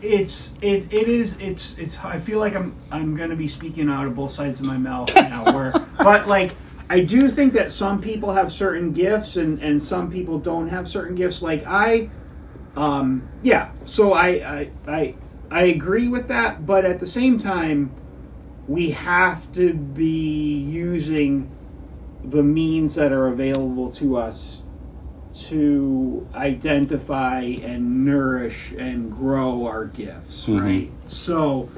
it's 0.00 0.52
it 0.62 0.90
it 0.90 1.06
is 1.06 1.36
it's 1.40 1.76
it's 1.76 1.98
I 1.98 2.18
feel 2.18 2.38
like 2.38 2.54
I'm 2.54 2.74
I'm 2.90 3.14
going 3.14 3.28
to 3.28 3.36
be 3.36 3.48
speaking 3.48 3.90
out 3.90 4.06
of 4.06 4.16
both 4.16 4.30
sides 4.30 4.60
of 4.60 4.66
my 4.66 4.78
mouth 4.78 5.14
now 5.14 5.52
where 5.54 5.74
but 5.98 6.26
like 6.26 6.56
I 6.88 7.00
do 7.00 7.28
think 7.28 7.52
that 7.52 7.70
some 7.70 8.00
people 8.00 8.32
have 8.32 8.50
certain 8.50 8.90
gifts 8.92 9.36
and 9.36 9.60
and 9.62 9.82
some 9.82 10.10
people 10.10 10.38
don't 10.38 10.68
have 10.68 10.88
certain 10.88 11.14
gifts 11.14 11.42
like 11.42 11.66
I 11.66 12.08
um 12.76 13.28
yeah, 13.42 13.72
so 13.84 14.14
I 14.14 14.28
I 14.28 14.70
I 14.86 15.14
I 15.50 15.62
agree 15.64 16.08
with 16.08 16.28
that, 16.28 16.64
but 16.64 16.86
at 16.86 16.98
the 16.98 17.06
same 17.06 17.36
time 17.36 17.90
we 18.68 18.90
have 18.90 19.50
to 19.54 19.72
be 19.74 20.54
using 20.58 21.50
the 22.24 22.42
means 22.42 22.94
that 22.96 23.10
are 23.12 23.26
available 23.28 23.90
to 23.92 24.16
us 24.16 24.62
to 25.46 26.26
identify 26.34 27.40
and 27.40 28.04
nourish 28.04 28.72
and 28.72 29.10
grow 29.10 29.66
our 29.66 29.84
gifts 29.86 30.46
Mhm. 30.46 30.60
right? 30.62 30.90
So 31.06 31.68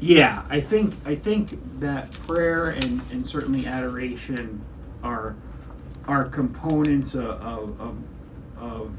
yeah 0.00 0.42
i 0.48 0.60
think 0.60 0.94
i 1.04 1.14
think 1.16 1.58
that 1.80 2.08
prayer 2.12 2.68
and 2.70 3.00
and 3.10 3.26
certainly 3.26 3.66
adoration 3.66 4.60
are 5.02 5.34
are 6.06 6.24
components 6.24 7.14
of 7.14 7.24
of, 7.24 7.80
of, 7.80 7.96
of 8.60 8.90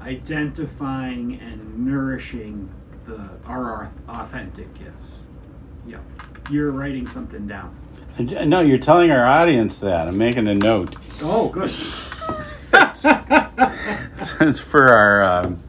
identifying 0.00 1.40
and 1.40 1.84
nourishing 1.86 2.68
the 3.06 3.18
our, 3.46 3.72
our 3.74 3.90
authentic 4.10 4.72
gifts. 4.74 5.10
Yeah 5.86 5.98
you're 6.50 6.70
writing 6.70 7.06
something 7.06 7.46
down 7.46 7.74
No, 8.18 8.60
you're 8.60 8.78
telling 8.78 9.10
our 9.10 9.24
audience 9.24 9.80
that. 9.80 10.08
I'm 10.08 10.18
making 10.18 10.46
a 10.48 10.54
note. 10.54 10.94
oh 11.22 11.48
good 11.50 11.70
it's 14.40 14.60
for 14.60 14.88
our 14.88 15.22
um, 15.22 15.62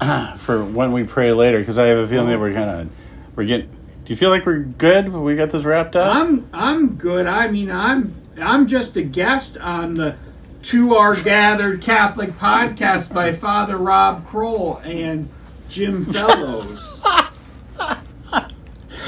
for 0.38 0.64
when 0.64 0.92
we 0.92 1.04
pray 1.04 1.32
later 1.32 1.58
because 1.58 1.78
I 1.78 1.86
have 1.86 1.98
a 1.98 2.08
feeling 2.08 2.28
that 2.28 2.40
we're 2.40 2.52
kind 2.52 2.70
of 2.88 2.90
we're 3.36 3.44
getting. 3.44 3.68
Do 3.68 4.12
you 4.12 4.16
feel 4.16 4.30
like 4.30 4.44
we're 4.44 4.60
good? 4.60 5.08
We 5.08 5.36
got 5.36 5.50
this 5.50 5.64
wrapped 5.64 5.96
up. 5.96 6.14
I'm 6.14 6.48
I'm 6.52 6.96
good. 6.96 7.26
I 7.26 7.48
mean, 7.48 7.70
I'm 7.70 8.14
I'm 8.40 8.66
just 8.66 8.96
a 8.96 9.02
guest 9.02 9.56
on 9.58 9.94
the 9.94 10.16
To 10.64 10.94
Our 10.94 11.14
Gathered 11.14 11.80
Catholic 11.80 12.30
podcast 12.30 13.12
by 13.12 13.32
Father 13.32 13.76
Rob 13.76 14.26
Kroll 14.26 14.80
and 14.84 15.28
Jim 15.68 16.04
Fellows. 16.06 16.78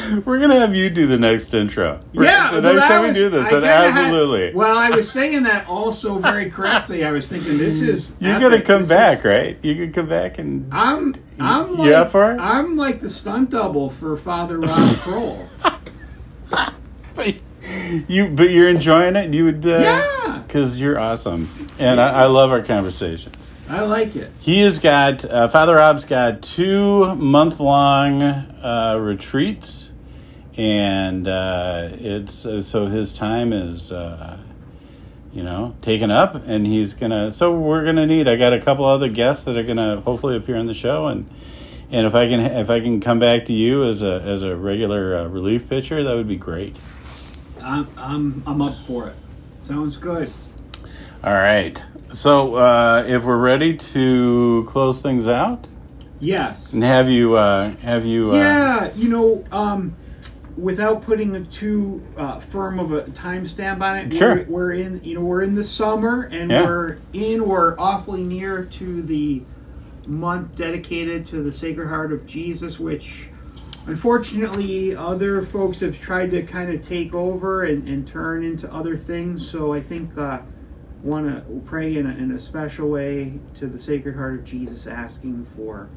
We're 0.25 0.39
gonna 0.39 0.59
have 0.59 0.75
you 0.75 0.91
do 0.91 1.07
the 1.07 1.19
next 1.19 1.53
intro. 1.55 2.01
Yeah, 2.13 2.51
the 2.53 2.61
next 2.61 2.87
time 2.87 3.03
we 3.03 3.13
do 3.13 3.29
this, 3.29 3.43
then 3.45 3.51
kinda 3.51 3.67
had- 3.67 3.91
absolutely. 3.91 4.55
well, 4.55 4.77
I 4.79 4.91
was 4.91 5.11
saying 5.11 5.43
that 5.45 5.69
also 5.69 6.19
very 6.19 6.51
correctly. 6.51 7.05
I 7.05 7.11
was 7.11 7.29
thinking 7.29 7.59
this 7.59 7.81
is 7.83 8.15
You're 8.21 8.33
epic. 8.33 8.43
gonna 8.43 8.63
come 8.63 8.79
This 8.81 8.89
back, 8.89 9.19
is- 9.21 9.25
right? 9.25 9.59
You 9.63 9.75
can 9.75 9.93
come 9.93 10.09
back 10.09 10.39
and 10.39 10.73
I'm 10.73 11.15
I'm 11.39 11.77
like 11.77 11.93
up 11.93 12.11
for 12.11 12.33
it? 12.33 12.39
I'm 12.41 12.77
like 12.77 13.01
the 13.01 13.11
stunt 13.11 13.51
double 13.51 13.91
for 13.91 14.17
Father 14.17 14.59
Rob 14.59 14.71
Kroll. 14.99 15.49
you, 18.09 18.29
but 18.29 18.51
you're 18.51 18.69
enjoying 18.69 19.17
it. 19.17 19.33
You 19.33 19.45
would, 19.45 19.65
uh, 19.67 19.79
Yeah. 19.79 20.43
because 20.47 20.81
you're 20.81 20.99
awesome, 20.99 21.49
and 21.79 22.01
I, 22.01 22.23
I 22.23 22.27
love 22.27 22.51
our 22.51 22.63
conversations. 22.63 23.51
I 23.73 23.81
like 23.81 24.15
it. 24.15 24.31
He 24.39 24.61
has 24.61 24.79
got 24.79 25.25
uh, 25.25 25.49
Father 25.49 25.77
Rob's 25.77 26.05
got 26.05 26.43
two 26.43 27.15
month 27.15 27.59
long 27.59 28.23
uh, 28.23 28.99
retreats, 29.01 29.91
and 30.59 31.27
uh, 31.27 31.89
it's 31.93 32.45
uh, 32.45 32.61
so 32.61 32.89
his 32.89 33.15
time 33.15 33.55
is 33.55 33.91
uh, 33.91 34.37
you 35.33 35.43
know 35.43 35.75
taken 35.81 36.11
up, 36.11 36.35
and 36.47 36.67
he's 36.67 36.93
gonna. 36.93 37.33
So 37.33 37.59
we're 37.59 37.83
gonna 37.83 38.07
need. 38.07 38.29
I 38.29 38.37
got 38.37 38.53
a 38.53 38.61
couple 38.61 38.85
other 38.85 39.09
guests 39.09 39.45
that 39.45 39.57
are 39.57 39.63
gonna 39.63 40.03
hopefully 40.03 40.37
appear 40.37 40.59
on 40.59 40.67
the 40.67 40.75
show, 40.75 41.07
and 41.07 41.27
and 41.91 42.07
if 42.07 42.15
I 42.15 42.29
can 42.29 42.41
if 42.41 42.69
I 42.69 42.79
can 42.81 43.01
come 43.01 43.21
back 43.21 43.47
to 43.47 43.55
you 43.55 43.85
as 43.85 44.03
a 44.03 44.21
as 44.21 44.43
a 44.43 44.55
regular 44.55 45.17
uh, 45.17 45.29
relief 45.29 45.67
pitcher, 45.67 46.05
that 46.05 46.15
would 46.15 46.29
be 46.29 46.37
great. 46.37 46.77
I'm 47.63 47.89
I'm 47.97 48.43
I'm 48.47 48.61
up 48.61 48.77
for 48.87 49.09
it. 49.09 49.17
Sounds 49.61 49.97
good. 49.97 50.31
All 51.25 51.33
right. 51.33 51.83
So 52.13 52.57
uh, 52.57 53.05
if 53.07 53.25
we're 53.25 53.39
ready 53.39 53.77
to 53.77 54.65
close 54.69 55.01
things 55.01 55.27
out. 55.27 55.67
Yes. 56.21 56.73
And 56.73 56.83
have 56.85 57.09
you 57.09 57.35
uh, 57.35 57.71
have 57.77 58.05
you 58.05 58.33
uh, 58.33 58.37
Yeah, 58.37 58.91
you 58.95 59.09
know, 59.09 59.45
um, 59.51 59.97
without 60.57 61.03
putting 61.03 61.35
a 61.35 61.41
too 61.45 62.03
uh, 62.17 62.39
firm 62.39 62.79
of 62.79 62.93
a 62.93 63.03
timestamp 63.05 63.81
on 63.83 63.97
it, 63.97 64.13
Sure. 64.15 64.37
we're, 64.37 64.45
we're 64.45 64.73
in, 64.73 65.01
you 65.03 65.15
know, 65.15 65.23
we're 65.23 65.43
in 65.43 65.55
the 65.55 65.65
summer, 65.65 66.29
and 66.31 66.51
Yeah. 66.51 66.65
we're 66.65 66.99
in, 67.13 67.49
we're 67.49 67.77
awfully 67.79 68.23
near 68.23 68.65
to 68.67 69.03
the 69.03 69.43
month 70.07 70.55
dedicated 70.55 71.27
to 71.29 71.43
the 71.43 71.51
Sacred 71.51 71.89
Heart 71.89 72.13
of 72.13 72.27
Jesus, 72.27 72.79
which 72.79 73.29
unfortunately 73.87 74.95
other 74.95 75.43
folks 75.43 75.81
have 75.81 75.99
tried 76.01 76.31
to 76.33 76.43
kind 76.43 76.71
of 76.71 76.83
take 76.83 77.15
over 77.15 77.65
and, 77.65 77.89
and 77.89 78.07
turn 78.07 78.45
into 78.45 78.73
other 78.73 78.97
things. 78.97 79.49
So 79.49 79.73
I 79.73 79.81
think 79.81 80.17
uh, 80.19 80.41
want 81.03 81.27
to 81.27 81.61
pray 81.65 81.97
in 81.97 82.07
a, 82.07 82.11
in 82.11 82.31
a 82.31 82.39
special 82.39 82.89
way 82.89 83.41
to 83.55 83.67
the 83.67 83.79
Sacred 83.79 84.17
Heart 84.17 84.35
of 84.35 84.45
Jesus, 84.45 84.87
asking 84.87 85.47
for 85.57 85.89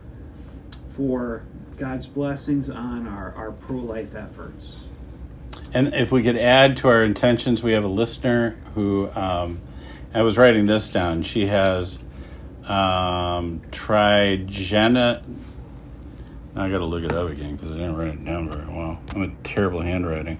for 0.96 1.44
God's 1.78 2.08
blessings 2.08 2.70
on 2.70 3.06
our, 3.06 3.34
our 3.36 3.52
pro 3.52 3.78
life 3.78 4.16
efforts. 4.16 4.86
And 5.74 5.94
if 5.94 6.12
we 6.12 6.24
could 6.24 6.38
add 6.38 6.78
to 6.78 6.88
our 6.88 7.04
intentions, 7.04 7.62
we 7.62 7.74
have 7.74 7.84
a 7.84 7.90
listener 7.90 8.58
who 8.76 9.10
um, 9.12 9.62
I 10.14 10.22
was 10.22 10.38
writing 10.38 10.68
this 10.68 10.88
down. 10.88 11.24
She 11.24 11.48
has 11.48 12.00
um, 12.64 13.62
trigena. 13.72 15.22
I 16.56 16.70
got 16.70 16.78
to 16.78 16.86
look 16.86 17.04
it 17.04 17.12
up 17.12 17.30
again 17.30 17.58
because 17.58 17.72
I 17.72 17.76
didn't 17.76 17.98
write 17.98 18.14
it 18.14 18.24
down 18.24 18.50
very 18.50 18.66
well. 18.66 19.02
I'm 19.14 19.22
a 19.24 19.32
terrible 19.44 19.82
handwriting. 19.82 20.40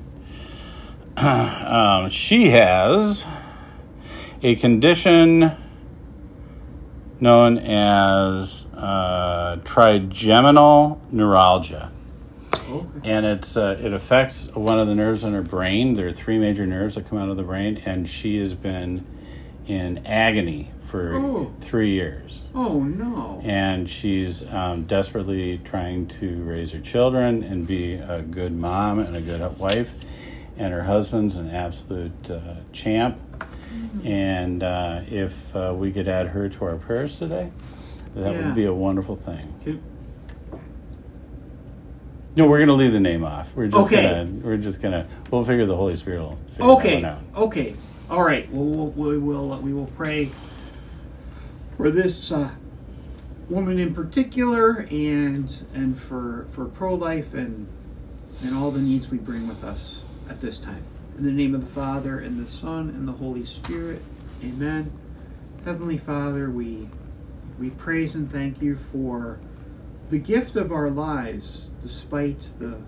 um, 1.18 2.10
she 2.10 2.50
has 2.52 3.28
a 4.46 4.56
condition 4.56 5.52
known 7.20 7.58
as 7.58 8.68
uh, 8.76 9.58
trigeminal 9.64 11.02
neuralgia 11.12 11.92
Okay. 12.70 13.00
and 13.04 13.26
it's 13.26 13.58
uh, 13.58 13.80
it 13.82 13.92
affects 13.92 14.48
one 14.54 14.80
of 14.80 14.88
the 14.88 14.94
nerves 14.96 15.24
in 15.24 15.34
her 15.34 15.42
brain. 15.42 15.96
There 15.96 16.08
are 16.08 16.12
three 16.12 16.38
major 16.38 16.66
nerves 16.68 16.94
that 16.96 17.08
come 17.10 17.18
out 17.18 17.30
of 17.30 17.38
the 17.38 17.44
brain, 17.44 17.82
and 17.86 18.08
she 18.08 18.38
has 18.40 18.54
been 18.54 19.04
in 19.68 20.06
agony 20.06 20.72
for 20.90 21.16
Oh. 21.16 21.54
three 21.60 21.92
years. 21.92 22.44
Oh 22.54 22.80
no. 22.84 23.42
And 23.44 23.90
she's 23.90 24.46
um, 24.54 24.86
desperately 24.86 25.60
trying 25.64 26.08
to 26.20 26.44
raise 26.44 26.72
her 26.72 26.80
children 26.80 27.42
and 27.44 27.66
be 27.68 27.94
a 27.96 28.22
good 28.22 28.56
mom 28.56 29.00
and 29.00 29.16
a 29.16 29.22
good 29.22 29.58
wife. 29.58 29.94
And 30.58 30.72
her 30.72 30.84
husband's 30.84 31.36
an 31.38 31.50
absolute 31.50 32.30
uh, 32.30 32.40
champ. 32.72 33.18
And 34.04 34.62
uh, 34.64 35.02
if 35.08 35.56
uh, 35.56 35.74
we 35.76 35.92
could 35.92 36.08
add 36.08 36.28
her 36.28 36.48
to 36.50 36.66
our 36.66 36.76
prayers 36.78 37.18
today, 37.20 37.52
that 38.16 38.34
Yeah. 38.34 38.46
would 38.46 38.56
be 38.56 38.66
a 38.66 38.74
wonderful 38.74 39.16
thing. 39.16 39.54
No, 42.36 42.48
we're 42.48 42.60
gonna 42.60 42.74
leave 42.74 42.92
the 42.92 43.00
name 43.00 43.24
off. 43.24 43.48
We're 43.56 43.68
just 43.68 43.86
Okay. 43.88 44.04
gonna 44.04 44.26
we're 44.44 44.58
just 44.58 44.82
gonna 44.82 45.08
we'll 45.32 45.46
figure 45.46 45.66
the 45.66 45.76
Holy 45.76 45.96
Spirit 45.96 46.20
will 46.22 46.38
figure 46.52 46.66
Okay. 46.72 47.02
that 47.02 47.18
one 47.18 47.28
out. 47.36 47.44
Okay. 47.46 47.76
All 48.10 48.24
right. 48.24 48.52
Well, 48.52 48.66
we'll 48.92 49.12
we 49.12 49.18
will 49.18 49.58
we 49.60 49.74
will 49.74 49.88
pray 49.96 50.32
for 51.78 51.90
this 51.90 52.32
uh, 52.34 52.50
woman 53.50 53.80
in 53.80 53.94
particular, 53.94 54.86
and 54.92 55.50
and 55.74 55.98
for 56.00 56.46
for 56.52 56.66
pro 56.66 56.94
life 56.96 57.34
and 57.34 57.68
and 58.44 58.54
all 58.54 58.70
the 58.70 58.82
needs 58.82 59.10
we 59.10 59.18
bring 59.18 59.48
with 59.48 59.64
us 59.64 60.02
at 60.30 60.42
this 60.42 60.58
time. 60.60 60.84
In 61.18 61.24
the 61.24 61.32
name 61.32 61.56
of 61.56 61.62
the 61.62 61.74
Father 61.74 62.20
and 62.20 62.46
the 62.46 62.52
Son 62.52 62.90
and 62.90 63.08
the 63.08 63.14
Holy 63.14 63.46
Spirit. 63.46 64.02
Amen. 64.44 64.92
Heavenly 65.64 65.98
Father, 65.98 66.50
we 66.50 66.90
we 67.58 67.70
praise 67.70 68.16
and 68.16 68.30
thank 68.30 68.62
you 68.62 68.76
for 68.92 69.40
the 70.10 70.18
gift 70.18 70.58
of 70.58 70.74
our 70.74 70.90
lives, 70.90 71.68
despite 71.82 72.52
the 72.60 72.82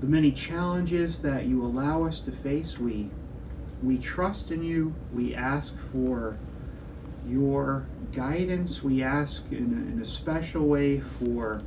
the 0.00 0.06
many 0.06 0.32
challenges 0.32 1.20
that 1.20 1.44
you 1.44 1.62
allow 1.62 2.04
us 2.04 2.18
to 2.20 2.32
face. 2.32 2.78
We 2.78 3.10
we 3.82 3.98
trust 3.98 4.50
in 4.50 4.62
you. 4.62 4.94
We 5.12 5.34
ask 5.34 5.74
for 5.92 6.38
your 7.26 7.86
guidance. 8.10 8.82
We 8.82 9.02
ask 9.02 9.42
in 9.50 9.86
a, 9.86 9.92
in 9.92 10.00
a 10.00 10.06
special 10.06 10.66
way 10.66 11.00
for 11.00 11.60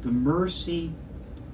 the 0.00 0.10
mercy 0.10 0.94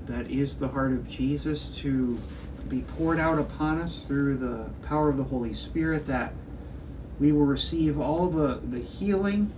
that 0.07 0.31
is 0.31 0.59
the 0.59 0.69
heart 0.69 0.93
of 0.93 1.09
Jesus 1.09 1.75
to 1.79 2.21
be 2.69 2.81
poured 2.97 3.19
out 3.19 3.39
upon 3.39 3.81
us 3.81 4.05
through 4.05 4.37
the 4.39 4.71
power 4.87 5.09
of 5.09 5.17
the 5.17 5.25
Holy 5.25 5.55
Spirit, 5.55 6.07
that 6.07 6.33
we 7.19 7.33
will 7.33 7.47
receive 7.47 8.01
all 8.01 8.29
the, 8.29 8.61
the 8.71 8.81
healing 8.81 9.53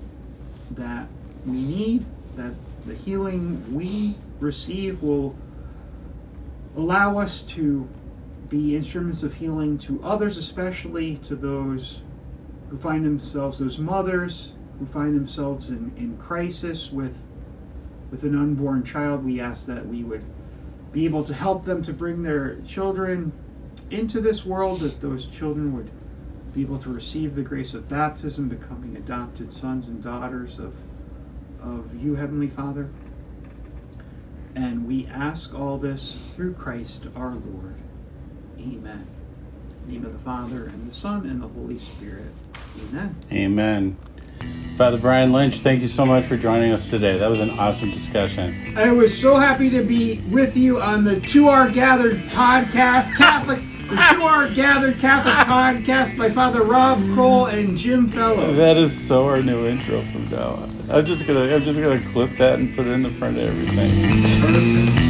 that 0.72 1.08
we 1.44 1.62
need, 1.62 2.04
that 2.36 2.52
the 2.84 2.94
healing 2.94 3.74
we 3.74 4.16
receive 4.40 5.02
will 5.02 5.34
allow 6.76 7.18
us 7.18 7.42
to 7.42 7.88
be 8.48 8.76
instruments 8.76 9.22
of 9.22 9.34
healing 9.34 9.78
to 9.78 10.02
others, 10.04 10.36
especially 10.36 11.16
to 11.16 11.34
those 11.34 12.00
who 12.70 12.78
find 12.78 13.04
themselves, 13.04 13.58
those 13.58 13.78
mothers 13.78 14.52
who 14.78 14.86
find 14.86 15.16
themselves 15.16 15.68
in, 15.68 15.92
in 15.96 16.16
crisis 16.18 16.92
with, 16.92 17.22
with 18.10 18.24
an 18.24 18.34
unborn 18.34 18.84
child. 18.84 19.24
We 19.24 19.40
ask 19.40 19.66
that 19.66 19.86
we 19.86 20.04
would 20.04 20.24
be 20.96 21.04
able 21.04 21.22
to 21.22 21.34
help 21.34 21.66
them 21.66 21.82
to 21.82 21.92
bring 21.92 22.22
their 22.22 22.56
children 22.66 23.30
into 23.90 24.18
this 24.18 24.46
world, 24.46 24.80
that 24.80 24.98
those 25.02 25.26
children 25.26 25.76
would 25.76 25.90
be 26.54 26.62
able 26.62 26.78
to 26.78 26.88
receive 26.88 27.34
the 27.34 27.42
grace 27.42 27.74
of 27.74 27.86
baptism, 27.86 28.48
becoming 28.48 28.96
adopted 28.96 29.52
sons 29.52 29.88
and 29.88 30.02
daughters 30.02 30.58
of, 30.58 30.72
of 31.60 31.94
you, 32.02 32.14
Heavenly 32.14 32.48
Father. 32.48 32.88
And 34.54 34.88
we 34.88 35.06
ask 35.08 35.54
all 35.54 35.76
this 35.76 36.16
through 36.34 36.54
Christ 36.54 37.08
our 37.14 37.34
Lord. 37.34 37.74
Amen. 38.58 39.06
Name 39.86 40.06
of 40.06 40.14
the 40.14 40.18
Father, 40.20 40.64
and 40.64 40.90
the 40.90 40.94
Son, 40.94 41.26
and 41.26 41.42
the 41.42 41.48
Holy 41.48 41.78
Spirit. 41.78 42.32
Amen. 42.88 43.14
Amen. 43.30 43.98
Father 44.76 44.98
Brian 44.98 45.32
Lynch, 45.32 45.60
thank 45.60 45.80
you 45.80 45.88
so 45.88 46.04
much 46.04 46.24
for 46.26 46.36
joining 46.36 46.70
us 46.70 46.90
today. 46.90 47.16
That 47.16 47.30
was 47.30 47.40
an 47.40 47.50
awesome 47.50 47.90
discussion. 47.90 48.76
I 48.76 48.92
was 48.92 49.18
so 49.18 49.36
happy 49.36 49.70
to 49.70 49.82
be 49.82 50.20
with 50.30 50.54
you 50.54 50.82
on 50.82 51.02
the 51.02 51.18
To 51.18 51.48
Our 51.48 51.70
Gathered 51.70 52.18
podcast, 52.24 53.16
Catholic, 53.16 53.60
the 53.88 53.96
To 53.96 54.22
Our 54.22 54.50
Gathered 54.50 54.98
Catholic 54.98 55.34
podcast 55.34 56.18
by 56.18 56.28
Father 56.28 56.62
Rob 56.62 56.98
Kroll 57.14 57.46
and 57.46 57.78
Jim 57.78 58.06
Fellow. 58.06 58.52
That 58.52 58.76
is 58.76 59.06
so 59.06 59.24
our 59.24 59.40
new 59.40 59.66
intro 59.66 60.02
from 60.12 60.26
now 60.26 60.56
on. 60.56 60.76
I'm 60.90 61.06
just 61.06 61.26
gonna 61.26 61.54
I'm 61.54 61.64
just 61.64 61.80
gonna 61.80 62.00
clip 62.12 62.36
that 62.36 62.58
and 62.58 62.74
put 62.76 62.86
it 62.86 62.90
in 62.90 63.02
the 63.02 63.10
front 63.10 63.38
of 63.38 63.44
everything. 63.44 65.05